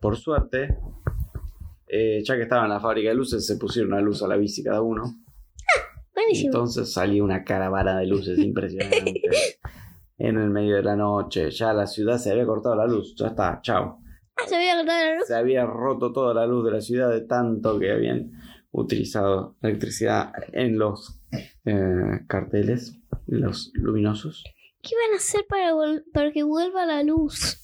Por 0.00 0.16
suerte, 0.16 0.78
eh, 1.88 2.22
ya 2.24 2.36
que 2.36 2.42
estaban 2.42 2.66
en 2.66 2.70
la 2.72 2.80
fábrica 2.80 3.08
de 3.08 3.14
luces, 3.14 3.46
se 3.46 3.56
pusieron 3.56 3.92
una 3.92 4.02
luz 4.02 4.22
a 4.22 4.28
la 4.28 4.36
bici 4.36 4.62
cada 4.62 4.82
uno. 4.82 5.02
Buenísimo. 6.14 6.48
Entonces 6.48 6.92
salió 6.92 7.24
una 7.24 7.44
caravana 7.44 7.98
de 7.98 8.06
luces 8.06 8.38
impresionante. 8.38 9.22
en 10.18 10.38
el 10.38 10.50
medio 10.50 10.76
de 10.76 10.82
la 10.82 10.96
noche. 10.96 11.50
Ya 11.50 11.72
la 11.72 11.86
ciudad 11.86 12.18
se 12.18 12.30
había 12.30 12.46
cortado 12.46 12.76
la 12.76 12.86
luz. 12.86 13.14
Ya 13.16 13.28
está, 13.28 13.58
chao. 13.62 14.00
Ah, 14.36 14.46
se 14.46 14.56
había 14.56 14.76
cortado 14.76 15.04
la 15.04 15.14
luz. 15.16 15.26
Se 15.26 15.34
había 15.34 15.66
roto 15.66 16.12
toda 16.12 16.34
la 16.34 16.46
luz 16.46 16.64
de 16.64 16.70
la 16.72 16.80
ciudad 16.80 17.10
de 17.10 17.22
tanto 17.22 17.78
que 17.78 17.90
habían 17.90 18.32
utilizado 18.70 19.56
electricidad 19.62 20.32
en 20.52 20.78
los 20.78 21.20
eh, 21.64 22.20
carteles, 22.28 22.98
los 23.26 23.70
luminosos. 23.74 24.44
¿Qué 24.82 24.90
iban 24.94 25.14
a 25.14 25.16
hacer 25.16 25.46
para, 25.48 25.72
para 26.12 26.32
que 26.32 26.42
vuelva 26.42 26.84
la 26.86 27.02
luz? 27.02 27.62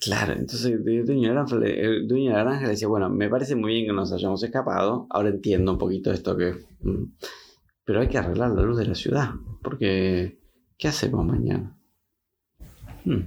Claro, 0.00 0.32
entonces 0.32 0.66
el 0.66 0.82
dueño, 0.84 1.28
de 1.28 1.28
la 1.28 1.32
granja, 1.34 1.56
le- 1.56 1.80
el 1.84 2.08
dueño 2.08 2.30
de 2.30 2.36
la 2.36 2.42
granja 2.44 2.64
le 2.64 2.70
decía, 2.70 2.88
bueno, 2.88 3.08
me 3.08 3.28
parece 3.28 3.54
muy 3.54 3.72
bien 3.74 3.86
que 3.86 3.92
nos 3.92 4.12
hayamos 4.12 4.42
escapado, 4.42 5.06
ahora 5.10 5.28
entiendo 5.28 5.72
un 5.72 5.78
poquito 5.78 6.12
esto 6.12 6.36
que... 6.36 6.54
mm, 6.82 7.04
Pero 7.84 8.00
hay 8.00 8.08
que 8.08 8.18
arreglar 8.18 8.50
la 8.50 8.62
luz 8.62 8.76
de 8.78 8.86
la 8.86 8.94
ciudad, 8.94 9.30
porque 9.62 10.38
¿qué 10.76 10.88
hacemos 10.88 11.24
mañana? 11.24 11.76
Hmm. 13.04 13.20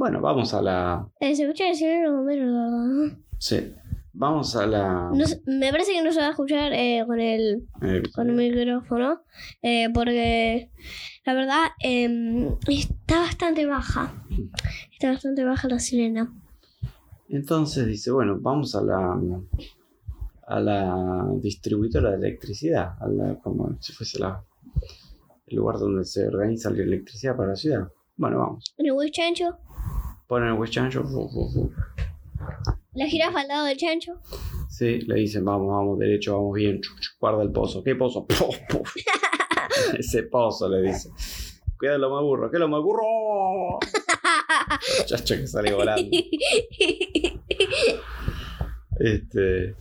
Bueno, 0.00 0.22
vamos 0.22 0.54
a 0.54 0.62
la... 0.62 1.06
Eh, 1.20 1.36
se 1.36 1.42
escucha 1.42 1.70
el 1.70 2.10
bomberos, 2.10 2.46
¿verdad? 2.46 3.18
Sí. 3.36 3.74
Vamos 4.14 4.56
a 4.56 4.66
la. 4.66 5.10
No 5.12 5.26
me 5.44 5.70
parece 5.70 5.92
que 5.92 6.02
no 6.02 6.10
se 6.10 6.20
va 6.20 6.28
a 6.28 6.30
escuchar 6.30 6.72
eh, 6.72 7.04
con 7.06 7.20
el 7.20 7.68
eh, 7.82 8.02
con 8.14 8.30
el 8.30 8.34
micrófono 8.34 9.20
eh, 9.60 9.90
porque 9.92 10.70
la 11.26 11.34
verdad 11.34 11.64
em, 11.80 12.56
está 12.66 13.20
bastante 13.20 13.66
baja. 13.66 14.10
Está 14.90 15.10
bastante 15.10 15.44
baja 15.44 15.68
la 15.68 15.78
sirena. 15.78 16.32
Entonces 17.28 17.86
dice, 17.86 18.10
bueno, 18.10 18.38
vamos 18.40 18.74
a 18.74 18.80
la 18.80 19.20
a 20.46 20.60
la 20.60 21.26
distribuidora 21.42 22.12
de 22.12 22.26
electricidad, 22.26 22.94
a 22.98 23.06
la, 23.06 23.34
como 23.34 23.76
si 23.80 23.92
fuese 23.92 24.18
la, 24.18 24.42
el 25.46 25.56
lugar 25.56 25.78
donde 25.78 26.06
se 26.06 26.26
organiza 26.26 26.70
la 26.70 26.84
electricidad 26.84 27.36
para 27.36 27.50
la 27.50 27.56
ciudad. 27.56 27.86
Bueno, 28.16 28.38
vamos. 28.38 28.74
¿En 28.78 28.86
el 28.86 29.10
chancho? 29.12 29.58
Ponen 30.30 30.56
el 30.62 30.70
Chancho. 30.70 31.04
¿La 32.94 33.06
jirafa 33.06 33.40
al 33.40 33.48
lado 33.48 33.66
del 33.66 33.76
chancho? 33.76 34.20
Sí, 34.68 35.00
le 35.00 35.16
dicen, 35.16 35.44
vamos, 35.44 35.66
vamos, 35.66 35.98
derecho, 35.98 36.36
vamos 36.36 36.54
bien. 36.54 36.80
Guarda 37.18 37.42
el 37.42 37.50
pozo. 37.50 37.82
¿Qué 37.82 37.96
pozo? 37.96 38.26
Puf, 38.28 38.56
puf. 38.68 38.94
Ese 39.98 40.22
pozo 40.22 40.68
le 40.68 40.82
dice. 40.82 41.10
Cuidado 41.76 41.98
lo 41.98 42.10
más 42.10 42.22
burro. 42.22 42.48
¿Qué 42.48 42.60
lo 42.60 42.68
más 42.68 42.80
burro? 42.80 43.80
Chacho 45.06 45.34
que 45.34 45.48
sale 45.48 45.72
volando. 45.72 46.16
Este, 49.00 49.74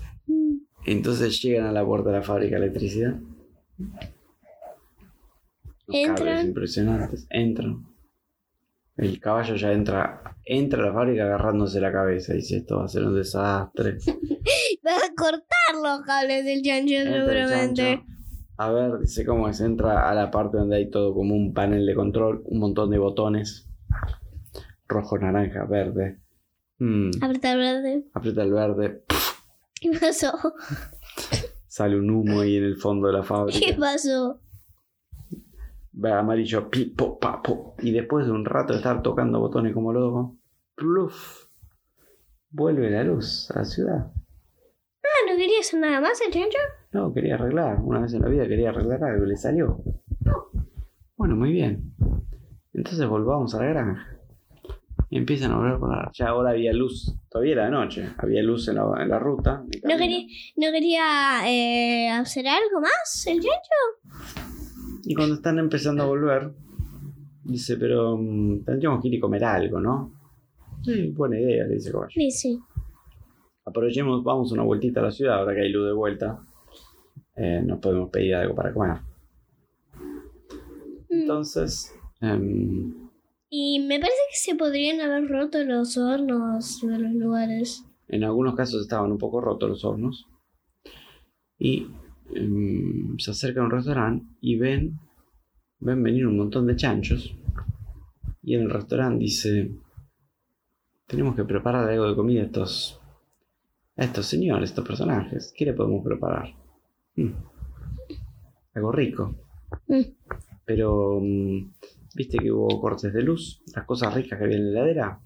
entonces 0.83 1.39
llegan 1.43 1.67
a 1.67 1.71
la 1.71 1.85
puerta 1.85 2.09
de 2.09 2.15
la 2.17 2.23
fábrica 2.23 2.55
de 2.55 2.63
electricidad. 2.63 3.19
Los 5.85 5.95
Entran. 5.95 6.47
impresionantes. 6.47 7.27
Entran. 7.29 7.88
El 9.01 9.19
caballo 9.19 9.55
ya 9.55 9.71
entra, 9.71 10.21
entra 10.45 10.83
a 10.83 10.87
la 10.87 10.93
fábrica 10.93 11.23
agarrándose 11.23 11.79
la 11.79 11.91
cabeza. 11.91 12.33
Dice, 12.33 12.57
esto 12.57 12.77
va 12.79 12.85
a 12.85 12.87
ser 12.89 13.03
un 13.03 13.15
desastre. 13.15 13.97
Vas 14.83 15.03
a 15.03 15.13
cortar 15.15 15.75
los 15.81 16.01
cables 16.05 16.43
del 16.45 16.61
chancho 16.61 16.93
Entra 16.95 17.15
el 17.15 17.27
seguramente. 17.27 17.83
chancho. 17.95 18.03
A 18.57 18.71
ver, 18.71 18.99
dice 18.99 19.25
cómo 19.25 19.47
es. 19.47 19.61
Entra 19.61 20.09
a 20.09 20.13
la 20.13 20.29
parte 20.31 20.57
donde 20.57 20.75
hay 20.75 20.89
todo 20.89 21.13
como 21.13 21.33
un 21.33 21.53
panel 21.53 21.85
de 21.85 21.95
control, 21.95 22.41
un 22.45 22.59
montón 22.59 22.89
de 22.89 22.97
botones. 22.97 23.69
Rojo, 24.87 25.17
naranja, 25.17 25.65
verde. 25.65 26.19
Mm, 26.79 27.11
Apretar 27.21 27.57
verde. 27.57 28.03
aprieta 28.13 28.43
el 28.43 28.51
verde. 28.53 29.03
¿Qué 29.79 29.91
pasó? 29.99 30.33
Sale 31.67 31.97
un 31.97 32.09
humo 32.09 32.41
ahí 32.41 32.57
en 32.57 32.63
el 32.65 32.75
fondo 32.77 33.07
de 33.07 33.13
la 33.13 33.19
¿Qué 33.21 33.25
fábrica. 33.27 33.77
pasó? 33.79 34.41
Amarillo, 36.03 36.69
pi, 36.69 36.85
po, 36.85 37.19
pa, 37.19 37.41
po. 37.41 37.75
Y 37.79 37.91
después 37.91 38.25
de 38.25 38.31
un 38.31 38.45
rato 38.45 38.73
de 38.73 38.79
estar 38.79 39.01
tocando 39.01 39.39
botones 39.39 39.73
como 39.73 39.91
loco, 39.93 40.37
pluf, 40.75 41.47
vuelve 42.49 42.89
la 42.89 43.03
luz 43.03 43.51
a 43.51 43.59
la 43.59 43.65
ciudad. 43.65 44.11
Ah, 45.03 45.31
¿no 45.31 45.37
quería 45.37 45.59
hacer 45.59 45.79
nada 45.79 46.01
más 46.01 46.19
el 46.25 46.31
chancho? 46.31 46.57
No, 46.91 47.13
quería 47.13 47.35
arreglar. 47.35 47.79
Una 47.81 48.01
vez 48.01 48.13
en 48.13 48.21
la 48.21 48.29
vida 48.29 48.47
quería 48.47 48.69
arreglar 48.69 49.03
algo, 49.03 49.25
le 49.25 49.35
salió. 49.35 49.83
Bueno, 51.15 51.35
muy 51.35 51.51
bien. 51.51 51.93
Entonces 52.73 53.07
volvamos 53.07 53.53
a 53.55 53.59
la 53.59 53.65
granja. 53.65 54.19
Y 55.09 55.17
empiezan 55.17 55.51
a 55.51 55.57
volver 55.57 55.79
por 55.79 55.89
la... 55.89 56.11
Ya 56.13 56.29
ahora 56.29 56.51
había 56.51 56.71
luz. 56.71 57.15
Todavía 57.29 57.53
era 57.53 57.65
de 57.65 57.71
noche. 57.71 58.09
Había 58.17 58.43
luz 58.43 58.67
en 58.67 58.75
la, 58.75 58.83
en 59.01 59.09
la 59.09 59.19
ruta. 59.19 59.63
en 59.71 59.89
¿No 59.89 59.97
quería, 59.97 60.25
no 60.55 60.71
quería 60.71 61.49
eh, 61.49 62.09
hacer 62.09 62.47
algo 62.47 62.79
más 62.79 63.25
el 63.27 63.39
chancho? 63.39 64.48
Y 65.03 65.15
cuando 65.15 65.35
están 65.35 65.59
empezando 65.59 66.03
a 66.03 66.07
volver, 66.07 66.51
dice, 67.43 67.77
pero 67.77 68.17
mm, 68.17 68.63
tendríamos 68.63 69.01
que 69.01 69.07
ir 69.07 69.13
y 69.15 69.19
comer 69.19 69.43
algo, 69.43 69.79
¿no? 69.79 70.11
Sí, 70.83 71.11
buena 71.11 71.39
idea, 71.39 71.65
le 71.65 71.75
dice 71.75 71.91
Caballo. 71.91 72.09
Sí, 72.13 72.31
sí. 72.31 72.59
Aprovechemos, 73.65 74.23
vamos 74.23 74.51
una 74.51 74.63
vueltita 74.63 74.99
a 74.99 75.03
la 75.03 75.11
ciudad, 75.11 75.39
ahora 75.39 75.53
que 75.53 75.61
hay 75.61 75.71
luz 75.71 75.85
de 75.87 75.93
vuelta. 75.93 76.39
Eh, 77.35 77.61
nos 77.65 77.79
podemos 77.79 78.09
pedir 78.09 78.35
algo 78.35 78.55
para 78.55 78.73
comer. 78.73 78.97
Mm. 81.09 81.21
Entonces, 81.21 81.93
em, 82.21 82.93
Y 83.49 83.79
me 83.79 83.99
parece 83.99 84.17
que 84.31 84.37
se 84.37 84.55
podrían 84.55 85.01
haber 85.01 85.27
roto 85.27 85.63
los 85.63 85.97
hornos 85.97 86.81
de 86.81 86.99
los 86.99 87.13
lugares. 87.13 87.85
en 88.07 88.23
algunos 88.23 88.55
casos 88.55 88.81
estaban 88.81 89.11
un 89.11 89.17
poco 89.19 89.39
rotos 89.41 89.69
los 89.69 89.85
hornos. 89.85 90.27
Y 91.59 91.87
em, 92.33 93.17
se 93.17 93.31
acercan 93.31 93.63
a 93.63 93.65
un 93.65 93.71
restaurante 93.71 94.25
y 94.41 94.57
ven, 94.57 94.99
ven 95.79 96.03
venir 96.03 96.27
un 96.27 96.37
montón 96.37 96.67
de 96.67 96.75
chanchos. 96.75 97.35
Y 98.41 98.55
en 98.55 98.61
el 98.61 98.69
restaurante 98.69 99.19
dice, 99.19 99.71
tenemos 101.07 101.35
que 101.35 101.43
preparar 101.43 101.89
algo 101.89 102.07
de 102.07 102.15
comida 102.15 102.41
a 102.41 102.45
estos, 102.45 102.99
a 103.97 104.03
estos 104.05 104.25
señores, 104.25 104.69
estos 104.69 104.87
personajes. 104.87 105.53
¿Qué 105.55 105.65
le 105.65 105.73
podemos 105.73 106.03
preparar? 106.03 106.53
Mm, 107.15 107.31
algo 108.75 108.91
rico. 108.91 109.35
Mm. 109.87 110.01
Pero, 110.65 111.19
mm, 111.21 111.71
¿viste 112.15 112.37
que 112.37 112.51
hubo 112.51 112.79
cortes 112.79 113.13
de 113.13 113.23
luz? 113.23 113.61
Las 113.75 113.85
cosas 113.85 114.13
ricas 114.13 114.37
que 114.37 114.45
había 114.45 114.57
en 114.57 114.73
la 114.73 114.81
heladera. 114.81 115.19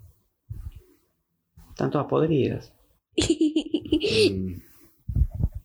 Están 1.70 1.90
todas 1.90 2.06
podridas. 2.06 2.72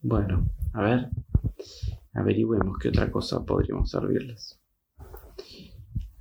Bueno, 0.02 0.50
a 0.74 0.82
ver. 0.82 1.10
Averigüemos 2.14 2.78
qué 2.80 2.90
otra 2.90 3.12
cosa 3.12 3.46
podríamos 3.46 3.90
servirles. 3.90 4.60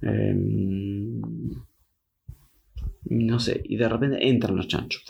Em, 0.00 1.20
no 3.10 3.38
sé, 3.38 3.62
y 3.64 3.76
de 3.76 3.88
repente 3.88 4.28
entran 4.28 4.56
los 4.56 4.68
chanchos. 4.68 5.04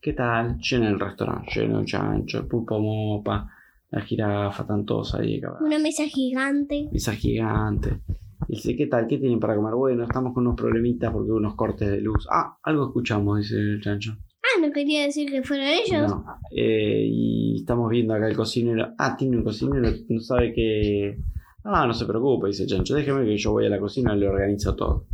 ¿Qué 0.00 0.12
tal? 0.12 0.58
Llena 0.58 0.88
el 0.88 1.00
restaurante, 1.00 1.60
lleno 1.60 1.78
de 1.80 1.84
chanchos, 1.86 2.46
pulpo 2.46 2.78
mopa, 2.80 3.50
la 3.90 4.00
jirafa, 4.00 4.62
están 4.62 4.84
todos 4.84 5.14
ahí. 5.14 5.40
cabrón. 5.40 5.64
Una 5.64 5.78
mesa 5.78 6.04
gigante. 6.04 6.88
Mesa 6.92 7.12
gigante. 7.12 8.00
Y 8.48 8.56
dice, 8.56 8.76
¿qué 8.76 8.86
tal? 8.86 9.06
¿Qué 9.06 9.18
tienen 9.18 9.38
para 9.38 9.54
comer? 9.54 9.74
Bueno, 9.74 10.04
estamos 10.04 10.34
con 10.34 10.46
unos 10.46 10.56
problemitas 10.56 11.12
porque 11.12 11.30
hubo 11.30 11.38
unos 11.38 11.54
cortes 11.54 11.88
de 11.88 12.00
luz. 12.00 12.26
Ah, 12.30 12.58
algo 12.62 12.86
escuchamos, 12.86 13.38
dice 13.38 13.56
el 13.56 13.80
chancho. 13.80 14.16
Ah, 14.42 14.58
no 14.60 14.72
quería 14.72 15.02
decir 15.04 15.30
que 15.30 15.42
fueron 15.42 15.66
ellos. 15.66 16.08
No. 16.10 16.24
Eh, 16.50 17.06
y 17.08 17.56
estamos 17.60 17.88
viendo 17.90 18.14
acá 18.14 18.26
el 18.28 18.36
cocinero. 18.36 18.92
Ah, 18.98 19.16
tiene 19.16 19.36
un 19.36 19.44
cocinero, 19.44 19.88
no 20.08 20.20
sabe 20.20 20.52
que. 20.52 21.16
Ah, 21.64 21.86
no 21.86 21.94
se 21.94 22.06
preocupe, 22.06 22.48
dice 22.48 22.66
chancho. 22.66 22.94
Déjeme 22.96 23.24
que 23.24 23.36
yo 23.36 23.52
voy 23.52 23.66
a 23.66 23.70
la 23.70 23.78
cocina 23.78 24.14
y 24.14 24.18
le 24.18 24.28
organizo 24.28 24.74
todo. 24.74 25.06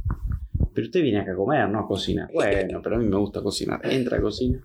Pero 0.74 0.86
usted 0.86 1.02
viene 1.02 1.20
acá 1.20 1.32
a 1.32 1.36
comer, 1.36 1.68
no 1.68 1.80
a 1.80 1.86
cocinar. 1.86 2.30
Bueno, 2.32 2.80
pero 2.82 2.96
a 2.96 2.98
mí 2.98 3.06
me 3.06 3.18
gusta 3.18 3.42
cocinar. 3.42 3.80
Entra 3.84 4.16
a 4.18 4.22
cocina. 4.22 4.64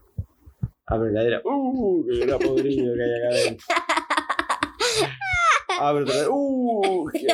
Abre 0.85 1.11
la 1.11 1.21
heladera. 1.21 1.41
¡Uh! 1.43 2.05
¡Qué 2.07 2.23
era 2.23 2.37
podrido 2.39 2.93
que 2.95 3.03
hay 3.03 3.09
acá 3.09 3.27
adentro! 3.35 3.65
Abre 5.79 6.03
otra 6.03 6.15
vez. 6.15 6.27
¡Uh! 6.31 7.09
qué- 7.11 7.27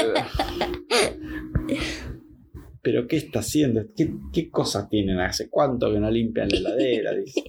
¿Pero 2.81 3.07
qué 3.07 3.17
está 3.17 3.39
haciendo? 3.39 3.81
¿Qué, 3.95 4.13
qué 4.31 4.49
cosas 4.49 4.89
tienen? 4.89 5.19
¿Hace 5.19 5.49
cuánto 5.49 5.91
que 5.91 5.99
no 5.99 6.09
limpian 6.09 6.49
la 6.49 6.57
heladera? 6.57 7.13
Dice. 7.15 7.43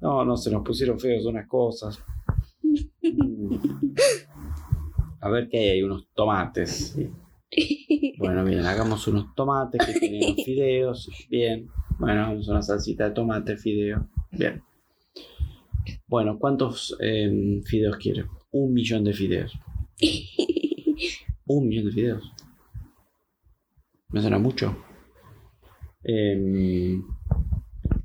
No, 0.00 0.24
no, 0.24 0.36
se 0.36 0.50
nos 0.50 0.62
pusieron 0.64 0.98
feos 0.98 1.24
unas 1.26 1.46
cosas. 1.46 2.02
Mm. 3.02 3.56
A 5.20 5.28
ver 5.28 5.48
qué 5.48 5.58
hay, 5.58 5.68
hay 5.70 5.82
unos 5.82 6.08
tomates. 6.14 6.96
Bueno, 8.18 8.44
bien, 8.44 8.60
hagamos 8.66 9.06
unos 9.08 9.34
tomates 9.34 9.84
que 9.86 9.98
tienen 9.98 10.36
fideos. 10.44 11.08
Bien. 11.30 11.68
Bueno, 11.98 12.22
hagamos 12.22 12.48
una 12.48 12.62
salsita 12.62 13.08
de 13.08 13.10
tomate, 13.12 13.56
fideo. 13.56 14.08
Bien. 14.30 14.62
Bueno, 16.06 16.38
¿cuántos 16.38 16.96
em, 17.00 17.62
fideos 17.62 17.96
quiere? 17.96 18.26
Un 18.52 18.72
millón 18.72 19.04
de 19.04 19.12
fideos. 19.12 19.52
Un 21.46 21.68
millón 21.68 21.86
de 21.86 21.92
fideos. 21.92 22.32
Me 24.10 24.20
suena 24.20 24.38
mucho. 24.38 24.76
Em, 26.04 27.02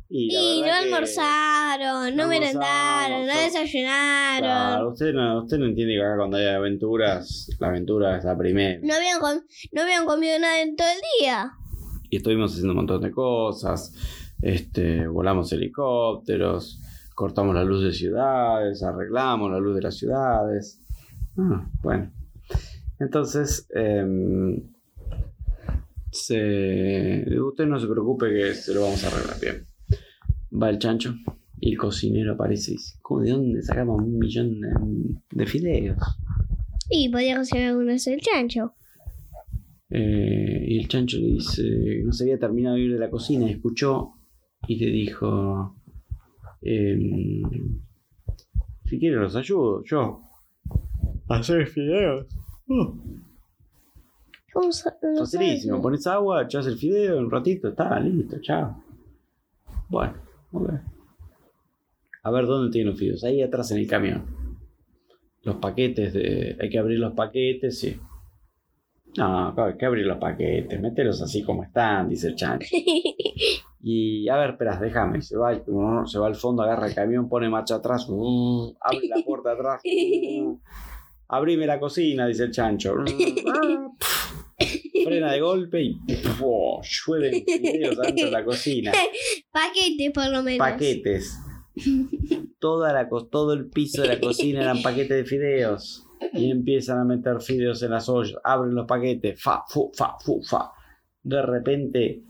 y 0.10 0.62
no 0.62 0.74
almorzaron, 0.74 2.16
no 2.16 2.24
no 2.24 2.28
merendaron, 2.30 3.28
no 3.28 3.34
desayunaron. 3.34 4.42
Claro, 4.42 4.90
usted 4.90 5.14
no, 5.14 5.44
usted 5.44 5.58
no 5.60 5.66
entiende 5.68 5.94
que 5.94 6.02
acá 6.04 6.18
cuando 6.18 6.38
hay 6.38 6.48
aventuras, 6.48 7.48
la 7.60 7.68
aventura 7.68 8.18
es 8.18 8.24
la 8.26 8.38
primera. 8.38 8.80
No 8.84 8.94
habían, 8.96 9.20
com- 9.20 9.42
no 9.72 9.82
habían 9.84 10.06
comido 10.06 10.38
nada 10.40 10.62
en 10.62 10.76
todo 10.76 10.88
el 10.88 11.00
día. 11.20 11.52
Y 12.10 12.18
estuvimos 12.18 12.52
haciendo 12.52 12.72
un 12.72 12.78
montón 12.78 13.02
de 13.02 13.12
cosas. 13.12 13.94
Este, 14.42 15.08
volamos 15.08 15.54
helicópteros, 15.54 16.82
cortamos 17.16 17.54
la 17.56 17.64
luz 17.64 17.84
de 17.84 17.94
ciudades, 17.94 18.82
arreglamos 18.84 19.52
la 19.52 19.60
luz 19.60 19.76
de 19.76 19.82
las 19.84 19.96
ciudades. 19.96 20.82
Ah, 21.38 21.70
bueno. 21.84 22.12
Entonces, 23.00 23.68
em, 23.74 24.71
se, 26.12 27.26
usted 27.40 27.66
no 27.66 27.80
se 27.80 27.88
preocupe 27.88 28.32
que 28.32 28.54
se 28.54 28.74
lo 28.74 28.82
vamos 28.82 29.04
a 29.04 29.08
arreglar 29.08 29.40
bien. 29.40 29.66
Va 30.62 30.70
el 30.70 30.80
chancho 30.80 31.16
y 31.60 31.72
el 31.72 31.78
cocinero 31.78 32.34
aparece 32.34 32.72
y 32.72 32.76
dice, 32.76 33.00
¿cómo 33.02 33.22
de 33.22 33.32
dónde 33.32 33.62
sacamos 33.62 34.02
un 34.02 34.20
millón 34.20 34.60
de, 34.60 34.70
de 35.32 35.46
fideos? 35.46 35.98
Y 36.90 37.10
podía 37.10 37.38
cocinar 37.38 37.70
algunos 37.70 38.06
el 38.08 38.20
chancho. 38.20 38.74
Eh, 39.90 40.66
y 40.68 40.80
el 40.80 40.88
chancho 40.88 41.18
le 41.18 41.28
dice, 41.34 42.02
no 42.04 42.12
se 42.12 42.24
había 42.26 42.40
terminado 42.40 42.76
de 42.76 42.82
ir 42.82 42.94
de 42.94 43.00
la 43.00 43.10
cocina, 43.10 43.48
y 43.48 43.52
escuchó 43.52 44.14
y 44.68 44.76
le 44.78 44.92
dijo, 44.92 45.76
Em, 46.62 47.82
si 48.86 49.00
quieren 49.00 49.22
los 49.22 49.36
ayudo, 49.36 49.84
yo. 49.84 50.22
A 51.28 51.38
hacer 51.38 51.66
fideos. 51.68 52.28
Uh, 52.68 52.94
¿Cómo 54.54 54.70
facilísimo. 55.18 55.82
Pones 55.82 56.06
agua, 56.08 56.44
echas 56.44 56.68
el 56.68 56.78
fideo, 56.78 57.18
un 57.20 57.32
ratito, 57.32 57.70
está 57.70 58.00
listo, 58.00 58.38
chao. 58.42 58.84
Bueno, 59.90 60.14
ok. 60.52 60.70
A 62.24 62.32
ver 62.32 62.46
dónde 62.46 62.72
tienen 62.72 62.92
los 62.92 63.00
fideos. 63.00 63.24
Ahí 63.24 63.42
atrás 63.42 63.72
en 63.72 63.78
el 63.80 63.88
camión. 63.88 64.58
Los 65.44 65.56
paquetes 65.56 66.14
de. 66.14 66.56
Hay 66.60 66.70
que 66.70 66.78
abrir 66.80 67.00
los 67.00 67.14
paquetes, 67.14 67.80
sí. 67.80 68.00
No, 69.18 69.54
hay 69.58 69.76
que 69.78 69.86
abrir 69.86 70.06
los 70.06 70.18
paquetes, 70.18 70.80
mételos 70.80 71.22
así 71.22 71.44
como 71.44 71.64
están, 71.64 72.08
dice 72.10 72.28
el 72.28 72.36
chancho. 72.36 72.68
Y 73.84 74.30
a 74.30 74.38
ver, 74.38 74.52
espera, 74.52 74.78
déjame. 74.80 75.24
Se 75.24 75.36
va, 75.36 75.50
al- 75.50 75.64
se 76.06 76.20
va 76.20 76.28
al 76.28 76.36
fondo, 76.36 76.62
agarra 76.62 76.86
el 76.86 76.94
camión, 76.94 77.28
pone 77.28 77.50
marcha 77.50 77.74
atrás, 77.78 78.06
uh, 78.08 78.76
abre 78.80 79.08
la 79.08 79.24
puerta 79.26 79.54
atrás. 79.54 79.82
uh, 79.84 80.60
abrime 81.30 81.66
la 81.66 81.80
cocina, 81.80 82.28
dice 82.28 82.44
el 82.44 82.52
chancho. 82.52 82.94
uh, 82.94 83.04
frena 85.04 85.32
de 85.32 85.42
golpe 85.42 85.82
y 85.82 86.00
oh, 86.42 86.82
llueven 86.82 87.44
fideos 87.46 88.00
adentro 88.00 88.26
de 88.26 88.32
la 88.32 88.44
cocina. 88.44 88.92
Paquete, 89.52 90.12
por 90.12 90.30
lo 90.30 90.44
menos. 90.44 90.60
Paquetes. 90.60 91.38
Toda 92.60 92.94
la, 92.94 93.10
todo 93.30 93.54
el 93.54 93.68
piso 93.68 94.02
de 94.02 94.10
la 94.10 94.20
cocina 94.20 94.62
eran 94.62 94.82
paquetes 94.82 95.18
de 95.18 95.26
fideos. 95.26 96.08
Y 96.34 96.52
empiezan 96.52 97.00
a 97.00 97.04
meter 97.04 97.42
fideos 97.42 97.82
en 97.82 97.92
las 97.92 98.08
ollas. 98.08 98.38
Abren 98.44 98.76
los 98.76 98.86
paquetes. 98.86 99.42
Fa, 99.42 99.64
fu, 99.68 99.92
fa, 99.94 100.18
fu, 100.20 100.42
fa. 100.44 100.72
De 101.24 101.42
repente, 101.42 102.24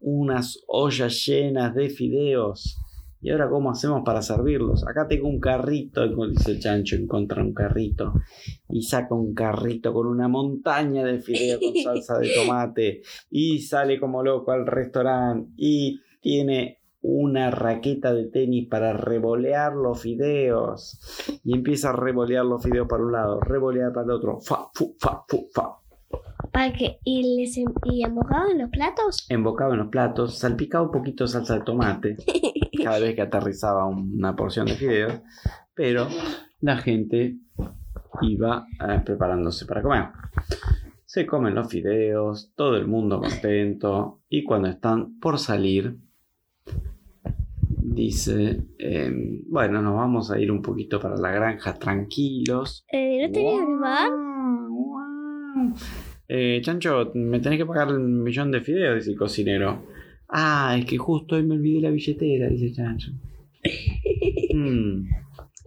unas 0.00 0.62
ollas 0.66 1.26
llenas 1.26 1.74
de 1.74 1.90
fideos. 1.90 2.78
¿Y 3.24 3.30
ahora 3.30 3.48
cómo 3.48 3.70
hacemos 3.70 4.02
para 4.04 4.20
servirlos? 4.20 4.86
Acá 4.86 5.08
tengo 5.08 5.28
un 5.28 5.40
carrito, 5.40 6.06
dice 6.28 6.50
el 6.50 6.60
chancho, 6.60 6.94
encuentra 6.94 7.42
un 7.42 7.54
carrito. 7.54 8.12
Y 8.68 8.82
saca 8.82 9.14
un 9.14 9.32
carrito 9.32 9.94
con 9.94 10.08
una 10.08 10.28
montaña 10.28 11.02
de 11.02 11.20
fideos 11.20 11.58
con 11.58 11.74
salsa 11.82 12.18
de 12.18 12.28
tomate. 12.34 13.00
Y 13.30 13.60
sale 13.60 13.98
como 13.98 14.22
loco 14.22 14.52
al 14.52 14.66
restaurante. 14.66 15.50
Y 15.56 16.02
tiene 16.20 16.80
una 17.00 17.50
raqueta 17.50 18.12
de 18.12 18.26
tenis 18.26 18.68
para 18.68 18.92
revolear 18.92 19.72
los 19.72 20.02
fideos. 20.02 21.00
Y 21.44 21.54
empieza 21.54 21.88
a 21.88 21.92
revolear 21.96 22.44
los 22.44 22.62
fideos 22.62 22.86
para 22.86 23.04
un 23.04 23.12
lado, 23.12 23.40
revolear 23.40 23.90
para 23.94 24.04
el 24.04 24.10
otro. 24.10 24.38
Fa, 24.42 24.68
fu, 24.74 24.96
fa, 24.98 25.24
fu, 25.26 25.48
fa. 25.50 25.78
¿Para 26.52 26.74
qué? 26.74 26.98
¿Y, 27.04 27.40
les 27.40 27.56
¿Y 27.56 28.04
embocado 28.04 28.50
en 28.50 28.58
los 28.58 28.70
platos? 28.70 29.26
Embocado 29.30 29.72
en 29.72 29.78
los 29.78 29.88
platos, 29.88 30.38
salpicado 30.38 30.84
un 30.84 30.90
poquito 30.90 31.24
de 31.24 31.28
salsa 31.28 31.54
de 31.54 31.64
tomate. 31.64 32.16
Cada 32.84 33.00
vez 33.00 33.14
que 33.14 33.22
aterrizaba 33.22 33.86
una 33.86 34.36
porción 34.36 34.66
de 34.66 34.74
fideos. 34.74 35.20
Pero 35.74 36.06
la 36.60 36.76
gente 36.76 37.38
iba 38.22 38.66
eh, 38.80 39.00
preparándose 39.04 39.66
para 39.66 39.82
comer. 39.82 40.08
Se 41.04 41.26
comen 41.26 41.54
los 41.54 41.68
fideos, 41.68 42.52
todo 42.56 42.76
el 42.76 42.86
mundo 42.86 43.20
contento. 43.20 44.22
Y 44.28 44.44
cuando 44.44 44.68
están 44.68 45.18
por 45.18 45.38
salir, 45.38 45.96
dice, 47.94 48.64
em, 48.78 49.42
bueno, 49.48 49.80
nos 49.80 49.94
vamos 49.94 50.30
a 50.30 50.38
ir 50.38 50.50
un 50.50 50.62
poquito 50.62 50.98
para 51.00 51.16
la 51.16 51.30
granja 51.30 51.74
tranquilos. 51.78 52.84
Eh, 52.90 53.28
¿No 53.28 53.32
que 53.32 53.78
pagar? 53.80 54.10
Guau. 54.68 55.74
Eh, 56.26 56.60
Chancho, 56.62 57.12
me 57.14 57.38
tenés 57.40 57.58
que 57.58 57.66
pagar 57.66 57.88
un 57.88 58.22
millón 58.22 58.50
de 58.50 58.60
fideos, 58.60 58.96
dice 58.96 59.10
el 59.10 59.18
cocinero. 59.18 59.82
Ah, 60.36 60.74
es 60.76 60.84
que 60.86 60.98
justo 60.98 61.36
hoy 61.36 61.44
me 61.44 61.54
olvidé 61.54 61.80
la 61.80 61.90
billetera, 61.90 62.48
dice 62.48 62.72
Chancho. 62.72 63.12
Mm, 64.52 65.08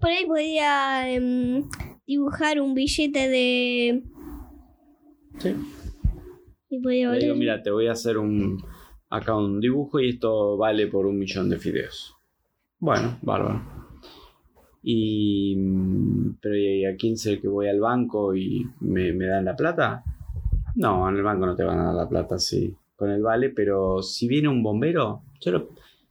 Por 0.02 0.10
ahí 0.10 0.26
podía 0.26 1.10
em, 1.10 1.64
dibujar 2.06 2.60
un 2.60 2.74
billete 2.74 3.30
de... 3.30 4.04
sí. 5.38 5.56
Y 6.70 6.82
podía 6.82 7.12
Le 7.14 7.20
digo, 7.20 7.36
mira, 7.36 7.64
te 7.64 7.72
voy 7.72 7.88
a 7.88 7.94
hacer 7.94 8.18
un 8.18 8.62
acá 9.10 9.38
un 9.38 9.62
dibujo 9.62 10.02
y 10.02 10.10
esto 10.10 10.58
vale 10.58 10.88
por 10.88 11.06
un 11.06 11.18
millón 11.18 11.50
de 11.50 11.60
fideos. 11.60 12.18
Bueno, 12.78 13.20
bárbaro. 13.22 13.62
Y 14.84 15.56
mm, 15.56 16.40
pero 16.42 16.58
¿y 16.58 16.86
a 16.86 16.98
quién 16.98 17.16
sé 17.16 17.40
que 17.40 17.48
voy 17.48 17.70
al 17.70 17.80
banco 17.80 18.36
y 18.36 18.66
me, 18.82 19.14
me 19.14 19.28
dan 19.28 19.46
la 19.46 19.56
plata? 19.56 20.04
No, 20.76 21.08
en 21.08 21.16
el 21.16 21.24
banco 21.24 21.46
no 21.46 21.56
te 21.56 21.64
van 21.64 21.80
a 21.80 21.86
dar 21.86 21.96
la 21.96 22.10
plata, 22.10 22.38
sí, 22.38 22.76
con 22.98 23.10
el 23.12 23.22
vale, 23.22 23.50
pero 23.52 24.02
si 24.02 24.28
viene 24.28 24.50
un 24.50 24.62
bombero, 24.62 25.22
yo 25.40 25.52
lo- 25.52 25.70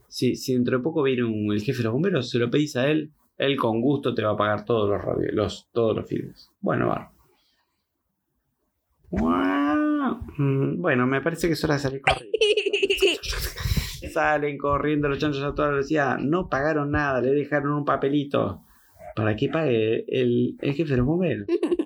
si, 0.09 0.35
si 0.37 0.55
dentro 0.55 0.79
de 0.79 0.83
poco 0.83 1.03
viene 1.03 1.25
un- 1.25 1.53
el 1.53 1.61
jefe 1.61 1.79
de 1.79 1.85
los 1.85 1.93
bomberos, 1.93 2.31
se 2.31 2.39
lo 2.39 2.49
pedís 2.51 2.75
a 2.77 2.89
él, 2.89 3.11
él 3.37 3.57
con 3.57 3.83
gusto 3.83 4.15
te 4.15 4.23
va 4.23 4.31
a 4.31 4.37
pagar 4.37 4.65
todos 4.65 4.89
los, 4.89 5.01
los 5.35 5.69
todos 5.73 5.95
los 5.97 6.09
fideos. 6.09 6.51
Bueno, 6.61 6.87
va. 6.89 7.13
Mm, 10.39 10.81
Bueno, 10.81 11.07
me 11.07 11.21
parece 11.21 11.47
que 11.47 11.53
es 11.55 11.65
hora 11.65 11.75
de 11.75 11.81
salir 11.81 12.01
corriendo. 12.01 12.39
Salen 14.13 14.57
corriendo 14.59 15.09
los 15.09 15.19
chanchos 15.19 15.43
a 15.43 15.55
toda 15.55 15.69
velocidad. 15.71 16.19
No 16.19 16.49
pagaron 16.49 16.91
nada, 16.91 17.21
le 17.21 17.33
dejaron 17.33 17.73
un 17.73 17.85
papelito. 17.85 18.63
Para 19.15 19.35
que 19.35 19.49
pague 19.49 20.05
el, 20.09 20.57
el 20.61 20.75
jefe 20.75 20.91
de 20.93 20.97
los 20.99 21.07
bomberos. 21.07 21.47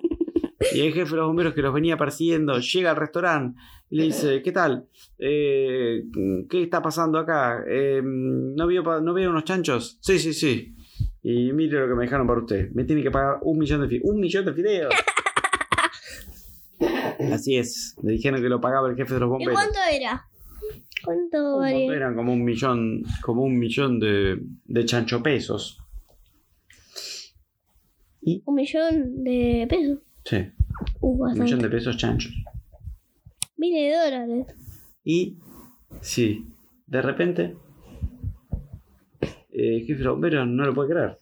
Y 0.73 0.81
el 0.81 0.93
jefe 0.93 1.11
de 1.11 1.17
los 1.17 1.27
bomberos 1.27 1.53
que 1.53 1.61
los 1.61 1.73
venía 1.73 1.97
persiguiendo 1.97 2.59
llega 2.59 2.91
al 2.91 2.95
restaurante 2.97 3.59
y 3.89 3.97
le 3.97 4.03
dice: 4.03 4.41
¿Qué 4.41 4.51
tal? 4.51 4.87
Eh, 5.17 6.03
¿Qué 6.49 6.63
está 6.63 6.81
pasando 6.81 7.17
acá? 7.19 7.63
Eh, 7.67 8.01
¿no, 8.03 8.67
vio, 8.67 8.83
pa- 8.83 9.01
¿No 9.01 9.13
vieron 9.13 9.33
unos 9.33 9.45
chanchos? 9.45 9.97
Sí, 10.01 10.19
sí, 10.19 10.33
sí. 10.33 10.75
Y 11.23 11.51
mire 11.53 11.79
lo 11.79 11.87
que 11.87 11.95
me 11.95 12.03
dejaron 12.03 12.27
para 12.27 12.39
usted. 12.41 12.69
Me 12.71 12.83
tiene 12.83 13.01
que 13.03 13.11
pagar 13.11 13.39
un 13.43 13.57
millón 13.57 13.81
de 13.81 13.87
fideos. 13.87 14.05
¡Un 14.09 14.19
millón 14.19 14.45
de 14.45 14.53
fideos! 14.53 14.93
Así 17.33 17.57
es. 17.57 17.95
Le 18.01 18.13
dijeron 18.13 18.41
que 18.41 18.49
lo 18.49 18.59
pagaba 18.59 18.89
el 18.89 18.95
jefe 18.95 19.13
de 19.15 19.19
los 19.19 19.27
¿Y 19.27 19.31
bomberos. 19.31 19.53
cuánto 19.53 19.79
era? 19.91 20.25
¿Cuánto 21.03 21.57
valía? 21.57 21.93
Eran 21.95 22.15
como 22.15 22.33
un 22.33 22.43
millón, 22.43 23.03
como 23.21 23.43
un 23.43 23.57
millón 23.57 23.99
de, 23.99 24.37
de 24.65 24.85
chancho 24.85 25.21
pesos. 25.21 25.77
Y, 28.21 28.41
Un 28.45 28.55
millón 28.55 29.23
de 29.23 29.65
pesos. 29.69 29.99
Sí, 30.25 30.51
Uh, 30.99 31.25
un 31.25 31.39
millón 31.39 31.59
de 31.59 31.69
pesos 31.69 31.97
chanchos. 31.97 32.33
Miles 33.57 33.91
de 33.91 33.97
dólares. 33.97 34.47
Y, 35.03 35.37
sí, 36.01 36.47
de 36.87 37.01
repente, 37.01 37.57
eh, 39.51 39.83
jefe 39.85 40.01
de 40.01 40.09
bomberos 40.09 40.47
no 40.47 40.65
lo 40.65 40.73
puede 40.73 40.89
creer. 40.89 41.19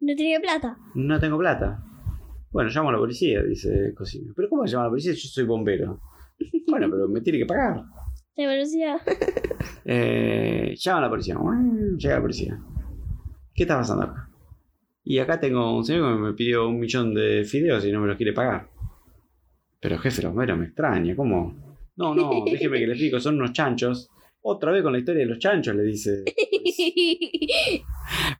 No 0.00 0.14
tenía 0.16 0.40
plata. 0.40 0.78
No 0.94 1.18
tengo 1.20 1.38
plata. 1.38 1.84
Bueno, 2.50 2.70
llamo 2.70 2.88
a 2.88 2.92
la 2.92 2.98
policía, 2.98 3.42
dice 3.42 3.86
el 3.86 3.94
cocinero. 3.94 4.32
¿Pero 4.34 4.48
cómo 4.48 4.64
llama 4.64 4.84
a 4.84 4.86
la 4.86 4.90
policía? 4.90 5.12
Yo 5.12 5.28
soy 5.28 5.44
bombero. 5.44 6.00
Bueno, 6.68 6.88
pero 6.90 7.08
me 7.08 7.22
tiene 7.22 7.38
que 7.38 7.46
pagar. 7.46 7.82
De 8.36 8.46
velocidad. 8.46 9.00
Eh, 9.90 10.74
llama 10.76 10.98
a 10.98 11.02
la 11.02 11.08
policía. 11.08 11.36
Llega 11.96 12.16
la 12.16 12.20
policía. 12.20 12.60
¿Qué 13.54 13.62
está 13.62 13.78
pasando 13.78 14.04
acá? 14.04 14.27
Y 15.10 15.18
acá 15.20 15.40
tengo 15.40 15.74
un 15.74 15.86
señor 15.86 16.16
que 16.16 16.20
me 16.22 16.32
pidió 16.34 16.68
un 16.68 16.78
millón 16.78 17.14
de 17.14 17.42
fideos 17.46 17.82
y 17.86 17.90
no 17.90 18.00
me 18.02 18.08
los 18.08 18.16
quiere 18.18 18.34
pagar. 18.34 18.68
Pero 19.80 19.96
jefe, 19.98 20.20
los 20.22 20.34
meros 20.34 20.58
me 20.58 20.66
extraña. 20.66 21.16
¿Cómo? 21.16 21.56
No, 21.96 22.14
no, 22.14 22.44
déjeme 22.44 22.78
que 22.78 22.86
le 22.86 22.92
explico. 22.92 23.18
Son 23.18 23.36
unos 23.36 23.52
chanchos. 23.54 24.10
Otra 24.42 24.70
vez 24.70 24.82
con 24.82 24.92
la 24.92 24.98
historia 24.98 25.20
de 25.22 25.30
los 25.30 25.38
chanchos, 25.38 25.74
le 25.74 25.82
dice. 25.84 26.24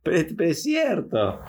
Pero, 0.02 0.16
es- 0.16 0.34
pero 0.34 0.50
es 0.50 0.62
cierto. 0.62 1.40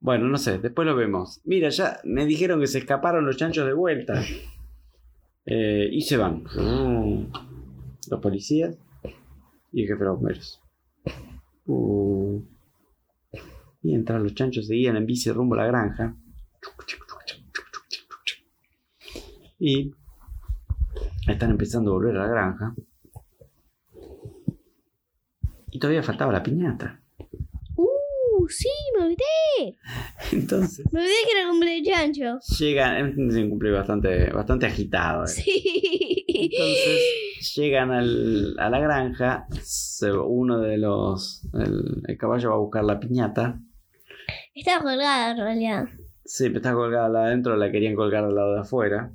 Bueno, 0.00 0.26
no 0.28 0.36
sé, 0.38 0.58
después 0.58 0.86
lo 0.86 0.94
vemos. 0.96 1.40
Mira, 1.44 1.68
ya 1.68 2.00
me 2.04 2.24
dijeron 2.26 2.60
que 2.60 2.66
se 2.66 2.78
escaparon 2.78 3.24
los 3.26 3.36
chanchos 3.36 3.66
de 3.66 3.72
vuelta. 3.72 4.22
Eh, 5.46 5.88
y 5.90 6.00
se 6.02 6.16
van. 6.16 6.44
Los 8.10 8.20
policías 8.20 8.76
y 9.72 9.82
el 9.82 9.88
jefe 9.88 9.98
de 10.00 10.04
los 10.04 10.16
bomberos. 10.16 10.60
Uh. 11.66 12.40
Mientras 13.82 14.22
los 14.22 14.34
chanchos 14.34 14.66
seguían 14.66 14.96
en 14.96 15.06
bici 15.06 15.30
rumbo 15.30 15.54
a 15.54 15.58
la 15.58 15.66
granja. 15.66 16.14
Y 19.58 19.92
están 21.28 21.50
empezando 21.50 21.90
a 21.90 21.94
volver 21.94 22.16
a 22.16 22.26
la 22.26 22.28
granja. 22.28 22.74
Y 25.70 25.78
todavía 25.78 26.02
faltaba 26.02 26.32
la 26.32 26.42
piñata. 26.42 27.00
uh, 27.76 28.48
sí, 28.48 28.68
me 28.98 29.04
olvidé. 29.06 29.78
Entonces 30.32 30.84
Me 30.92 31.00
olvidé 31.00 31.14
que 31.26 31.38
era 31.38 31.48
cumpleaños 31.48 31.84
de 31.86 31.90
chancho. 31.92 32.38
llegan, 32.58 33.08
es 33.30 33.36
un 33.36 33.50
cumpleaños 33.50 33.80
bastante, 33.80 34.30
bastante 34.32 34.66
agitado. 34.66 35.24
eh. 35.24 35.28
Sí. 35.28 36.24
Entonces 36.28 37.54
llegan 37.56 37.90
al- 37.90 38.56
a 38.58 38.68
la 38.70 38.78
granja, 38.80 39.46
uno 40.26 40.58
de 40.60 40.76
los, 40.78 41.48
el, 41.54 42.02
el 42.06 42.18
caballo 42.18 42.50
va 42.50 42.56
a 42.56 42.58
buscar 42.58 42.84
la 42.84 42.98
piñata, 43.00 43.60
Estaba 44.54 44.82
colgada 44.82 45.30
en 45.32 45.36
realidad. 45.38 45.88
sí, 46.24 46.44
pero 46.48 46.56
está 46.58 46.72
colgada 46.74 47.08
la 47.08 47.20
de 47.20 47.26
adentro, 47.28 47.56
la 47.56 47.70
querían 47.70 47.94
colgar 47.94 48.24
al 48.24 48.34
lado 48.34 48.54
de 48.54 48.60
afuera, 48.60 49.10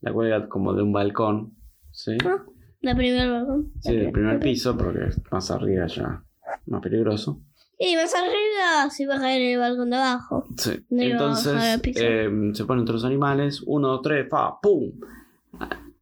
la 0.00 0.12
cuelga 0.12 0.48
como 0.48 0.74
de 0.74 0.82
un 0.82 0.92
balcón, 0.92 1.54
sí, 1.90 2.16
Ah, 2.24 2.42
La 2.80 2.94
primera 2.94 3.30
balcón. 3.30 3.72
sí 3.80 3.94
del 3.96 4.12
primer 4.12 4.38
piso, 4.40 4.76
porque 4.76 5.08
más 5.30 5.50
arriba 5.50 5.86
ya 5.86 6.22
más 6.66 6.82
peligroso. 6.82 7.40
Y 7.78 7.96
más 7.96 8.14
arriba 8.14 8.88
se 8.90 9.06
va 9.06 9.16
a 9.16 9.20
caer 9.20 9.42
en 9.42 9.52
el 9.54 9.58
balcón 9.58 9.90
de 9.90 9.96
abajo. 9.96 10.44
Sí. 10.56 10.84
No 10.90 11.02
Entonces 11.02 11.80
eh, 11.96 12.30
se 12.52 12.64
ponen 12.64 12.84
todos 12.84 13.02
los 13.02 13.04
animales, 13.04 13.62
uno, 13.66 13.88
dos, 13.88 14.02
tres, 14.02 14.28
fa, 14.28 14.60
pum. 14.60 14.92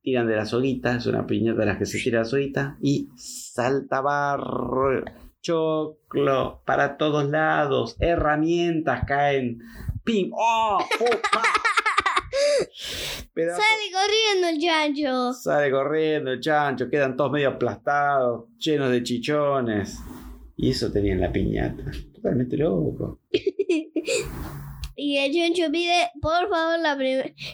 Tiran 0.03 0.27
de 0.27 0.37
la 0.37 0.47
soguita, 0.47 0.97
es 0.97 1.07
una 1.07 1.27
piñata 1.27 1.61
de 1.61 1.67
las 1.67 1.79
que 1.79 1.87
se 1.87 1.99
tira 1.99 2.21
la 2.21 2.25
soguita 2.25 2.77
y 2.83 3.09
salta 3.17 4.01
barro, 4.01 5.05
choclo 5.41 6.63
para 6.65 6.97
todos 6.97 7.29
lados, 7.29 7.97
herramientas 8.01 9.05
caen, 9.07 9.59
pim, 10.05 10.31
oh, 10.35 10.79
Sale 13.35 13.91
corriendo 13.93 14.49
el 14.49 14.59
chancho. 14.61 15.33
Sale 15.33 15.71
corriendo 15.71 16.33
el 16.33 16.41
chancho, 16.41 16.89
quedan 16.91 17.17
todos 17.17 17.33
medio 17.33 17.49
aplastados, 17.51 18.45
llenos 18.59 18.91
de 18.91 19.03
chichones. 19.03 19.99
Y 20.57 20.71
eso 20.71 20.93
tenía 20.93 21.13
en 21.15 21.21
la 21.21 21.33
piñata. 21.33 21.85
Totalmente 22.15 22.57
loco. 22.57 23.21
Y 25.03 25.17
el 25.17 25.33
chancho 25.33 25.73
pide, 25.73 26.11
por 26.21 26.51
favor, 26.51 26.79
la, 26.79 26.95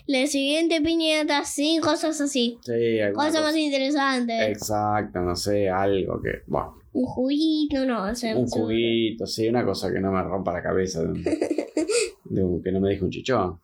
la 0.08 0.26
siguiente 0.26 0.80
piñata 0.80 1.44
sin 1.44 1.80
cosas 1.80 2.20
así. 2.20 2.58
Sí, 2.62 2.98
Cosas 3.14 3.34
cosa- 3.34 3.42
más 3.42 3.56
interesantes. 3.56 4.48
Exacto, 4.48 5.20
no 5.20 5.36
sé, 5.36 5.70
algo 5.70 6.20
que. 6.20 6.42
Bueno, 6.48 6.80
Un 6.98 7.04
juguito, 7.04 7.84
no. 7.84 8.04
o 8.10 8.14
sea, 8.14 8.34
un 8.36 8.46
juguito, 8.46 9.26
sí, 9.26 9.46
una 9.48 9.64
cosa 9.66 9.92
que 9.92 10.00
no 10.00 10.10
me 10.12 10.22
rompa 10.22 10.52
la 10.54 10.62
cabeza. 10.62 11.02
De 11.02 11.08
un- 11.08 11.22
de 12.24 12.42
un- 12.42 12.62
que 12.62 12.72
no 12.72 12.80
me 12.80 12.88
deje 12.88 13.04
un 13.04 13.10
chichón. 13.10 13.60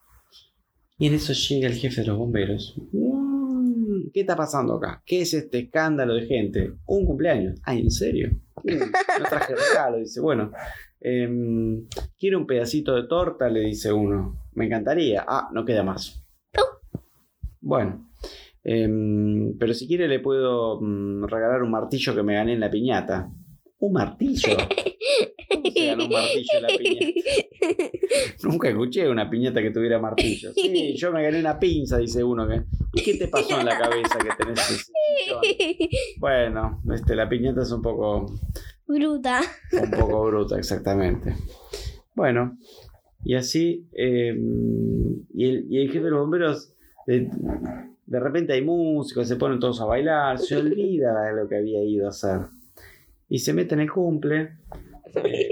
Y 0.99 1.07
en 1.07 1.14
eso 1.14 1.33
llega 1.33 1.66
el 1.68 1.74
jefe 1.74 2.03
de 2.03 2.09
los 2.09 2.18
bomberos. 2.18 2.74
Mm, 2.93 4.11
¿Qué 4.12 4.20
está 4.20 4.37
pasando 4.37 4.74
acá? 4.74 5.03
¿Qué 5.07 5.22
es 5.22 5.33
este 5.33 5.61
escándalo 5.61 6.14
de 6.14 6.26
gente? 6.26 6.74
Un 6.87 7.07
cumpleaños. 7.07 7.59
Ay, 7.64 7.80
¿en 7.80 7.91
serio? 7.91 8.30
No 8.64 9.24
traje 9.28 9.55
regalo. 9.55 9.97
Dice, 9.99 10.20
bueno, 10.20 10.53
em, 11.01 11.87
quiero 12.18 12.39
un 12.39 12.47
pedacito 12.47 12.95
de 12.95 13.05
torta, 13.09 13.49
le 13.49 13.61
dice 13.61 13.91
uno. 13.93 14.45
Me 14.53 14.66
encantaría. 14.66 15.24
Ah, 15.26 15.49
no 15.55 15.64
queda 15.64 15.83
más. 15.83 16.22
Bueno, 17.61 18.12
em, 18.65 19.57
pero 19.59 19.75
si 19.75 19.87
quiere 19.87 20.09
le 20.09 20.21
puedo 20.21 20.81
mm, 20.81 21.25
regalar 21.25 21.63
un 21.63 21.71
martillo 21.71 22.15
que 22.15 22.23
me 22.23 22.35
gané 22.35 22.55
en 22.55 22.61
la 22.61 22.71
piñata. 22.71 23.31
¿Un 23.79 23.93
martillo? 23.93 24.57
¿Cómo 25.53 25.71
se 25.71 25.87
gana 25.87 26.05
un 26.05 26.11
martillo 26.11 26.51
en 26.57 26.63
la 26.63 26.69
piñata? 26.69 27.07
Nunca 28.45 28.69
escuché 28.69 29.09
una 29.09 29.29
piñata 29.29 29.61
que 29.61 29.71
tuviera 29.71 29.99
martillo. 29.99 30.53
Sí, 30.55 30.95
yo 30.97 31.13
me 31.13 31.23
gané 31.23 31.41
una 31.41 31.59
pinza, 31.59 31.99
dice 31.99 32.23
uno. 32.23 32.49
Que, 32.49 32.63
¿Y 32.95 33.03
qué 33.03 33.15
te 33.15 33.29
pasó 33.29 33.59
en 33.59 33.67
la 33.67 33.79
cabeza 33.79 34.19
que 34.19 34.45
tenés 34.45 34.71
ese? 34.71 34.93
Bueno, 36.19 36.83
este, 36.93 37.17
la 37.17 37.29
piñata 37.29 37.63
es 37.63 37.73
un 37.73 37.83
poco, 37.83 38.27
Bruta. 38.87 39.41
un 39.73 39.91
poco 39.91 40.25
bruta, 40.27 40.59
exactamente. 40.59 41.35
Bueno, 42.15 42.59
y 43.25 43.35
así, 43.35 43.89
eh, 43.93 44.37
y, 45.35 45.45
el, 45.45 45.67
y 45.71 45.79
el 45.79 45.87
jefe 45.89 46.05
de 46.05 46.11
los 46.11 46.21
bomberos, 46.21 46.75
de, 47.07 47.31
de 48.07 48.21
repente 48.21 48.53
hay 48.53 48.63
músicos, 48.63 49.29
se 49.29 49.37
ponen 49.37 49.61
todos 49.61 49.81
a 49.81 49.85
bailar, 49.85 50.39
se 50.39 50.57
olvida 50.59 51.23
de 51.25 51.35
lo 51.35 51.49
que 51.49 51.57
había 51.57 51.83
ido 51.83 52.07
a 52.07 52.11
hacer. 52.11 52.41
Y 53.29 53.39
se 53.39 53.53
mete 53.53 53.75
en 53.75 53.81
el 53.81 53.91
cumple, 53.91 54.59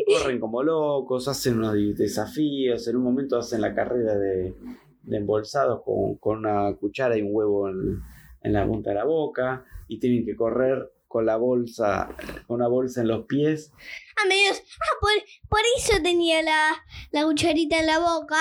corren 0.07 0.39
como 0.39 0.63
locos, 0.63 1.29
hacen 1.29 1.59
unos 1.59 1.75
desafíos, 1.97 2.87
en 2.89 2.97
un 2.97 3.03
momento 3.03 3.39
hacen 3.39 3.61
la 3.61 3.75
carrera 3.75 4.17
de, 4.17 4.55
de 5.03 5.17
embolsados 5.17 5.83
con, 5.83 6.17
con 6.17 6.39
una 6.39 6.75
cuchara 6.75 7.17
y 7.17 7.23
un 7.23 7.31
huevo 7.33 7.69
en, 7.69 8.03
en 8.43 8.53
la 8.53 8.67
punta 8.67 8.91
de 8.91 8.97
la 8.97 9.05
boca, 9.05 9.65
y 9.89 9.99
tienen 9.99 10.25
que 10.25 10.37
correr 10.37 10.91
con 11.11 11.27
la 11.27 11.37
bolsa, 11.37 12.09
con 12.47 12.57
una 12.61 12.69
bolsa 12.69 13.01
en 13.01 13.09
los 13.09 13.27
pies. 13.27 13.73
Ah, 14.17 14.29
medios. 14.29 14.63
Ah, 14.81 14.97
por, 15.01 15.11
por 15.49 15.61
eso 15.77 15.95
tenía 16.05 16.41
la, 16.41 16.71
la 17.11 17.25
cucharita 17.25 17.81
en 17.81 17.87
la 17.87 17.99
boca. 17.99 18.39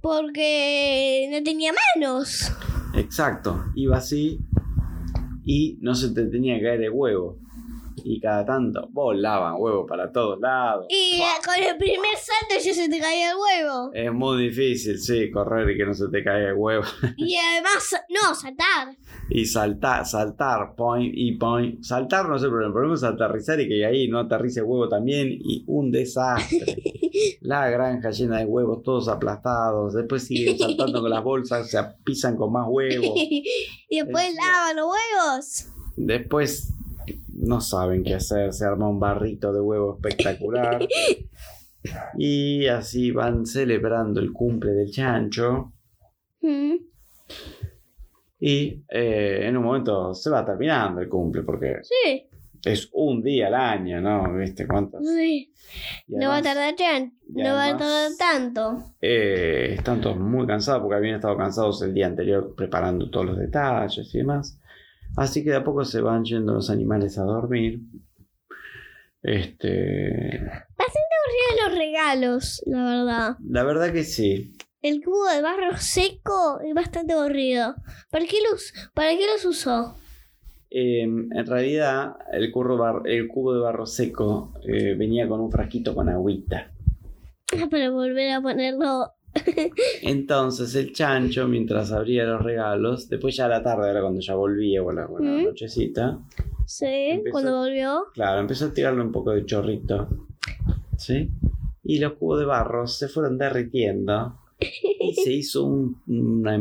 Porque 0.00 1.28
no 1.30 1.40
tenía 1.44 1.72
manos. 1.94 2.50
Exacto, 2.94 3.64
iba 3.74 3.96
así 3.96 4.40
y 5.44 5.78
no 5.80 5.94
se 5.94 6.10
te 6.10 6.26
tenía 6.26 6.56
que 6.58 6.64
caer 6.64 6.82
el 6.82 6.90
huevo. 6.90 7.38
Y 8.04 8.20
cada 8.20 8.44
tanto 8.44 8.88
volaban 8.90 9.54
huevos 9.58 9.86
para 9.88 10.10
todos 10.10 10.40
lados. 10.40 10.86
Y 10.88 11.20
eh, 11.20 11.24
con 11.44 11.62
el 11.62 11.76
primer 11.76 12.16
salto 12.16 12.64
ya 12.64 12.74
se 12.74 12.88
te 12.88 12.98
caía 12.98 13.30
el 13.30 13.36
huevo. 13.36 13.90
Es 13.92 14.12
muy 14.12 14.42
difícil, 14.44 14.98
sí, 14.98 15.30
correr 15.30 15.70
y 15.70 15.76
que 15.76 15.84
no 15.84 15.94
se 15.94 16.08
te 16.08 16.22
caiga 16.22 16.50
el 16.50 16.56
huevo. 16.56 16.84
Y 17.16 17.36
además, 17.36 17.94
no, 18.08 18.34
saltar. 18.34 18.96
Y 19.28 19.44
saltar, 19.44 20.06
saltar, 20.06 20.74
point 20.74 21.12
y 21.14 21.32
point. 21.36 21.82
Saltar 21.82 22.28
no 22.28 22.38
sé, 22.38 22.46
pero 22.46 22.66
el 22.66 22.72
problema 22.72 22.94
es 22.94 23.02
aterrizar 23.02 23.60
y 23.60 23.68
que 23.68 23.84
ahí 23.84 24.08
no 24.08 24.18
aterrice 24.18 24.60
el 24.60 24.66
huevo 24.66 24.88
también. 24.88 25.28
Y 25.30 25.64
un 25.66 25.90
desastre. 25.90 26.76
La 27.40 27.68
granja 27.68 28.10
llena 28.10 28.38
de 28.38 28.46
huevos, 28.46 28.82
todos 28.82 29.08
aplastados. 29.08 29.94
Después 29.94 30.26
siguen 30.26 30.58
saltando 30.58 31.00
con 31.00 31.10
las 31.10 31.22
bolsas, 31.22 31.70
se 31.70 31.78
pisan 32.04 32.36
con 32.36 32.52
más 32.52 32.66
huevos. 32.68 33.12
y 33.16 33.44
después 33.90 34.34
lavan 34.34 34.76
los 34.76 34.86
huevos. 34.86 35.66
Después 35.96 36.74
no 37.42 37.60
saben 37.60 38.02
qué 38.04 38.14
hacer, 38.14 38.52
se 38.52 38.64
arma 38.64 38.88
un 38.88 39.00
barrito 39.00 39.52
de 39.52 39.60
huevo 39.60 39.94
espectacular. 40.00 40.86
Y 42.18 42.66
así 42.66 43.10
van 43.10 43.46
celebrando 43.46 44.20
el 44.20 44.32
cumple 44.34 44.72
del 44.72 44.90
chancho. 44.90 45.72
Mm. 46.42 46.74
Y 48.38 48.82
eh, 48.90 49.40
en 49.46 49.56
un 49.56 49.64
momento 49.64 50.12
se 50.14 50.28
va 50.28 50.44
terminando 50.44 51.00
el 51.00 51.08
cumple, 51.08 51.42
porque 51.42 51.78
Sí, 51.82 52.26
es 52.66 52.90
un 52.92 53.22
día 53.22 53.46
al 53.46 53.54
año, 53.54 54.00
¿no? 54.02 54.34
¿Viste 54.34 54.66
cuántos? 54.66 55.06
sí. 55.06 55.46
No 56.08 56.28
va 56.28 56.38
a 56.38 56.42
tardar 56.42 56.74
tan- 56.76 57.14
no 57.28 57.54
va 57.54 57.68
a 57.68 57.76
tardar 57.78 58.10
tanto. 58.18 58.76
eh, 59.00 59.74
están 59.78 60.02
todos 60.02 60.18
muy 60.18 60.46
cansados 60.46 60.82
porque 60.82 60.96
habían 60.96 61.14
estado 61.14 61.36
cansados 61.38 61.80
el 61.80 61.94
día 61.94 62.08
anterior 62.08 62.54
preparando 62.54 63.08
todos 63.08 63.24
los 63.24 63.38
detalles 63.38 64.14
y 64.14 64.18
demás. 64.18 64.59
Así 65.16 65.42
que 65.44 65.50
de 65.50 65.56
a 65.56 65.64
poco 65.64 65.84
se 65.84 66.00
van 66.00 66.24
yendo 66.24 66.54
los 66.54 66.70
animales 66.70 67.18
a 67.18 67.22
dormir. 67.24 67.80
Este, 69.22 70.40
Mira 70.40 71.68
los 71.68 71.78
regalos, 71.78 72.62
la 72.66 72.84
verdad. 72.84 73.36
la 73.46 73.64
verdad 73.64 73.92
que 73.92 74.04
sí. 74.04 74.56
El 74.82 75.02
cubo 75.04 75.26
de 75.28 75.42
barro 75.42 75.76
seco 75.76 76.58
es 76.60 76.74
bastante 76.74 77.12
aburrido. 77.12 77.74
¿Para 78.10 78.24
qué 78.24 78.36
los, 78.50 78.72
para 78.94 79.10
qué 79.10 79.26
los 79.26 79.44
usó? 79.44 79.96
Eh, 80.70 81.02
en 81.02 81.46
realidad, 81.46 82.16
el, 82.32 82.50
bar- 82.52 83.02
el 83.06 83.28
cubo 83.28 83.52
de 83.54 83.60
barro 83.60 83.84
seco 83.86 84.54
eh, 84.66 84.94
venía 84.94 85.28
con 85.28 85.40
un 85.40 85.50
frasquito 85.50 85.94
con 85.94 86.08
agüita. 86.08 86.70
Ah, 87.52 87.66
Para 87.70 87.90
volver 87.90 88.30
a 88.32 88.40
ponerlo. 88.40 89.12
Entonces 90.02 90.74
el 90.74 90.92
chancho, 90.92 91.46
mientras 91.48 91.92
abría 91.92 92.24
los 92.24 92.42
regalos, 92.42 93.08
después 93.08 93.36
ya 93.36 93.46
a 93.46 93.48
la 93.48 93.62
tarde, 93.62 93.90
era 93.90 94.00
cuando 94.00 94.20
ya 94.20 94.34
volvía, 94.34 94.82
o 94.82 94.92
la, 94.92 95.06
o 95.06 95.18
la 95.18 95.30
¿Mm? 95.30 95.44
nochecita, 95.44 96.18
Sí, 96.66 96.86
Empezó- 96.86 97.32
cuando 97.32 97.58
volvió. 97.58 98.04
claro, 98.14 98.40
empezó 98.40 98.66
a 98.66 98.72
tirarle 98.72 99.02
un 99.02 99.10
poco 99.12 99.30
de 99.32 99.44
chorrito. 99.44 100.08
¿Sí? 100.96 101.30
Y 101.82 101.98
los 101.98 102.12
cubos 102.14 102.38
de 102.40 102.44
barro 102.46 102.86
se 102.86 103.08
fueron 103.08 103.38
derritiendo 103.38 104.38
y 105.00 105.14
se 105.24 105.32
hizo 105.32 105.64
un- 105.64 106.00
una, 106.06 106.58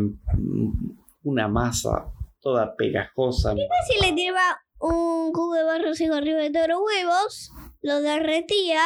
una 1.23 1.47
masa 1.47 2.05
toda 2.41 2.75
pegajosa. 2.75 3.53
Si 3.87 4.03
le 4.03 4.13
tiraba 4.13 4.61
un 4.79 5.31
cubo 5.33 5.53
de 5.55 5.63
barro 5.63 5.93
seco 5.93 6.15
arriba 6.15 6.39
de 6.39 6.49
todos 6.51 6.69
los 6.69 6.79
huevos, 6.81 7.51
lo 7.81 8.01
derretía 8.01 8.79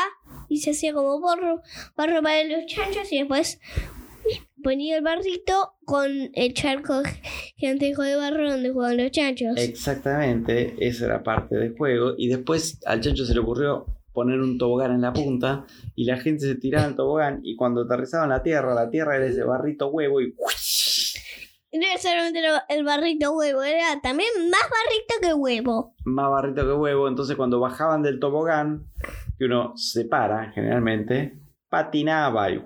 y 0.53 0.57
se 0.59 0.71
hacía 0.71 0.93
como 0.93 1.19
barro, 1.19 1.61
barro 1.97 2.21
para 2.21 2.43
los 2.43 2.65
chanchos 2.67 3.11
y 3.11 3.17
después 3.17 3.59
ponía 4.63 4.97
el 4.97 5.03
barrito 5.03 5.73
con 5.83 6.29
el 6.33 6.53
charco 6.53 7.01
gigantesco 7.57 8.03
de 8.03 8.15
barro 8.15 8.51
donde 8.51 8.71
jugaban 8.71 8.97
los 8.97 9.11
chanchos. 9.11 9.57
Exactamente, 9.57 10.75
esa 10.79 11.05
era 11.05 11.23
parte 11.23 11.55
del 11.55 11.75
juego. 11.75 12.13
Y 12.17 12.27
después 12.27 12.79
al 12.85 13.01
chancho 13.01 13.25
se 13.25 13.33
le 13.33 13.39
ocurrió 13.39 13.87
poner 14.13 14.39
un 14.39 14.59
tobogán 14.59 14.91
en 14.91 15.01
la 15.01 15.11
punta 15.11 15.65
y 15.95 16.05
la 16.05 16.17
gente 16.17 16.45
se 16.45 16.55
tiraba 16.55 16.85
al 16.85 16.95
tobogán 16.95 17.39
y 17.43 17.55
cuando 17.55 17.81
aterrizaba 17.81 18.25
en 18.25 18.29
la 18.29 18.43
tierra, 18.43 18.75
la 18.75 18.91
tierra 18.91 19.15
era 19.15 19.25
ese 19.25 19.43
barrito 19.43 19.89
huevo 19.89 20.21
y 20.21 20.35
no 21.73 21.87
era 21.87 21.97
solamente 21.97 22.39
el 22.69 22.83
barrito 22.83 23.31
huevo, 23.31 23.63
era 23.63 23.99
también 24.01 24.29
más 24.51 24.61
barrito 24.61 25.15
que 25.21 25.33
huevo. 25.33 25.95
más 26.05 26.29
barrito 26.29 26.67
que 26.67 26.73
huevo. 26.73 27.07
Entonces 27.07 27.35
cuando 27.35 27.59
bajaban 27.59 28.03
del 28.03 28.19
tobogán, 28.19 28.85
que 29.43 29.47
uno 29.47 29.73
se 29.75 30.05
para 30.05 30.51
generalmente, 30.51 31.37
patinaba 31.69 32.49
y... 32.49 32.61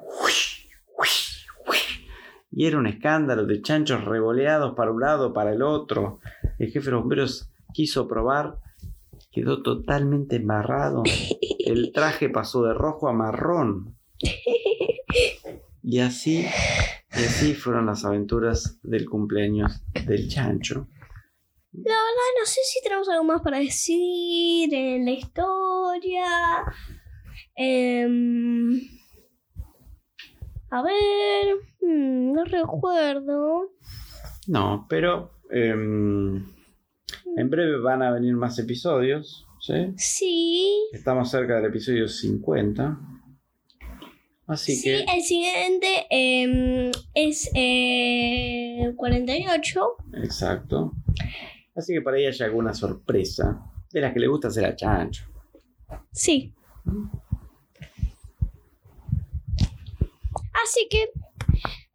Y 2.52 2.66
era 2.66 2.78
un 2.78 2.88
escándalo 2.88 3.46
de 3.46 3.62
chanchos 3.62 4.04
revoleados 4.06 4.76
para 4.76 4.92
un 4.92 5.02
lado, 5.02 5.34
para 5.34 5.54
el 5.54 5.62
otro. 5.62 6.20
El 6.58 6.72
jefe 6.72 6.86
de 6.86 6.92
los 6.92 7.02
bomberos 7.02 7.52
quiso 7.72 8.08
probar, 8.08 8.58
quedó 9.32 9.62
totalmente 9.62 10.38
embarrado. 10.38 11.04
El 11.60 11.92
traje 11.92 12.30
pasó 12.30 12.64
de 12.64 12.74
rojo 12.74 13.08
a 13.10 13.14
marrón. 13.14 13.96
Y 15.84 16.00
así, 16.00 16.48
y 17.12 17.24
así 17.24 17.54
fueron 17.54 17.86
las 17.86 18.06
aventuras 18.06 18.80
del 18.82 19.08
cumpleaños 19.08 19.84
del 20.06 20.28
chancho. 20.28 20.88
La 21.84 21.94
verdad, 21.94 22.32
no 22.40 22.46
sé 22.46 22.60
si 22.64 22.82
tenemos 22.82 23.08
algo 23.10 23.24
más 23.24 23.42
para 23.42 23.60
decir 23.60 24.74
en 24.74 25.06
la 25.06 25.12
historia. 25.12 26.26
Em, 27.56 28.80
a 30.72 30.82
ver, 30.82 31.56
mm, 31.82 32.34
no 32.34 32.44
recuerdo. 32.46 33.72
No, 34.48 34.86
pero 34.90 35.32
em, 35.52 36.46
en 37.36 37.50
breve 37.50 37.80
van 37.80 38.02
a 38.02 38.12
venir 38.12 38.34
más 38.36 38.58
episodios. 38.60 39.46
¿sí? 39.60 39.94
Sí. 39.98 40.88
Estamos 40.94 41.30
cerca 41.30 41.56
del 41.58 41.66
episodio 41.66 42.08
50. 42.08 42.98
Así 44.48 44.76
Sí, 44.78 44.84
que, 44.84 45.00
el 45.04 45.22
siguiente 45.24 46.08
em, 46.10 46.92
es 47.14 47.52
eh, 47.54 48.94
48. 48.96 49.82
exacto. 50.24 50.94
Así 51.78 51.94
que 51.94 52.02
para 52.02 52.18
ella 52.18 52.30
hay 52.32 52.42
alguna 52.50 52.74
sorpresa 52.74 53.62
de 53.94 54.02
las 54.02 54.12
que 54.14 54.20
le 54.20 54.28
gusta 54.28 54.48
hacer 54.50 54.66
a 54.66 54.76
Chancho. 54.76 55.26
Sí. 56.12 56.54
Así 60.64 60.88
que, 60.90 61.10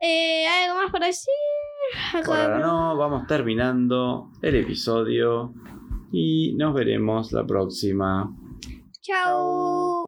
eh, 0.01 0.47
¿algo 0.47 0.83
más 0.83 0.93
para 0.93 1.07
decir? 1.07 1.29
Acá- 2.15 2.23
Por 2.25 2.37
ahora 2.37 2.59
no, 2.61 2.97
vamos 2.97 3.27
terminando 3.27 4.31
el 4.41 4.55
episodio 4.57 5.53
y 6.13 6.55
nos 6.55 6.73
veremos 6.75 7.33
la 7.33 7.45
próxima. 7.45 8.33
Chao. 9.01 10.05